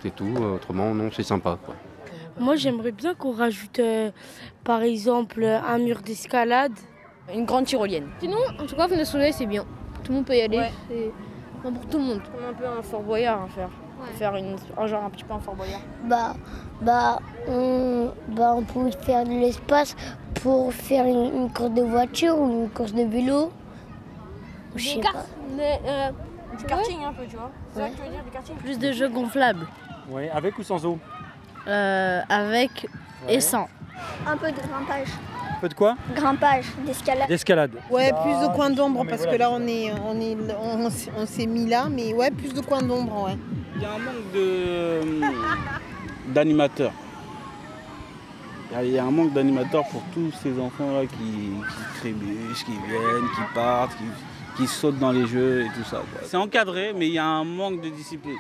C'est 0.02 0.16
tout. 0.16 0.34
Autrement, 0.56 0.94
non, 0.94 1.10
c'est 1.12 1.24
sympa. 1.24 1.58
quoi. 1.66 1.76
Moi, 2.40 2.56
j'aimerais 2.56 2.92
bien 2.92 3.14
qu'on 3.16 3.34
rajoute, 3.34 3.80
euh, 3.80 4.12
par 4.64 4.82
exemple, 4.82 5.44
un 5.44 5.78
mur 5.78 6.02
d'escalade. 6.02 6.72
Une 7.34 7.46
grande 7.46 7.66
tyrolienne. 7.66 8.08
Sinon, 8.20 8.38
en 8.60 8.66
tout 8.66 8.76
cas, 8.76 8.88
Venez 8.88 9.06
Soleil, 9.06 9.34
c'est 9.34 9.46
bien. 9.46 9.66
Tout 10.04 10.12
le 10.12 10.16
monde 10.18 10.26
peut 10.26 10.36
y 10.36 10.42
aller. 10.42 10.62
C'est 10.90 11.12
bon 11.64 11.74
pour 11.74 11.86
tout 11.88 11.98
le 11.98 12.04
monde. 12.06 12.22
Comme 12.24 12.46
un 12.50 12.54
peu 12.54 12.66
un 12.80 12.82
Fort 12.82 13.04
Boyard 13.04 13.44
à 13.44 13.48
faire. 13.50 13.70
Faire 14.14 14.34
une, 14.38 14.56
un 14.78 14.88
genre 14.88 15.04
un 15.04 15.10
petit 15.10 15.26
peu 15.26 15.34
un 15.34 15.40
Fort 15.40 15.56
Boyard. 15.56 15.82
Bah, 16.06 16.34
bah, 16.82 17.20
on, 17.50 18.10
bah, 18.30 18.54
on 18.56 18.64
peut 18.64 18.90
faire 19.02 19.26
de 19.26 19.32
l'espace 19.32 19.96
pour 20.42 20.74
faire 20.74 21.06
une, 21.06 21.36
une 21.36 21.52
course 21.52 21.72
de 21.72 21.82
voiture 21.82 22.40
ou 22.40 22.64
une 22.64 22.70
course 22.70 22.94
de 22.94 23.04
vélo. 23.04 23.52
Je 24.76 24.88
sais 24.88 25.00
pas. 25.02 25.26
euh, 25.60 26.12
du 26.58 26.64
karting 26.64 27.04
un 27.04 27.12
peu, 27.12 27.26
tu 27.26 27.36
vois. 27.36 27.52
C'est 27.74 27.80
ça 27.82 27.90
que 27.90 27.96
tu 27.96 28.02
veux 28.04 28.10
dire, 28.10 28.24
du 28.24 28.32
karting? 28.32 28.56
Plus 28.56 28.80
de 28.80 28.92
jeux 28.94 29.10
gonflables. 29.10 29.68
Avec 30.34 30.58
ou 30.58 30.64
sans 30.64 30.86
eau 30.86 30.98
Euh, 31.68 32.22
avec 32.30 32.88
et 33.28 33.42
sans. 33.42 33.68
Un 34.26 34.38
peu 34.38 34.50
de 34.52 34.58
grimpage. 34.58 35.10
Un 35.58 35.60
peu 35.60 35.68
de 35.70 35.74
quoi 35.74 35.98
Grimpage, 36.16 36.66
d'escalade. 36.86 37.28
D'escalade. 37.28 37.72
Ouais, 37.90 38.12
plus 38.24 38.48
de 38.48 38.54
coins 38.56 38.70
d'ombre 38.70 39.06
parce 39.06 39.24
voilà, 39.24 39.34
que 39.34 39.38
là 39.40 39.50
on 39.52 39.68
est 39.68 39.92
on 40.06 40.20
est 40.22 40.38
on, 41.18 41.26
s'est 41.26 41.46
mis 41.46 41.66
là, 41.68 41.88
mais 41.92 42.14
ouais, 42.14 42.32
plus 42.32 42.54
de 42.54 42.62
coins 42.62 42.82
d'ombre, 42.82 43.26
ouais. 43.26 43.38
Il 43.76 43.82
y 43.82 43.86
a 43.86 43.92
un 43.94 44.00
manque 44.00 44.32
de, 44.34 46.34
d'animateurs. 46.34 46.92
Il 48.82 48.92
y 48.92 49.00
a- 49.00 49.04
un 49.04 49.12
manque 49.12 49.34
d'animateurs 49.34 49.84
pour 49.90 50.02
tous 50.14 50.32
ces 50.44 50.58
enfants-là 50.60 51.02
qui, 51.08 51.18
qui 51.18 52.00
trébuchent, 52.00 52.64
qui 52.66 52.72
viennent, 52.72 53.30
qui 53.36 53.54
partent, 53.54 53.98
qui, 53.98 54.62
qui 54.62 54.68
sautent 54.68 55.00
dans 55.00 55.12
les 55.12 55.26
jeux 55.28 55.66
et 55.66 55.70
tout 55.76 55.84
ça. 55.84 56.02
C'est 56.24 56.38
encadré, 56.38 56.94
mais 56.96 57.08
il 57.08 57.14
y 57.14 57.18
a 57.18 57.26
un 57.26 57.44
manque 57.44 57.82
de 57.82 57.90
discipline. 57.90 58.38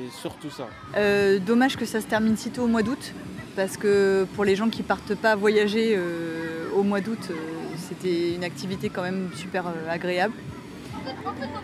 C'est 0.00 0.20
surtout 0.20 0.50
ça. 0.50 0.68
Euh, 0.96 1.38
dommage 1.38 1.76
que 1.76 1.84
ça 1.84 2.00
se 2.00 2.06
termine 2.06 2.36
si 2.36 2.50
tôt 2.50 2.62
au 2.62 2.66
mois 2.66 2.82
d'août, 2.82 3.12
parce 3.56 3.76
que 3.76 4.26
pour 4.34 4.44
les 4.44 4.56
gens 4.56 4.68
qui 4.68 4.82
partent 4.82 5.14
pas 5.14 5.34
voyager 5.36 5.94
euh, 5.96 6.68
au 6.74 6.82
mois 6.82 7.00
d'août, 7.00 7.18
euh, 7.30 7.34
c'était 7.76 8.34
une 8.34 8.44
activité 8.44 8.88
quand 8.88 9.02
même 9.02 9.30
super 9.34 9.66
euh, 9.66 9.90
agréable. 9.90 10.34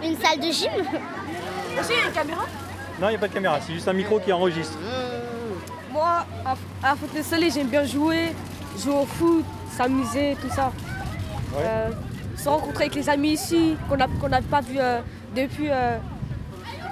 Une 0.03 0.17
salle 0.17 0.39
de 0.39 0.51
gym? 0.53 0.71
Il 0.75 1.95
y 1.95 1.99
a 1.99 2.07
une 2.07 2.13
caméra? 2.13 2.45
Non, 3.01 3.09
il 3.09 3.11
n'y 3.11 3.17
a 3.17 3.19
pas 3.19 3.29
de 3.29 3.35
caméra, 3.35 3.59
c'est 3.61 3.73
juste 3.73 3.89
un 3.89 3.93
micro 3.93 4.19
qui 4.21 4.33
enregistre. 4.33 4.79
Moi, 5.93 6.27
à, 6.45 6.57
à 6.83 6.97
Fontenay 6.97 7.23
Soleil, 7.23 7.51
j'aime 7.51 7.69
bien 7.69 7.85
jouer, 7.85 8.33
jouer 8.83 8.95
au 8.95 9.07
foot, 9.07 9.45
s'amuser, 9.77 10.37
tout 10.43 10.51
ça. 10.51 10.73
Euh, 11.57 11.91
se 12.37 12.49
rencontrer 12.49 12.85
avec 12.85 12.97
les 12.97 13.09
amis 13.09 13.33
ici, 13.33 13.77
qu'on 13.89 13.97
n'a 13.97 14.43
pas 14.43 14.61
vu 14.61 14.77
euh, 14.79 15.01
depuis. 15.35 15.69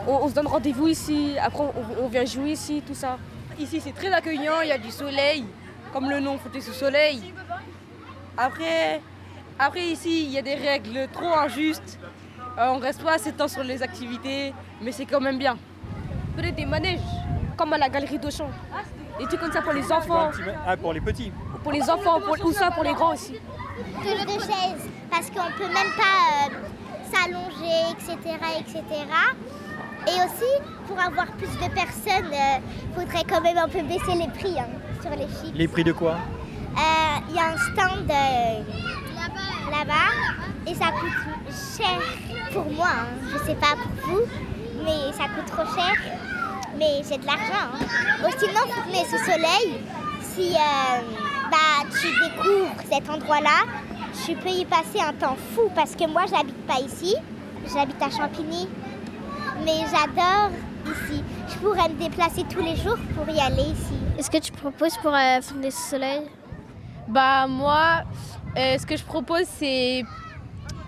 On, 0.06 0.12
on 0.24 0.28
se 0.28 0.34
donne 0.34 0.46
rendez-vous 0.46 0.88
ici, 0.88 1.34
après 1.42 1.62
on, 1.64 2.04
on 2.04 2.08
vient 2.08 2.24
jouer 2.24 2.52
ici, 2.52 2.82
tout 2.86 2.94
ça. 2.94 3.18
Ici, 3.58 3.80
c'est 3.80 3.92
très 3.94 4.12
accueillant, 4.12 4.60
il 4.62 4.68
y 4.68 4.72
a 4.72 4.78
du 4.78 4.90
soleil, 4.90 5.44
comme 5.92 6.10
le 6.10 6.18
nom 6.20 6.38
Fontenay 6.38 6.60
sous 6.60 6.72
soleil. 6.72 7.32
Après, 8.36 9.00
après 9.58 9.82
ici, 9.86 10.24
il 10.24 10.30
y 10.30 10.38
a 10.38 10.42
des 10.42 10.54
règles 10.54 11.08
trop 11.12 11.32
injustes. 11.34 11.98
Euh, 12.58 12.68
on 12.74 12.78
reste 12.78 13.02
pas 13.02 13.14
assez 13.14 13.32
de 13.32 13.36
temps 13.36 13.48
sur 13.48 13.62
les 13.62 13.82
activités, 13.82 14.52
mais 14.80 14.92
c'est 14.92 15.06
quand 15.06 15.20
même 15.20 15.38
bien. 15.38 15.56
Peut-être 16.36 16.56
des 16.56 16.66
manèges, 16.66 16.98
comme 17.56 17.72
à 17.72 17.78
la 17.78 17.88
galerie 17.88 18.18
d'Auchan. 18.18 18.48
Des 19.18 19.26
trucs 19.26 19.40
comme 19.40 19.52
ça 19.52 19.62
pour 19.62 19.72
les 19.72 19.90
enfants, 19.92 20.30
Ah, 20.66 20.76
pour 20.76 20.92
les 20.92 21.00
petits. 21.00 21.30
pour 21.62 21.70
les 21.72 21.88
enfants, 21.88 22.20
pour, 22.20 22.36
ou 22.44 22.52
ça 22.52 22.70
pour 22.72 22.82
les 22.82 22.92
grands 22.92 23.12
aussi. 23.14 23.34
Plus 24.00 24.24
de 24.24 24.40
chaises, 24.40 24.88
parce 25.10 25.30
qu'on 25.30 25.50
peut 25.56 25.68
même 25.72 25.92
pas 25.96 26.48
euh, 26.50 27.12
s'allonger, 27.12 27.92
etc., 27.92 28.36
etc. 28.58 28.82
Et 30.06 30.16
aussi, 30.20 30.50
pour 30.86 30.98
avoir 31.00 31.26
plus 31.32 31.48
de 31.48 31.72
personnes, 31.74 32.30
il 32.32 32.94
faudrait 32.94 33.24
quand 33.28 33.40
même 33.40 33.58
un 33.58 33.68
peu 33.68 33.82
baisser 33.82 34.14
les 34.14 34.28
prix 34.28 34.58
hein, 34.58 34.66
sur 35.00 35.10
les 35.10 35.26
chips. 35.26 35.54
Les 35.54 35.68
prix 35.68 35.84
de 35.84 35.92
quoi? 35.92 36.12
Euh, 36.76 36.80
Il 37.30 37.36
y 37.36 37.38
a 37.38 37.46
un 37.52 37.56
stand 37.56 38.10
euh, 38.10 38.60
là-bas 39.70 40.12
et 40.66 40.74
ça 40.74 40.86
coûte 40.86 41.54
cher 41.76 41.98
pour 42.52 42.70
moi. 42.72 42.88
hein. 42.90 43.06
Je 43.32 43.38
sais 43.46 43.54
pas 43.54 43.74
pour 43.76 44.08
vous, 44.10 44.20
mais 44.84 45.12
ça 45.12 45.24
coûte 45.34 45.46
trop 45.46 45.74
cher. 45.74 45.94
Mais 46.78 47.02
j'ai 47.08 47.18
de 47.18 47.26
l'argent. 47.26 47.70
hein. 47.74 48.26
Ou 48.26 48.30
sinon, 48.38 48.60
mais 48.90 49.04
ce 49.04 49.18
soleil, 49.24 49.80
si 50.20 50.54
euh, 50.54 51.00
bah, 51.50 51.88
tu 51.90 52.08
découvres 52.08 52.74
cet 52.92 53.08
endroit-là, 53.08 53.64
tu 54.26 54.34
peux 54.34 54.48
y 54.50 54.64
passer 54.64 55.00
un 55.00 55.12
temps 55.12 55.36
fou 55.54 55.70
parce 55.74 55.94
que 55.94 56.06
moi, 56.08 56.22
j'habite 56.28 56.66
pas 56.66 56.80
ici. 56.80 57.14
J'habite 57.72 58.02
à 58.02 58.10
Champigny. 58.10 58.68
Mais 59.62 59.84
j'adore 59.90 60.50
ici. 60.86 61.22
Je 61.48 61.54
pourrais 61.58 61.88
me 61.88 61.98
déplacer 61.98 62.44
tous 62.48 62.60
les 62.60 62.76
jours 62.76 62.98
pour 63.16 63.28
y 63.34 63.40
aller 63.40 63.62
ici. 63.62 63.94
Est-ce 64.18 64.30
que 64.30 64.38
tu 64.38 64.52
proposes 64.52 64.96
pour 64.98 65.14
euh, 65.14 65.40
Fontenay 65.40 65.70
sous 65.70 65.90
Soleil? 65.90 66.22
Bah 67.08 67.46
moi, 67.46 68.02
euh, 68.56 68.78
ce 68.78 68.86
que 68.86 68.96
je 68.96 69.04
propose 69.04 69.44
c'est 69.58 70.04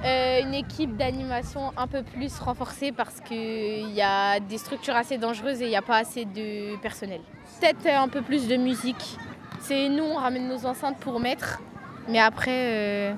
euh, 0.04 0.40
une 0.42 0.54
équipe 0.54 0.96
d'animation 0.96 1.72
un 1.76 1.86
peu 1.86 2.02
plus 2.02 2.38
renforcée 2.38 2.92
parce 2.92 3.20
qu'il 3.20 3.90
y 3.90 4.02
a 4.02 4.40
des 4.40 4.58
structures 4.58 4.96
assez 4.96 5.18
dangereuses 5.18 5.60
et 5.60 5.64
il 5.64 5.70
n'y 5.70 5.76
a 5.76 5.82
pas 5.82 5.98
assez 5.98 6.24
de 6.24 6.76
personnel. 6.78 7.20
Peut-être 7.60 7.86
euh, 7.86 7.98
un 7.98 8.08
peu 8.08 8.22
plus 8.22 8.48
de 8.48 8.56
musique. 8.56 9.16
C'est 9.60 9.88
nous, 9.88 10.04
on 10.04 10.16
ramène 10.16 10.48
nos 10.48 10.64
enceintes 10.64 10.98
pour 10.98 11.18
mettre, 11.18 11.60
mais 12.08 12.20
après, 12.20 12.50
euh, 12.50 13.14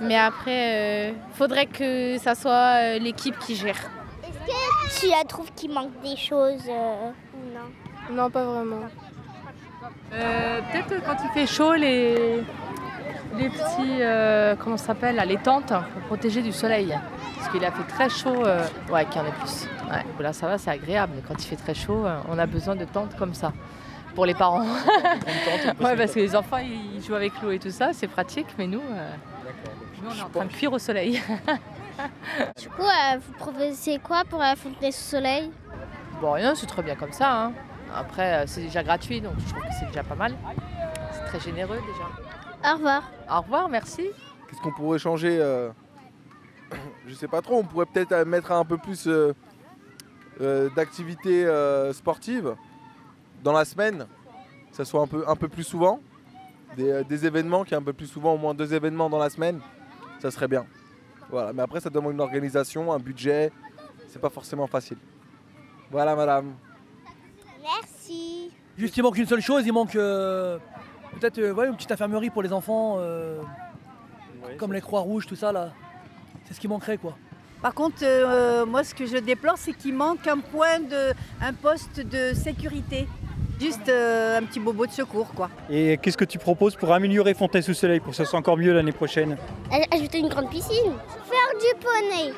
mais 0.00 0.16
après, 0.16 1.10
euh, 1.10 1.12
faudrait 1.34 1.66
que 1.66 2.18
ça 2.18 2.34
soit 2.34 2.50
euh, 2.80 2.98
l'équipe 2.98 3.38
qui 3.38 3.54
gère. 3.54 3.78
Que 4.46 5.00
tu 5.00 5.06
euh, 5.06 5.24
trouves 5.28 5.50
qu'il 5.54 5.72
manque 5.72 6.00
des 6.02 6.16
choses 6.16 6.64
euh, 6.68 7.10
ou 7.34 7.54
non 7.54 8.14
Non, 8.22 8.30
pas 8.30 8.44
vraiment. 8.44 8.82
Euh, 10.12 10.60
Peut-être 10.72 11.02
quand 11.04 11.16
il 11.24 11.30
fait 11.30 11.46
chaud, 11.46 11.74
les, 11.74 12.42
les 13.36 13.48
petits, 13.48 14.00
euh, 14.00 14.54
comment 14.56 14.76
ça 14.76 14.88
s'appelle, 14.88 15.22
les 15.26 15.38
tentes 15.38 15.68
pour 15.72 16.02
protéger 16.06 16.42
du 16.42 16.52
soleil. 16.52 16.96
Parce 17.36 17.48
qu'il 17.50 17.64
a 17.64 17.72
fait 17.72 17.84
très 17.84 18.08
chaud, 18.08 18.44
euh, 18.44 18.64
ouais, 18.90 19.04
qu'il 19.06 19.16
y 19.16 19.24
en 19.24 19.26
ait 19.26 19.32
plus. 19.40 19.66
Ouais. 19.90 20.04
Là, 20.22 20.32
ça 20.32 20.46
va, 20.46 20.58
c'est 20.58 20.70
agréable. 20.70 21.12
Mais 21.16 21.22
quand 21.26 21.42
il 21.42 21.46
fait 21.46 21.56
très 21.56 21.74
chaud, 21.74 22.04
on 22.28 22.38
a 22.38 22.46
besoin 22.46 22.76
de 22.76 22.84
tentes 22.84 23.16
comme 23.16 23.34
ça 23.34 23.52
pour 24.14 24.26
les 24.26 24.34
parents. 24.34 24.62
ouais, 25.80 25.96
parce 25.96 26.12
que 26.12 26.20
les 26.20 26.36
enfants, 26.36 26.58
ils 26.58 27.02
jouent 27.02 27.14
avec 27.14 27.32
l'eau 27.42 27.50
et 27.50 27.58
tout 27.58 27.70
ça, 27.70 27.90
c'est 27.92 28.08
pratique. 28.08 28.46
Mais 28.58 28.66
nous, 28.66 28.80
euh, 28.80 29.10
nous, 30.02 30.10
on 30.10 30.14
est 30.18 30.22
en 30.22 30.28
train 30.28 30.44
de 30.44 30.52
cuire 30.52 30.72
au 30.72 30.78
soleil. 30.78 31.20
Du 32.58 32.68
coup, 32.70 32.82
euh, 32.82 33.18
vous 33.18 33.32
proposez 33.34 33.98
quoi 33.98 34.22
pour 34.28 34.38
la 34.40 34.56
fontenay 34.56 34.90
sous 34.92 35.02
soleil? 35.02 35.50
Bon, 36.20 36.32
rien, 36.32 36.54
c'est 36.54 36.66
très 36.66 36.82
bien 36.82 36.94
comme 36.96 37.12
ça. 37.12 37.44
hein. 37.44 37.52
Après, 37.94 38.42
euh, 38.42 38.44
c'est 38.46 38.62
déjà 38.62 38.82
gratuit, 38.82 39.20
donc 39.20 39.34
je 39.38 39.50
trouve 39.50 39.62
que 39.62 39.68
c'est 39.78 39.86
déjà 39.86 40.02
pas 40.02 40.14
mal. 40.14 40.34
C'est 41.12 41.24
très 41.26 41.40
généreux 41.40 41.78
déjà. 41.78 42.70
Au 42.72 42.76
revoir. 42.76 43.02
Au 43.30 43.40
revoir, 43.40 43.68
merci. 43.68 44.08
Qu'est-ce 44.48 44.60
qu'on 44.62 44.72
pourrait 44.72 44.98
changer 44.98 45.38
euh, 45.40 45.70
Je 47.06 47.14
sais 47.14 47.28
pas 47.28 47.42
trop, 47.42 47.58
on 47.58 47.64
pourrait 47.64 47.86
peut-être 47.86 48.12
euh, 48.12 48.24
mettre 48.24 48.52
un 48.52 48.64
peu 48.64 48.78
plus 48.78 49.06
euh, 49.06 49.34
euh, 50.40 50.70
d'activités 50.74 51.44
euh, 51.44 51.92
sportives 51.92 52.54
dans 53.42 53.52
la 53.52 53.64
semaine, 53.64 54.06
que 54.70 54.76
ça 54.76 54.84
soit 54.84 55.02
un 55.02 55.06
peu, 55.06 55.24
un 55.28 55.36
peu 55.36 55.48
plus 55.48 55.64
souvent. 55.64 56.00
Des, 56.76 56.90
euh, 56.90 57.04
des 57.04 57.26
événements, 57.26 57.64
qu'il 57.64 57.72
y 57.72 57.74
ait 57.74 57.82
un 57.82 57.84
peu 57.84 57.92
plus 57.92 58.06
souvent, 58.06 58.32
au 58.32 58.38
moins 58.38 58.54
deux 58.54 58.72
événements 58.72 59.10
dans 59.10 59.18
la 59.18 59.28
semaine, 59.28 59.60
ça 60.20 60.30
serait 60.30 60.48
bien. 60.48 60.64
Voilà, 61.32 61.54
mais 61.54 61.62
après 61.62 61.80
ça 61.80 61.88
demande 61.88 62.12
une 62.12 62.20
organisation, 62.20 62.92
un 62.92 62.98
budget, 62.98 63.50
c'est 64.06 64.20
pas 64.20 64.28
forcément 64.28 64.66
facile. 64.66 64.98
Voilà 65.90 66.14
madame. 66.14 66.52
Merci. 67.62 68.50
Juste, 68.76 68.96
il 68.98 69.02
manque 69.02 69.16
une 69.16 69.26
seule 69.26 69.40
chose, 69.40 69.66
il 69.66 69.72
manque 69.72 69.96
euh, 69.96 70.58
peut-être 71.18 71.38
euh, 71.38 71.54
ouais, 71.54 71.68
une 71.68 71.74
petite 71.74 71.90
infirmerie 71.90 72.28
pour 72.28 72.42
les 72.42 72.52
enfants, 72.52 72.96
euh, 72.98 73.40
comme 74.58 74.74
les 74.74 74.82
Croix-Rouges, 74.82 75.26
tout 75.26 75.34
ça 75.34 75.52
là. 75.52 75.72
C'est 76.44 76.52
ce 76.52 76.60
qui 76.60 76.68
manquerait 76.68 76.98
quoi. 76.98 77.16
Par 77.62 77.74
contre, 77.74 78.02
euh, 78.02 78.66
moi, 78.66 78.82
ce 78.82 78.92
que 78.92 79.06
je 79.06 79.16
déplore, 79.16 79.56
c'est 79.56 79.72
qu'il 79.72 79.94
manque 79.94 80.26
un 80.26 80.38
point 80.38 80.80
de, 80.80 81.14
un 81.40 81.54
poste 81.54 82.00
de 82.00 82.34
sécurité. 82.34 83.06
Juste 83.62 83.88
euh, 83.88 84.38
un 84.38 84.42
petit 84.42 84.58
bobo 84.58 84.86
de 84.86 84.90
secours, 84.90 85.32
quoi. 85.34 85.48
Et 85.70 85.96
qu'est-ce 86.02 86.16
que 86.16 86.24
tu 86.24 86.36
proposes 86.38 86.74
pour 86.74 86.90
améliorer 86.92 87.32
Fontaine 87.34 87.62
sous 87.62 87.74
soleil 87.74 88.00
pour 88.00 88.10
que 88.10 88.16
ça 88.16 88.24
soit 88.24 88.38
encore 88.38 88.56
mieux 88.56 88.72
l'année 88.72 88.90
prochaine? 88.92 89.36
Ajouter 89.92 90.18
une 90.18 90.28
grande 90.28 90.50
piscine. 90.50 90.92
Faire 91.30 91.58
du 91.60 91.80
poney. 91.80 92.32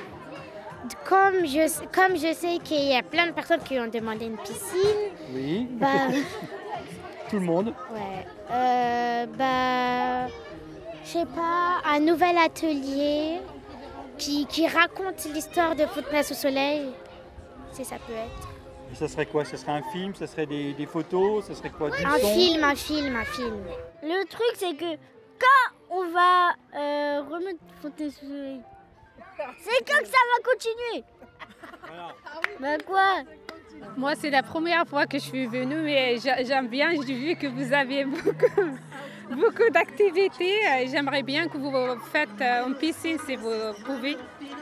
Comme 1.07 1.47
je, 1.47 1.67
comme 1.93 2.15
je 2.17 2.35
sais 2.35 2.59
qu'il 2.63 2.85
y 2.91 2.95
a 2.95 3.03
plein 3.03 3.27
de 3.29 3.33
personnes 3.33 3.61
qui 3.65 3.79
ont 3.81 3.87
demandé 3.89 4.27
une 4.27 4.37
piscine, 4.37 5.13
Oui. 5.33 5.67
bah, 5.73 5.87
Tout 7.31 7.37
le 7.37 7.47
monde. 7.47 7.69
ouais, 7.95 8.27
euh, 8.51 9.27
bah, 9.39 10.27
je 11.05 11.09
sais 11.09 11.25
pas, 11.25 11.81
un 11.91 12.01
nouvel 12.01 12.37
atelier 12.37 13.39
qui, 14.19 14.45
qui 14.47 14.67
raconte 14.69 15.25
l'histoire 15.33 15.75
de 15.75 15.87
Fontenay 15.87 16.21
au 16.21 16.35
soleil, 16.35 16.83
si 17.73 17.83
ça 17.83 17.97
peut 18.07 18.13
être. 18.13 18.49
Et 18.95 18.97
ça 18.97 19.09
serait 19.09 19.27
quoi? 19.27 19.45
Ça 19.45 19.57
serait 19.57 19.73
un 19.73 19.83
film? 19.83 20.15
Ça 20.15 20.29
serait 20.29 20.47
des, 20.47 20.73
des 20.73 20.87
photos? 20.87 21.45
Ça 21.47 21.55
serait 21.57 21.71
quoi? 21.71 21.91
Du 21.91 22.05
Un 22.05 22.17
son? 22.17 22.29
film, 22.33 22.63
un 22.63 22.77
film, 22.77 23.17
un 23.17 23.25
film. 23.25 23.57
Le 24.05 24.25
truc, 24.27 24.53
c'est 24.55 24.77
que 24.77 24.93
quand 25.41 25.75
on 25.91 26.05
va 26.11 26.51
euh, 26.77 27.23
remettre 27.29 27.59
Fontenay 27.83 28.11
sous 28.11 28.25
soleil, 28.27 28.61
c'est 29.59 29.85
quand 29.85 29.99
que 29.99 30.07
ça 30.07 30.23
va 30.31 30.45
continuer. 30.49 31.05
Bah 32.61 32.79
quoi? 32.87 33.23
Moi, 33.97 34.15
c'est 34.15 34.31
la 34.31 34.45
première 34.45 34.87
fois 34.87 35.07
que 35.07 35.19
je 35.19 35.25
suis 35.25 35.47
venue, 35.49 35.81
mais 35.83 36.19
j'a- 36.19 36.45
j'aime 36.45 36.69
bien. 36.69 36.93
J'ai 37.05 37.15
vu 37.15 37.35
que 37.35 37.49
vous 37.49 37.73
avez 37.73 38.05
beaucoup, 38.05 38.71
beaucoup 39.31 39.71
d'activités. 39.73 40.61
Euh, 40.69 40.87
J'aimerais 40.89 41.25
bien 41.25 41.49
que 41.49 41.59
vous 41.59 41.73
faites 42.13 42.41
euh, 42.41 42.69
une 42.69 42.77
piscine, 42.77 43.19
si 43.27 43.35
vous 43.35 43.51
pouvez. 43.85 44.17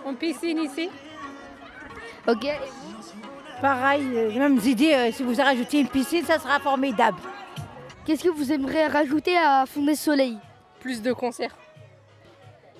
Une 0.07 0.17
piscine 0.17 0.59
ici. 0.63 0.89
Ok. 2.27 2.47
Pareil, 3.63 4.03
euh, 4.17 4.29
les 4.29 4.39
mêmes 4.41 4.59
idées. 4.65 4.93
euh, 4.93 5.13
si 5.13 5.23
vous 5.23 5.35
rajoutez 5.41 5.79
une 5.79 5.89
piscine, 5.89 6.25
ça 6.25 6.41
sera 6.41 6.59
formidable. 6.59 7.19
Qu'est-ce 8.05 8.25
que 8.25 8.29
vous 8.29 8.51
aimeriez 8.53 8.89
rajouter 8.89 9.37
à 9.39 9.65
Fondé 9.67 9.95
Soleil 9.95 10.37
Plus 10.81 11.01
de 11.01 11.13
concerts. 11.13 11.57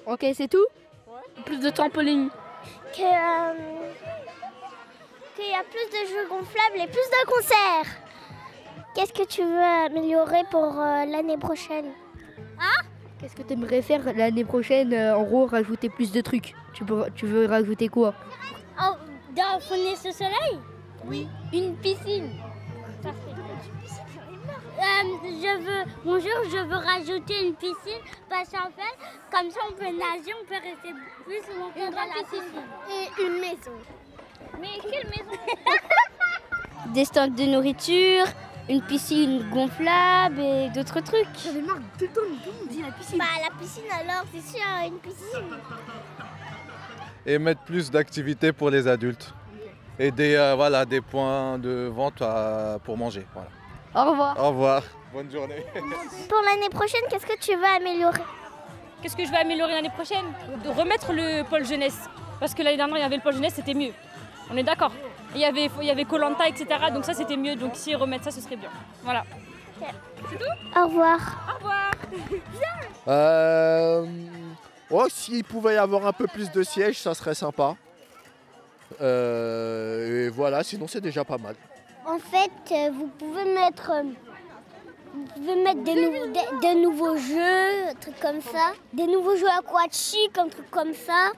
Ok, 0.07 0.27
c'est 0.35 0.49
tout? 0.49 0.67
Plus 1.45 1.61
de 1.61 1.71
trampoline. 1.71 2.29
Que, 2.93 3.01
euh, 3.01 3.53
qu'il 5.37 5.47
y 5.47 5.55
a 5.55 5.63
plus 5.63 5.87
de 5.89 6.09
jeux 6.09 6.29
gonflables 6.29 6.77
et 6.77 6.89
plus 6.89 6.97
de 6.97 7.27
concerts. 7.31 7.93
Qu'est-ce 8.97 9.13
que 9.13 9.25
tu 9.27 9.43
veux 9.43 9.63
améliorer 9.87 10.43
pour 10.51 10.81
euh, 10.81 11.05
l'année 11.07 11.39
prochaine? 11.39 11.93
Hein? 12.61 12.83
Qu'est-ce 13.21 13.37
que 13.37 13.43
tu 13.43 13.53
aimerais 13.53 13.83
faire 13.83 14.01
l'année 14.17 14.45
prochaine 14.45 14.93
euh, 14.93 15.17
En 15.17 15.23
gros, 15.23 15.47
rajouter 15.47 15.89
plus 15.89 16.11
de 16.11 16.21
trucs? 16.21 16.55
Tu, 16.75 16.85
peux, 16.85 17.05
tu 17.15 17.27
veux 17.27 17.47
rajouter 17.47 17.87
quoi? 17.87 18.15
Oh, 18.83 18.95
Dans 19.35 19.61
sous 19.61 20.13
soleil 20.13 20.59
Oui. 21.07 21.27
Une 21.55 21.75
piscine. 21.77 22.31
Euh, 24.79 25.05
je 25.23 25.59
veux, 25.59 25.91
bonjour, 26.05 26.51
je 26.51 26.59
veux 26.59 26.77
rajouter 26.77 27.47
une 27.47 27.55
piscine 27.55 28.01
parce 28.29 28.51
qu'en 28.51 28.71
fait, 28.71 28.97
comme 29.31 29.51
ça 29.51 29.61
on 29.71 29.73
peut 29.73 29.85
nager, 29.85 30.33
on 30.39 30.45
peut 30.47 30.55
rester 30.55 30.93
plus 31.25 31.59
longtemps 31.59 31.91
dans 31.91 32.09
la 32.15 32.23
piscine. 32.25 32.63
Et 32.91 33.23
une 33.23 33.41
maison. 33.41 33.73
Mais 34.61 34.79
quelle 34.83 35.07
maison 35.07 35.41
Des 36.93 37.05
stands 37.05 37.29
de 37.29 37.45
nourriture, 37.45 38.27
une 38.69 38.83
piscine 38.83 39.49
gonflable 39.51 40.41
et 40.41 40.69
d'autres 40.75 41.01
trucs. 41.01 41.27
J'en 41.45 41.57
ai 41.57 41.63
marre 41.63 41.79
tout 41.99 42.05
le 42.05 42.09
temps, 42.09 42.21
on 42.63 42.67
dit 42.67 42.83
la 42.83 42.93
piscine. 42.93 43.19
Bah 43.19 43.25
la 43.43 43.59
piscine 43.59 43.85
alors, 43.91 44.25
c'est 44.33 44.43
sûr, 44.43 44.67
une 44.87 44.99
piscine. 44.99 45.57
Et 47.27 47.39
mettre 47.39 47.61
plus 47.63 47.91
d'activités 47.91 48.53
pour 48.53 48.71
les 48.71 48.87
adultes. 48.89 49.33
Et 49.99 50.11
des, 50.11 50.35
euh, 50.35 50.55
voilà, 50.57 50.85
des 50.85 51.01
points 51.01 51.59
de 51.59 51.91
vente 51.95 52.21
à- 52.23 52.79
pour 52.83 52.97
manger. 52.97 53.27
Voilà. 53.33 53.49
Au 53.95 54.11
revoir. 54.11 54.37
Au 54.39 54.49
revoir. 54.49 54.83
Bonne 55.13 55.31
journée. 55.31 55.65
Pour 56.29 56.39
l'année 56.43 56.71
prochaine, 56.71 57.03
qu'est-ce 57.11 57.27
que 57.27 57.39
tu 57.39 57.55
veux 57.55 57.67
améliorer? 57.77 58.23
Qu'est-ce 59.03 59.15
que 59.15 59.27
je 59.27 59.31
vais 59.31 59.37
améliorer 59.37 59.73
l'année 59.75 59.91
prochaine? 59.91 60.25
De 60.65 60.71
remettre 60.71 61.13
le 61.13 61.43
pôle 61.43 61.67
jeunesse. 61.67 62.09
Parce 62.41 62.55
que 62.55 62.63
l'année 62.63 62.79
dernière, 62.79 62.97
il 62.97 63.01
y 63.01 63.05
avait 63.05 63.17
le 63.17 63.23
pôle 63.23 63.35
jeunesse, 63.35 63.53
c'était 63.57 63.75
mieux. 63.75 63.93
On 64.51 64.57
est 64.57 64.63
d'accord. 64.63 64.91
Il 65.35 65.41
y 65.43 65.45
avait 65.45 65.69
il 65.81 65.87
y 65.87 65.91
avait 65.91 66.07
Colanta, 66.07 66.49
etc. 66.49 66.67
Donc 66.95 67.05
ça, 67.05 67.13
c'était 67.13 67.37
mieux. 67.37 67.57
Donc 67.57 67.73
si 67.75 67.95
remettre 67.95 68.25
ça, 68.25 68.31
ce 68.31 68.41
serait 68.41 68.57
bien. 68.57 68.71
Voilà. 69.05 69.25
C'est 70.31 70.39
tout? 70.39 70.81
Au 70.81 70.87
revoir. 70.87 71.19
Au 71.51 71.55
revoir. 71.59 71.91
Euh... 73.09 74.07
Oh, 74.93 75.07
s'il 75.09 75.43
pouvait 75.45 75.75
y 75.75 75.79
avoir 75.79 76.07
un 76.07 76.13
peu 76.13 76.27
plus 76.27 76.51
de 76.51 76.63
sièges, 76.63 77.01
ça 77.01 77.15
serait 77.15 77.35
sympa. 77.35 77.75
Euh, 79.01 80.27
et 80.27 80.29
voilà, 80.29 80.63
sinon 80.63 80.87
c'est 80.87 81.01
déjà 81.01 81.25
pas 81.25 81.39
mal. 81.39 81.55
En 82.07 82.19
fait, 82.19 82.51
euh, 82.73 82.91
vous 82.93 83.07
pouvez 83.19 83.45
mettre, 83.55 83.91
euh, 83.91 84.03
vous 85.15 85.25
pouvez 85.35 85.57
mettre 85.63 85.83
des, 85.83 85.95
nouveaux- 85.95 86.27
des- 86.27 86.61
des 86.61 86.75
nouveaux 86.75 87.17
jeux, 87.17 87.89
un 87.91 87.95
truc 87.95 88.19
comme 88.21 88.41
ça. 88.41 88.73
Des 88.93 89.07
nouveaux 89.07 89.37
jeux 89.37 89.49
aquatiques, 89.49 90.37
un 90.37 90.49
truc 90.49 90.71
comme 90.71 90.93
ça. 90.95 91.31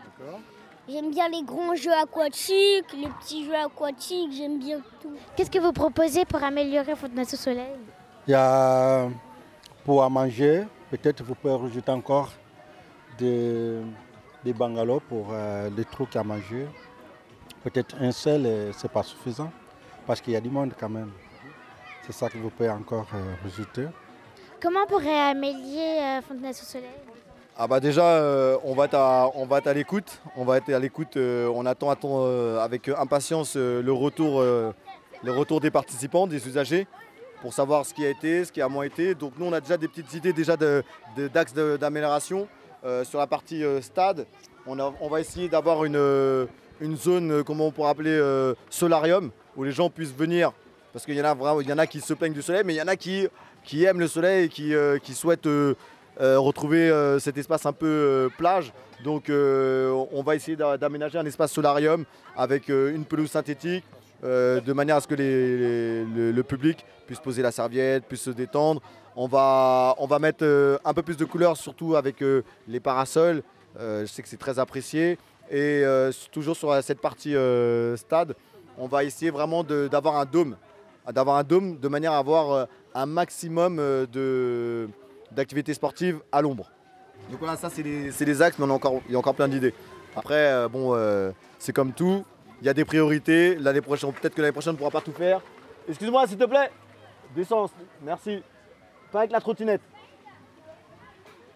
J'aime 0.88 1.10
bien 1.10 1.28
les 1.28 1.42
grands 1.42 1.74
jeux 1.74 1.92
aquatiques, 1.94 2.92
les 2.94 3.08
petits 3.20 3.46
jeux 3.46 3.54
aquatiques, 3.54 4.32
j'aime 4.32 4.58
bien 4.58 4.80
tout. 5.00 5.12
Qu'est-ce 5.36 5.50
que 5.50 5.58
vous 5.58 5.72
proposez 5.72 6.24
pour 6.26 6.42
améliorer 6.42 6.94
Fontenay 6.96 7.24
sous 7.24 7.36
soleil 7.36 7.72
Il 8.26 8.32
y 8.32 8.34
a 8.34 9.08
pour 9.84 10.02
à 10.02 10.08
manger, 10.10 10.64
peut-être 10.90 11.22
vous 11.22 11.34
pouvez 11.34 11.54
rajouter 11.54 11.90
encore 11.90 12.32
des, 13.18 13.78
des 14.44 14.52
bungalows 14.52 15.00
pour 15.08 15.28
euh, 15.32 15.70
les 15.76 15.84
trucs 15.84 16.16
à 16.16 16.22
manger. 16.22 16.66
Peut-être 17.62 17.96
un 18.00 18.12
seul, 18.12 18.44
euh, 18.46 18.72
c'est 18.76 18.90
pas 18.90 19.02
suffisant 19.02 19.50
parce 20.06 20.20
qu'il 20.20 20.32
y 20.32 20.36
a 20.36 20.40
du 20.40 20.50
monde 20.50 20.72
quand 20.78 20.88
même. 20.88 21.10
C'est 22.06 22.12
ça 22.12 22.28
que 22.28 22.36
vous 22.36 22.50
pouvez 22.50 22.68
encore 22.70 23.06
euh, 23.14 23.34
rajouter. 23.42 23.86
Comment 24.60 24.80
on 24.84 24.86
pourrait 24.86 25.30
améliorer 25.30 26.18
euh, 26.18 26.22
Fontenay 26.22 26.52
sous 26.52 26.66
soleil? 26.66 26.90
Ah 27.56 27.66
bah 27.68 27.78
déjà, 27.80 28.04
euh, 28.04 28.58
on 28.64 28.74
va 28.74 28.86
être 28.86 28.94
à, 28.94 29.30
on 29.34 29.46
va 29.46 29.58
être 29.58 29.68
à 29.68 29.72
l'écoute. 29.74 30.20
On 30.36 30.44
va 30.44 30.58
être 30.58 30.70
à 30.72 30.78
l'écoute. 30.78 31.16
euh, 31.16 31.50
on 31.54 31.64
attend, 31.66 31.88
attend, 31.88 32.18
euh, 32.24 32.58
avec 32.58 32.88
impatience 32.88 33.54
euh, 33.56 33.80
le 33.82 33.92
retour, 33.92 34.40
euh, 34.40 34.72
le 35.22 35.32
retour 35.32 35.60
des 35.60 35.70
participants, 35.70 36.26
des 36.26 36.46
usagers, 36.46 36.86
pour 37.40 37.54
savoir 37.54 37.86
ce 37.86 37.94
qui 37.94 38.04
a 38.04 38.10
été, 38.10 38.44
ce 38.44 38.50
qui 38.52 38.60
a 38.60 38.68
moins 38.68 38.84
été. 38.84 39.14
Donc 39.14 39.34
nous, 39.38 39.46
on 39.46 39.52
a 39.52 39.60
déjà 39.60 39.76
des 39.76 39.86
petites 39.88 40.12
idées 40.14 40.32
déjà 40.32 40.56
de- 40.56 40.82
de- 41.16 41.28
d'axes 41.28 41.54
de- 41.54 41.76
d'amélioration 41.76 42.48
sur 43.04 43.18
la 43.18 43.26
partie 43.26 43.64
euh, 43.64 43.80
stade. 43.80 44.26
On, 44.66 45.08
va 45.08 45.20
essayer 45.20 45.48
d'avoir 45.48 45.84
une, 45.84 45.96
euh, 45.96 46.46
zone, 46.96 47.30
euh, 47.30 47.42
comment 47.42 47.66
on 47.66 47.70
pourrait 47.70 47.90
appeler, 47.90 48.10
euh, 48.10 48.54
solarium, 48.70 49.30
où 49.56 49.64
les 49.64 49.72
gens 49.72 49.90
puissent 49.90 50.14
venir. 50.14 50.52
Parce 50.92 51.04
qu'il 51.04 51.16
y 51.16 51.20
en 51.20 51.24
a 51.24 51.34
vraiment, 51.34 51.60
il 51.60 51.68
y 51.68 51.72
en 51.72 51.78
a 51.78 51.86
qui 51.86 52.00
se 52.00 52.14
plaignent 52.14 52.32
du 52.34 52.42
soleil, 52.42 52.62
mais 52.64 52.74
il 52.74 52.78
y 52.78 52.82
en 52.82 52.88
a 52.88 52.96
qui, 52.96 53.28
aiment 53.84 54.00
le 54.00 54.08
soleil 54.08 54.46
et 54.46 54.48
qui, 54.48 54.74
euh, 54.74 54.98
souhaitent 55.12 55.46
euh, 55.46 55.74
euh, 56.20 56.38
retrouver 56.38 56.88
euh, 56.88 57.18
cet 57.18 57.36
espace 57.36 57.66
un 57.66 57.72
peu 57.72 57.86
euh, 57.86 58.28
plage. 58.38 58.72
Donc 59.02 59.28
euh, 59.28 59.90
on 60.12 60.22
va 60.22 60.36
essayer 60.36 60.56
d'a- 60.56 60.78
d'aménager 60.78 61.18
un 61.18 61.26
espace 61.26 61.52
solarium 61.52 62.04
avec 62.36 62.70
euh, 62.70 62.94
une 62.94 63.04
pelouse 63.04 63.30
synthétique, 63.30 63.84
euh, 64.22 64.60
de 64.60 64.72
manière 64.72 64.96
à 64.96 65.00
ce 65.00 65.08
que 65.08 65.14
le 65.16 66.42
public 66.42 66.86
puisse 67.06 67.18
poser 67.18 67.42
la 67.42 67.50
serviette, 67.50 68.04
puisse 68.06 68.22
se 68.22 68.30
détendre. 68.30 68.80
On 69.16 69.28
va, 69.28 70.18
mettre 70.20 70.44
euh, 70.44 70.78
un 70.84 70.92
peu 70.92 71.02
plus 71.02 71.16
de 71.16 71.24
couleurs, 71.24 71.56
surtout 71.56 71.94
avec 71.94 72.22
euh, 72.22 72.42
les 72.66 72.80
parasols. 72.80 73.42
Euh, 73.78 74.00
je 74.02 74.06
sais 74.06 74.22
que 74.22 74.28
c'est 74.28 74.36
très 74.36 74.58
apprécié. 74.58 75.18
Et 75.50 75.84
toujours 76.32 76.56
sur 76.56 76.82
cette 76.82 77.02
partie 77.02 77.34
stade, 77.96 78.34
on 78.78 78.86
va 78.86 79.04
essayer 79.04 79.30
vraiment 79.30 79.62
d'avoir 79.62 80.16
un 80.16 80.24
dôme. 80.24 80.56
D'avoir 81.12 81.36
un 81.36 81.44
dôme 81.44 81.78
de 81.78 81.86
manière 81.86 82.12
à 82.12 82.18
avoir 82.18 82.66
un 82.94 83.06
maximum 83.06 83.76
d'activités 85.30 85.74
sportives 85.74 86.20
à 86.32 86.40
l'ombre. 86.40 86.70
Donc 87.30 87.40
voilà, 87.40 87.56
ça 87.56 87.68
c'est 87.68 87.82
les 87.82 88.42
axes, 88.42 88.58
mais 88.58 88.64
il 88.64 89.12
y 89.12 89.14
a 89.14 89.18
encore 89.18 89.34
plein 89.34 89.46
d'idées. 89.46 89.74
Après, 90.16 90.66
c'est 91.58 91.74
comme 91.74 91.92
tout, 91.92 92.24
il 92.62 92.66
y 92.66 92.70
a 92.70 92.74
des 92.74 92.86
priorités. 92.86 93.54
L'année 93.56 93.82
prochaine, 93.82 94.14
peut-être 94.14 94.34
que 94.34 94.40
l'année 94.40 94.52
prochaine 94.52 94.70
on 94.70 94.74
ne 94.74 94.78
pourra 94.78 94.90
pas 94.90 95.02
tout 95.02 95.12
faire. 95.12 95.42
Excuse-moi, 95.86 96.26
s'il 96.26 96.38
te 96.38 96.44
plaît. 96.46 96.70
Descends, 97.36 97.68
merci. 98.02 98.42
Avec 99.14 99.30
la 99.30 99.40
trottinette. 99.40 99.80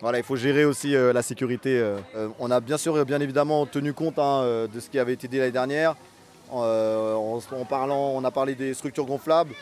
Voilà, 0.00 0.18
il 0.18 0.24
faut 0.24 0.36
gérer 0.36 0.64
aussi 0.64 0.94
euh, 0.94 1.12
la 1.12 1.22
sécurité. 1.22 1.78
euh. 1.78 1.98
Euh, 2.14 2.28
on 2.38 2.50
a 2.52 2.60
bien 2.60 2.78
sûr, 2.78 3.04
bien 3.04 3.20
évidemment, 3.20 3.66
tenu 3.66 3.92
compte 3.92 4.18
hein, 4.18 4.68
de 4.72 4.80
ce 4.80 4.88
qui 4.88 4.98
avait 4.98 5.14
été 5.14 5.26
dit 5.26 5.38
l'année 5.38 5.50
dernière. 5.50 5.96
On 6.52 7.40
a 8.24 8.30
parlé 8.30 8.54
des 8.54 8.74
structures 8.74 9.06
gonflables 9.06 9.52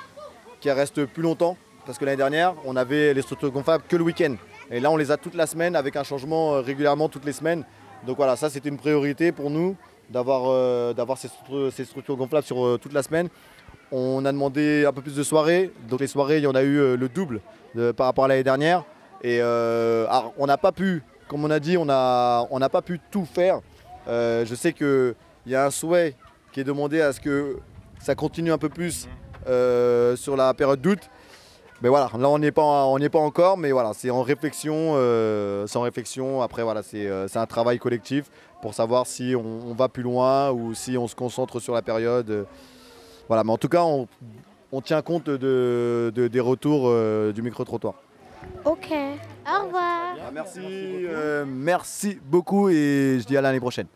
qui 0.61 0.71
restent 0.71 1.07
plus 1.07 1.23
longtemps. 1.23 1.57
Parce 1.87 1.99
que 1.99 2.05
l'année 2.05 2.17
dernière, 2.17 2.55
on 2.65 2.75
avait 2.77 3.15
les 3.15 3.23
structures 3.23 3.51
gonflables 3.51 3.85
que 3.89 3.97
le 3.97 4.03
week-end. 4.03 4.35
Et 4.71 4.81
là, 4.81 4.91
on 4.91 4.97
les 4.97 5.11
a 5.13 5.17
toute 5.17 5.35
la 5.35 5.47
semaine 5.47 5.77
avec 5.77 5.95
un 5.97 6.03
changement 6.03 6.61
régulièrement 6.61 7.09
toutes 7.09 7.25
les 7.25 7.33
semaines. 7.33 7.65
Donc 8.07 8.17
voilà, 8.17 8.37
ça 8.37 8.51
c'était 8.51 8.69
une 8.69 8.77
priorité 8.77 9.33
pour 9.33 9.51
nous 9.51 9.77
d'avoir 10.11 11.17
ces, 11.17 11.29
stru- 11.29 11.71
ces 11.71 11.85
structures 11.85 12.17
gonflables 12.17 12.45
sur 12.45 12.79
toute 12.81 12.93
la 12.93 13.03
semaine. 13.05 13.29
On 13.93 14.25
a 14.25 14.33
demandé 14.33 14.85
un 14.87 14.93
peu 14.93 15.03
plus 15.03 15.15
de 15.17 15.23
soirées. 15.23 15.71
Donc 15.89 16.01
les 16.01 16.07
soirées, 16.07 16.39
il 16.39 16.45
y 16.45 16.47
en 16.47 16.55
a 16.55 16.63
eu 16.63 16.79
euh, 16.79 16.97
le 16.97 17.09
double 17.09 17.41
de- 17.75 17.93
par 17.93 18.07
rapport 18.07 18.25
à 18.25 18.29
l'année 18.29 18.43
dernière. 18.43 18.85
Et 19.23 19.39
euh, 19.41 20.07
on 20.39 20.47
n'a 20.47 20.59
pas 20.59 20.73
pu, 20.73 21.03
comme 21.29 21.45
on 21.45 21.51
a 21.51 21.61
dit, 21.61 21.77
on 21.77 21.85
n'a 21.85 22.69
pas 22.71 22.83
pu 22.83 23.01
tout 23.11 23.25
faire. 23.25 23.61
Euh, 24.09 24.45
je 24.45 24.55
sais 24.55 24.73
qu'il 24.73 25.15
y 25.47 25.55
a 25.55 25.65
un 25.67 25.71
souhait 25.71 26.15
qui 26.53 26.61
est 26.61 26.65
demandé 26.65 27.01
à 27.01 27.13
ce 27.13 27.21
que 27.21 27.59
ça 28.01 28.15
continue 28.15 28.53
un 28.53 28.59
peu 28.59 28.69
plus 28.69 29.09
euh, 29.49 30.17
sur 30.17 30.37
la 30.37 30.53
période 30.55 30.81
d'août. 30.81 31.01
Mais 31.83 31.91
voilà, 31.91 32.09
là 32.19 32.31
on 32.31 32.39
n'y 32.39 32.47
est 32.47 32.53
pas, 32.53 32.63
encore, 33.19 33.59
mais 33.59 33.71
voilà, 33.71 33.93
c'est 33.93 34.09
en 34.09 34.23
réflexion, 34.23 34.95
euh, 34.95 35.67
réflexion. 35.75 36.41
Après 36.41 36.63
voilà, 36.63 36.83
c'est 36.83 37.07
euh, 37.07 37.27
un 37.35 37.47
travail 37.47 37.79
collectif 37.79 38.31
pour 38.63 38.73
savoir 38.73 39.07
si 39.07 39.35
on, 39.37 39.75
va 39.75 39.89
plus 39.89 40.03
loin 40.03 40.51
ou 40.51 40.75
si 40.75 40.97
on 40.97 41.07
se 41.07 41.15
concentre 41.15 41.61
sur 41.61 41.75
la 41.75 41.83
période. 41.83 42.31
euh, 42.31 42.45
Voilà, 43.29 43.45
mais 43.45 43.53
en 43.53 43.59
tout 43.59 43.69
cas, 43.69 43.83
on, 43.85 44.07
on 44.73 44.81
tient 44.81 45.03
compte 45.03 45.29
de, 45.29 46.13
de- 46.15 46.29
des 46.29 46.41
retours 46.41 46.85
euh, 46.87 47.33
du 47.33 47.43
micro 47.43 47.65
trottoir. 47.65 47.95
Ok. 48.65 48.89
Au 49.49 49.65
revoir. 49.65 50.15
merci, 50.33 50.61
euh, 50.63 51.45
merci 51.47 52.19
beaucoup 52.25 52.69
et 52.69 53.19
je 53.21 53.25
dis 53.27 53.37
à 53.37 53.41
l'année 53.41 53.61
prochaine. 53.61 53.87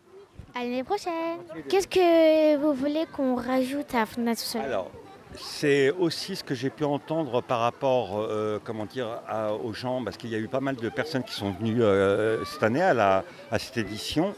À 0.55 0.59
l'année 0.63 0.83
prochaine. 0.83 1.39
Qu'est-ce 1.69 1.87
que 1.87 2.57
vous 2.57 2.73
voulez 2.73 3.05
qu'on 3.15 3.35
rajoute 3.35 3.93
à 3.95 4.05
Fondation 4.05 4.45
Soleil 4.59 4.67
Alors, 4.67 4.91
c'est 5.37 5.91
aussi 5.91 6.35
ce 6.35 6.43
que 6.43 6.53
j'ai 6.53 6.69
pu 6.69 6.83
entendre 6.83 7.41
par 7.41 7.59
rapport, 7.59 8.19
euh, 8.19 8.59
comment 8.63 8.85
dire, 8.85 9.07
à- 9.29 9.53
aux 9.53 9.71
gens, 9.71 10.03
parce 10.03 10.17
qu'il 10.17 10.29
y 10.29 10.35
a 10.35 10.39
eu 10.39 10.49
pas 10.49 10.59
mal 10.59 10.75
de 10.75 10.89
personnes 10.89 11.23
qui 11.23 11.33
sont 11.33 11.51
venues 11.51 11.81
euh, 11.81 12.43
cette 12.45 12.63
année 12.63 12.81
à, 12.81 12.93
la, 12.93 13.23
à 13.49 13.59
cette 13.59 13.77
édition. 13.77 14.33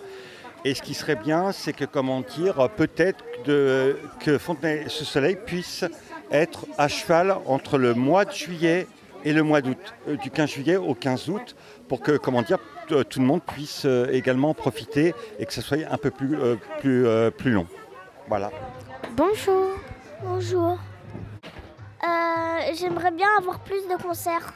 Et 0.66 0.74
ce 0.74 0.82
qui 0.82 0.93
serait 0.93 1.16
bien, 1.16 1.51
c'est 1.51 1.74
que, 1.74 1.86
comment 1.86 2.22
dire, 2.22 2.70
peut-être 2.78 3.24
de- 3.45 3.97
que 4.20 4.38
Fontenay-sous-Soleil 4.38 5.38
puisse 5.45 5.84
être 6.32 6.66
à 6.78 6.88
cheval 6.88 7.36
entre 7.45 7.78
le 7.78 7.93
mois 7.93 8.24
de 8.26 8.32
juillet 8.32 8.88
et 9.26 9.34
le 9.34 9.43
mois 9.43 9.61
d'août, 9.61 9.78
euh, 10.07 10.16
du 10.18 10.30
15 10.32 10.49
juillet 10.49 10.78
au 10.78 10.93
15 10.95 11.30
août, 11.30 11.55
pour 11.89 11.99
que, 12.01 12.16
comment 12.18 12.41
dire, 12.41 12.59
tout 12.88 13.20
le 13.20 13.26
monde 13.26 13.41
puisse 13.43 13.84
euh, 13.86 14.07
également 14.11 14.53
profiter 14.53 15.14
et 15.39 15.45
que 15.45 15.53
ce 15.53 15.61
soit 15.61 15.78
un 15.89 15.97
peu 15.97 16.11
plus, 16.11 16.38
euh, 16.39 16.55
plus, 16.80 17.07
euh, 17.07 17.30
plus 17.30 17.51
long. 17.51 17.68
Voilà. 18.28 18.49
Bonjour. 19.16 19.70
Bonjour. 20.24 20.78
Euh, 22.03 22.74
J'aimerais 22.76 23.11
bien 23.11 23.28
avoir 23.38 23.59
plus 23.59 23.86
de 23.88 24.01
concerts. 24.01 24.53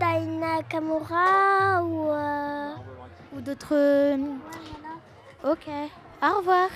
Daina 0.00 0.62
Kamura 0.68 1.82
ou. 1.82 2.10
Ou 3.36 3.40
d'autres. 3.40 3.72
euh, 3.72 4.16
Ok. 5.44 5.68
Au 6.22 6.38
revoir. 6.38 6.68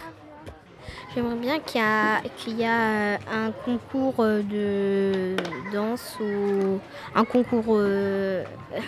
J'aimerais 1.14 1.36
bien 1.36 1.58
qu'il 1.60 1.80
y 1.80 1.84
a, 1.84 2.20
qu'il 2.36 2.58
y 2.58 2.64
a 2.64 2.80
euh, 2.80 3.16
un 3.32 3.50
concours 3.64 4.14
euh, 4.20 4.42
de 4.42 5.36
danse 5.72 6.16
ou 6.20 6.78
un 7.14 7.24
concours. 7.24 7.64
euh, 7.70 8.44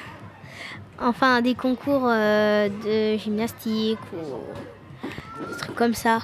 Enfin, 1.01 1.41
des 1.43 1.57
concours 1.57 2.03
euh, 2.07 2.69
de 2.69 3.17
gymnastique 3.19 3.99
ou 4.13 5.49
des 5.51 5.57
trucs 5.59 5.75
comme 5.75 5.95
ça. 5.95 6.21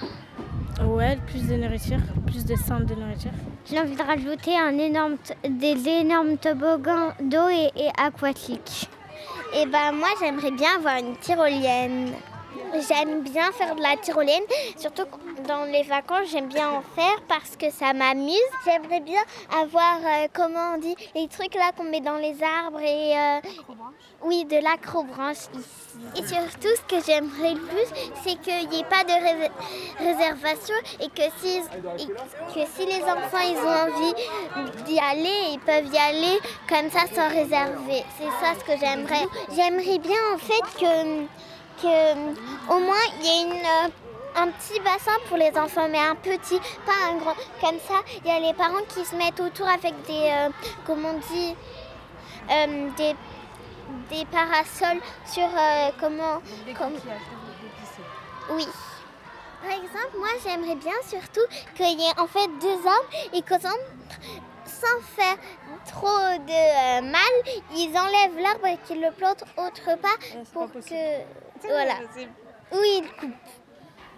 Ouais, 0.84 1.18
plus 1.26 1.48
de 1.48 1.56
nourriture, 1.56 1.98
plus 2.26 2.44
de 2.44 2.54
centres 2.54 2.86
de 2.86 2.94
nourriture. 2.94 3.32
J'ai 3.68 3.80
envie 3.80 3.96
de 3.96 4.02
rajouter 4.02 4.56
un 4.56 4.78
énorme 4.78 5.16
des 5.48 5.88
énormes 5.88 6.36
toboggans 6.36 7.12
d'eau 7.20 7.48
et, 7.48 7.70
et 7.74 7.88
aquatiques. 8.00 8.88
Et 9.54 9.66
ben 9.66 9.92
moi 9.92 10.08
j'aimerais 10.20 10.50
bien 10.50 10.76
avoir 10.76 10.98
une 10.98 11.16
tyrolienne. 11.16 12.14
J'aime 12.86 13.22
bien 13.22 13.50
faire 13.52 13.74
de 13.74 13.80
la 13.80 13.96
tyrolienne, 13.96 14.42
surtout 14.76 15.04
dans 15.48 15.64
les 15.64 15.82
vacances, 15.82 16.28
j'aime 16.30 16.48
bien 16.48 16.68
en 16.70 16.82
faire 16.94 17.18
parce 17.26 17.56
que 17.56 17.70
ça 17.70 17.94
m'amuse. 17.94 18.52
J'aimerais 18.66 19.00
bien 19.00 19.22
avoir, 19.50 19.96
euh, 20.04 20.28
comment 20.32 20.74
on 20.74 20.78
dit, 20.78 20.94
les 21.14 21.26
trucs 21.26 21.54
là 21.54 21.72
qu'on 21.76 21.84
met 21.84 22.00
dans 22.00 22.18
les 22.18 22.36
arbres 22.42 22.80
et... 22.80 23.16
euh, 23.16 23.40
oui, 24.22 24.44
de 24.44 24.56
l'acrobranche 24.62 25.44
ici. 25.54 25.98
Et 26.16 26.26
surtout, 26.26 26.74
ce 26.76 26.96
que 26.96 27.02
j'aimerais 27.06 27.54
le 27.54 27.60
plus, 27.60 27.88
c'est 28.24 28.36
qu'il 28.42 28.68
n'y 28.68 28.80
ait 28.80 28.84
pas 28.84 29.04
de 29.04 29.12
ré- 29.12 29.50
réservation 30.00 30.74
et 31.00 31.08
que 31.08 31.22
si, 31.38 31.58
et 31.58 32.06
que 32.54 32.66
si 32.74 32.84
les 32.86 33.02
enfants 33.04 33.44
ils 33.48 33.58
ont 33.58 33.94
envie 33.94 34.14
d'y 34.84 34.98
aller, 34.98 35.52
ils 35.52 35.60
peuvent 35.64 35.86
y 35.92 35.98
aller 35.98 36.38
comme 36.68 36.90
ça 36.90 37.06
sans 37.14 37.28
réserver. 37.28 38.04
C'est 38.18 38.44
ça 38.44 38.54
ce 38.58 38.64
que 38.64 38.76
j'aimerais. 38.78 39.26
J'aimerais 39.54 39.98
bien 39.98 40.18
en 40.34 40.38
fait 40.38 40.66
que, 40.80 41.24
que 41.82 42.74
au 42.74 42.80
moins 42.80 43.04
il 43.20 43.24
y 43.24 43.28
ait 43.28 43.42
une, 43.44 43.52
euh, 43.52 43.88
un 44.40 44.48
petit 44.48 44.80
bassin 44.80 45.12
pour 45.28 45.36
les 45.36 45.56
enfants, 45.58 45.88
mais 45.88 45.98
un 45.98 46.14
petit, 46.14 46.58
pas 46.86 47.10
un 47.10 47.16
grand. 47.16 47.34
Comme 47.60 47.78
ça, 47.80 48.00
il 48.24 48.26
y 48.26 48.30
a 48.30 48.40
les 48.40 48.54
parents 48.54 48.84
qui 48.88 49.04
se 49.04 49.14
mettent 49.16 49.40
autour 49.40 49.68
avec 49.68 49.94
des, 50.06 50.30
euh, 50.30 50.48
comment 50.86 51.10
on 51.10 51.32
dit, 51.32 51.54
euh, 52.50 52.90
des 52.96 53.14
des 54.10 54.24
parasols 54.26 55.00
sur 55.26 55.44
euh, 55.44 55.90
comment 55.98 56.42
comme- 56.76 56.98
oui. 58.50 58.66
Par 59.62 59.70
exemple 59.72 60.14
moi 60.18 60.28
j'aimerais 60.44 60.74
bien 60.76 60.92
surtout 61.06 61.40
qu'il 61.74 61.98
y 61.98 62.04
ait 62.04 62.20
en 62.20 62.26
fait 62.26 62.48
deux 62.60 62.86
arbres 62.86 63.08
et 63.32 63.40
que 63.42 63.54
sans, 63.58 63.80
sans 64.66 65.00
faire 65.16 65.36
trop 65.86 66.06
de 66.46 66.98
euh, 66.98 67.00
mal 67.00 67.34
ils 67.74 67.96
enlèvent 67.96 68.38
l'arbre 68.42 68.66
et 68.66 68.78
qu'ils 68.86 69.00
le 69.00 69.10
plantent 69.10 69.44
autre 69.56 69.96
part 70.00 70.18
pour 70.52 70.70
que 70.70 71.64
voilà. 71.66 71.94
Oui 72.72 73.02
ils 73.02 73.10
coupent 73.18 73.34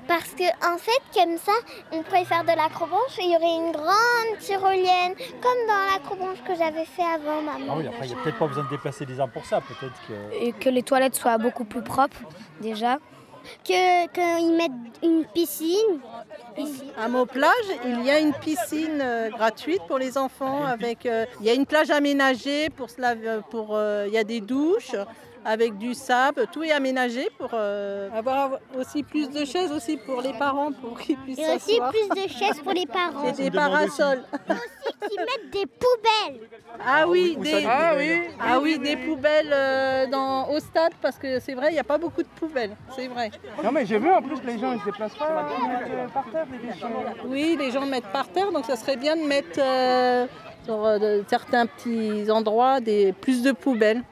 parce 0.07 0.31
que 0.31 0.45
en 0.67 0.79
fait, 0.79 1.01
comme 1.15 1.37
ça, 1.39 1.53
on 1.93 2.03
pourrait 2.03 2.25
faire 2.25 2.43
de 2.43 2.57
l'acrobranche 2.57 3.19
et 3.19 3.25
il 3.25 3.33
y 3.33 3.37
aurait 3.37 3.57
une 3.57 3.73
grande 3.73 4.39
tyrolienne, 4.39 5.15
comme 5.41 5.67
dans 5.67 5.93
l'acrobranche 5.93 6.43
que 6.47 6.55
j'avais 6.55 6.85
fait 6.85 7.03
avant, 7.03 7.43
maman. 7.43 7.67
Ah 7.69 7.75
oui, 7.77 7.87
après, 7.87 8.07
il 8.07 8.15
n'y 8.15 8.21
a 8.21 8.23
peut-être 8.23 8.39
pas 8.39 8.47
besoin 8.47 8.65
de 8.65 8.71
déplacer 8.71 9.05
les 9.05 9.21
arbres 9.21 9.33
pour 9.33 9.45
ça. 9.45 9.61
Peut-être 9.61 9.95
que. 10.09 10.45
Et 10.45 10.53
que 10.53 10.69
les 10.69 10.83
toilettes 10.83 11.15
soient 11.15 11.39
beaucoup 11.39 11.65
plus 11.65 11.83
propres, 11.83 12.21
déjà. 12.61 12.99
Que 13.65 14.07
qu'ils 14.09 14.57
mettent 14.57 14.73
une 15.03 15.25
piscine. 15.25 16.01
À 16.99 17.09
Mauplage, 17.09 17.51
il 17.87 18.05
y 18.05 18.11
a 18.11 18.19
une 18.19 18.35
piscine 18.35 19.01
euh, 19.01 19.31
gratuite 19.31 19.81
pour 19.89 19.99
les 19.99 20.19
enfants. 20.19 20.65
Avec, 20.65 21.07
euh, 21.07 21.25
il 21.41 21.47
y 21.47 21.51
a 21.51 21.55
une 21.55 21.65
plage 21.65 21.91
aménagée 21.91 22.69
pour 22.71 22.91
se 22.91 23.01
laver, 23.01 23.41
pour, 23.51 23.77
euh, 23.77 24.05
il 24.09 24.13
y 24.13 24.19
a 24.19 24.25
des 24.25 24.41
douches 24.41 24.95
avec 25.45 25.79
du 25.79 25.95
sable. 25.95 26.47
Tout 26.53 26.63
est 26.63 26.73
aménagé 26.73 27.29
pour 27.39 27.51
euh, 27.53 28.09
avoir 28.13 28.59
aussi 28.79 29.03
plus 29.03 29.31
de 29.31 29.45
chaises 29.45 29.73
aussi 29.73 29.97
pour 29.97 30.21
les 30.23 30.33
parents 30.33 30.73
pour 30.73 30.99
qu'ils 30.99 31.17
puissent 31.19 31.39
Et 31.39 31.55
aussi 31.55 31.81
plus 31.91 32.23
de 32.23 32.29
chaises 32.29 32.61
pour 32.61 32.73
les 32.73 32.87
parents. 32.87 33.29
Et 33.29 33.33
des 33.33 33.51
parasols. 33.51 34.23
Aussi 34.33 35.11
qui 35.11 35.17
mettent 35.19 35.51
des 35.53 35.67
poubelles. 35.67 36.49
Ah 36.85 37.07
oui, 37.09 37.37
Où 37.39 37.43
des, 37.43 37.65
ah 37.67 37.91
poubelles 37.91 38.21
oui, 38.29 38.35
ah 38.41 38.61
oui, 38.61 38.79
des 38.79 38.97
poubelles 38.97 39.51
euh, 39.53 40.07
dans, 40.07 40.49
au 40.49 40.61
stade 40.61 40.93
parce 41.01 41.19
que 41.19 41.39
c'est 41.41 41.55
vrai, 41.55 41.69
il 41.71 41.75
n'y 41.75 41.81
a 41.81 41.85
pas 41.85 41.99
beaucoup 41.99 42.23
de 42.23 42.29
poubelles, 42.29 42.77
c'est 42.95 43.09
vrai. 43.09 43.31
Non 43.63 43.73
mais 43.73 43.85
j'ai 43.87 43.99
vu 43.99 44.11
en 44.11 44.23
plus 44.23 44.39
les 44.45 44.59
gens 44.59 44.73
ils 44.73 44.81
se 44.81 44.85
déplacent 44.85 45.17
pas, 45.17 45.49
ils 45.61 45.69
mettent 45.69 45.91
euh, 45.91 46.09
par 46.09 46.31
terre 46.31 46.47
les 46.51 46.69
déchets. 46.69 46.87
Oui, 47.27 47.57
les 47.59 47.71
gens 47.71 47.87
mettent 47.87 48.13
par 48.13 48.29
terre, 48.29 48.53
donc 48.53 48.65
ça 48.65 48.77
serait 48.77 48.97
bien 48.97 49.17
de 49.17 49.23
mettre 49.23 49.59
euh, 49.59 50.27
sur 50.65 50.85
euh, 50.85 51.21
certains 51.29 51.67
petits 51.67 52.31
endroits 52.31 52.81
des, 52.81 53.13
plus 53.13 53.43
de 53.43 53.53
poubelles. 53.53 54.03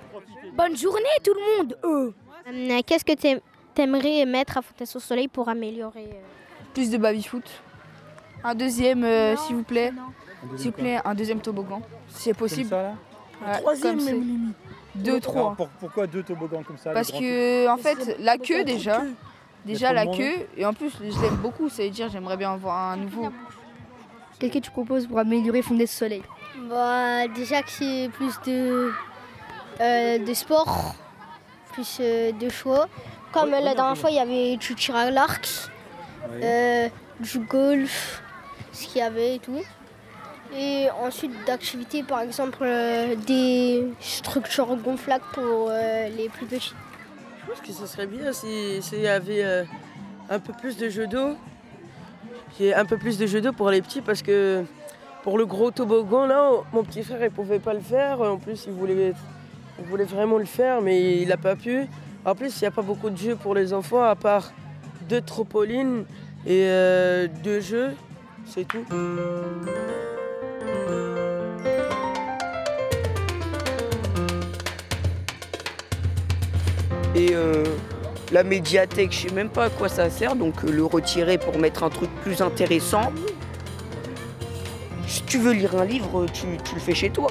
Bonne 0.58 0.76
journée 0.76 1.04
tout 1.24 1.32
le 1.34 1.56
monde 1.56 1.78
eux. 1.84 2.14
Euh, 2.48 2.80
Qu'est-ce 2.86 3.04
que 3.04 3.12
t'aim- 3.12 3.40
t'aimerais 3.74 4.24
mettre 4.26 4.58
à 4.58 4.62
Fontaine 4.62 4.86
au 4.94 4.98
Soleil 4.98 5.28
pour 5.28 5.48
améliorer 5.48 6.08
euh, 6.12 6.20
Plus 6.74 6.90
de 6.90 6.98
baby-foot. 6.98 7.44
Un 8.42 8.54
deuxième, 8.56 9.04
euh, 9.04 9.36
s'il 9.36 9.54
vous 9.56 9.62
plaît. 9.62 9.92
S'il 10.56 10.66
vous 10.66 10.76
plaît, 10.76 10.98
un 11.04 11.14
deuxième 11.14 11.40
toboggan. 11.40 11.80
C'est 12.08 12.34
possible. 12.34 12.70
Comme 12.70 12.78
ça, 12.78 12.82
là? 12.82 12.94
Ouais, 13.52 13.60
troisième 13.60 13.96
comme 13.98 14.06
c'est. 14.06 14.12
même 14.12 14.20
limite. 14.22 14.56
Deux, 14.96 15.10
Alors, 15.12 15.22
trois. 15.22 15.54
pour- 15.54 15.68
pourquoi 15.68 16.06
deux 16.08 16.22
toboggans 16.24 16.62
comme 16.64 16.76
ça 16.78 16.90
Parce 16.92 17.12
que, 17.12 17.68
en 17.68 17.76
fait, 17.76 18.16
la 18.18 18.36
queue 18.36 18.64
déjà. 18.64 19.02
Déjà 19.64 19.92
la 19.92 20.06
queue. 20.06 20.34
Et 20.56 20.64
en 20.66 20.72
plus, 20.74 20.90
je 21.00 21.20
l'aime 21.22 21.36
beaucoup. 21.36 21.68
Ça 21.68 21.84
veut 21.84 21.90
dire, 21.90 22.08
j'aimerais 22.10 22.36
bien 22.36 22.52
avoir 22.52 22.92
un 22.92 22.96
nouveau. 22.96 23.28
Qu'est-ce 24.40 24.52
que 24.52 24.58
tu 24.58 24.70
proposes 24.70 25.06
pour 25.06 25.18
améliorer 25.18 25.62
Fondé 25.62 25.86
Soleil? 25.86 26.22
Bah, 26.68 27.28
déjà 27.28 27.62
que 27.62 27.70
c'est 27.70 28.08
plus 28.14 28.32
de, 28.46 28.90
euh, 29.80 30.18
de 30.18 30.34
sport, 30.34 30.94
plus 31.72 31.98
euh, 32.00 32.32
de 32.32 32.48
choix. 32.48 32.88
Comme 33.32 33.50
la 33.50 33.74
dernière 33.74 33.96
fois, 33.96 34.10
il 34.10 34.16
y 34.16 34.20
avait 34.20 34.56
du 34.56 34.74
tir 34.74 34.96
à 34.96 35.10
l'arc, 35.10 35.46
euh, 36.42 36.88
du 37.20 37.38
golf, 37.40 38.22
ce 38.72 38.86
qu'il 38.86 38.98
y 38.98 39.02
avait 39.02 39.36
et 39.36 39.38
tout. 39.38 39.60
Et 40.56 40.88
ensuite 41.02 41.32
d'activités, 41.46 42.02
par 42.02 42.20
exemple 42.22 42.60
euh, 42.62 43.14
des 43.16 43.86
structures 44.00 44.74
gonflables 44.76 45.24
pour 45.34 45.68
euh, 45.70 46.08
les 46.08 46.30
plus 46.30 46.46
petits. 46.46 46.72
Je 47.42 47.50
pense 47.52 47.60
que 47.60 47.72
ce 47.72 47.86
serait 47.86 48.06
bien 48.06 48.32
si- 48.32 48.80
s'il 48.80 49.00
y 49.00 49.08
avait 49.08 49.44
euh, 49.44 49.64
un 50.30 50.38
peu 50.38 50.54
plus 50.54 50.78
de 50.78 50.88
jeux 50.88 51.06
d'eau. 51.06 51.36
Ait 52.60 52.74
un 52.74 52.84
peu 52.86 52.96
plus 52.96 53.18
de 53.18 53.26
jeux 53.26 53.40
d'eau 53.40 53.52
pour 53.52 53.70
les 53.70 53.80
petits 53.82 54.00
parce 54.00 54.20
que 54.22 54.64
pour 55.22 55.38
le 55.38 55.46
gros 55.46 55.70
toboggan 55.70 56.26
là, 56.26 56.50
mon 56.72 56.82
petit 56.82 57.04
frère 57.04 57.22
il 57.22 57.30
pouvait 57.30 57.60
pas 57.60 57.72
le 57.74 57.80
faire. 57.80 58.20
En 58.22 58.38
plus 58.38 58.64
il 58.66 58.72
voulait, 58.72 59.12
il 59.78 59.84
voulait 59.86 60.04
vraiment 60.04 60.38
le 60.38 60.44
faire 60.44 60.80
mais 60.80 61.18
il 61.22 61.28
n'a 61.28 61.36
pas 61.36 61.56
pu. 61.56 61.86
En 62.24 62.34
plus 62.34 62.60
il 62.60 62.64
n'y 62.64 62.68
a 62.68 62.70
pas 62.70 62.82
beaucoup 62.82 63.10
de 63.10 63.16
jeux 63.16 63.36
pour 63.36 63.54
les 63.54 63.72
enfants 63.72 64.02
à 64.02 64.14
part 64.14 64.52
deux 65.08 65.20
trampolines 65.20 66.04
et 66.46 66.64
euh, 66.64 67.26
deux 67.42 67.60
jeux. 67.60 67.94
C'est 68.46 68.66
tout. 68.66 68.84
Et 77.14 77.34
euh, 77.34 77.64
la 78.30 78.44
médiathèque, 78.44 79.12
je 79.12 79.28
sais 79.28 79.34
même 79.34 79.48
pas 79.48 79.64
à 79.64 79.70
quoi 79.70 79.88
ça 79.88 80.08
sert, 80.08 80.36
donc 80.36 80.64
euh, 80.64 80.70
le 80.70 80.84
retirer 80.84 81.36
pour 81.36 81.58
mettre 81.58 81.82
un 81.82 81.90
truc 81.90 82.10
plus 82.22 82.42
intéressant. 82.42 83.12
Si 85.06 85.22
tu 85.24 85.38
veux 85.38 85.52
lire 85.52 85.74
un 85.76 85.84
livre, 85.84 86.26
tu 86.32 86.46
le 86.74 86.80
fais 86.80 86.94
chez 86.94 87.10
toi. 87.10 87.30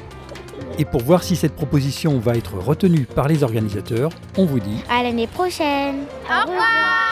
Et 0.79 0.85
pour 0.85 1.01
voir 1.01 1.23
si 1.23 1.35
cette 1.35 1.55
proposition 1.55 2.19
va 2.19 2.35
être 2.35 2.55
retenue 2.55 3.05
par 3.05 3.27
les 3.27 3.43
organisateurs, 3.43 4.11
on 4.37 4.45
vous 4.45 4.59
dit 4.59 4.83
À 4.89 5.03
l'année 5.03 5.27
prochaine. 5.27 6.03
Au 6.29 6.47
revoir 6.47 7.06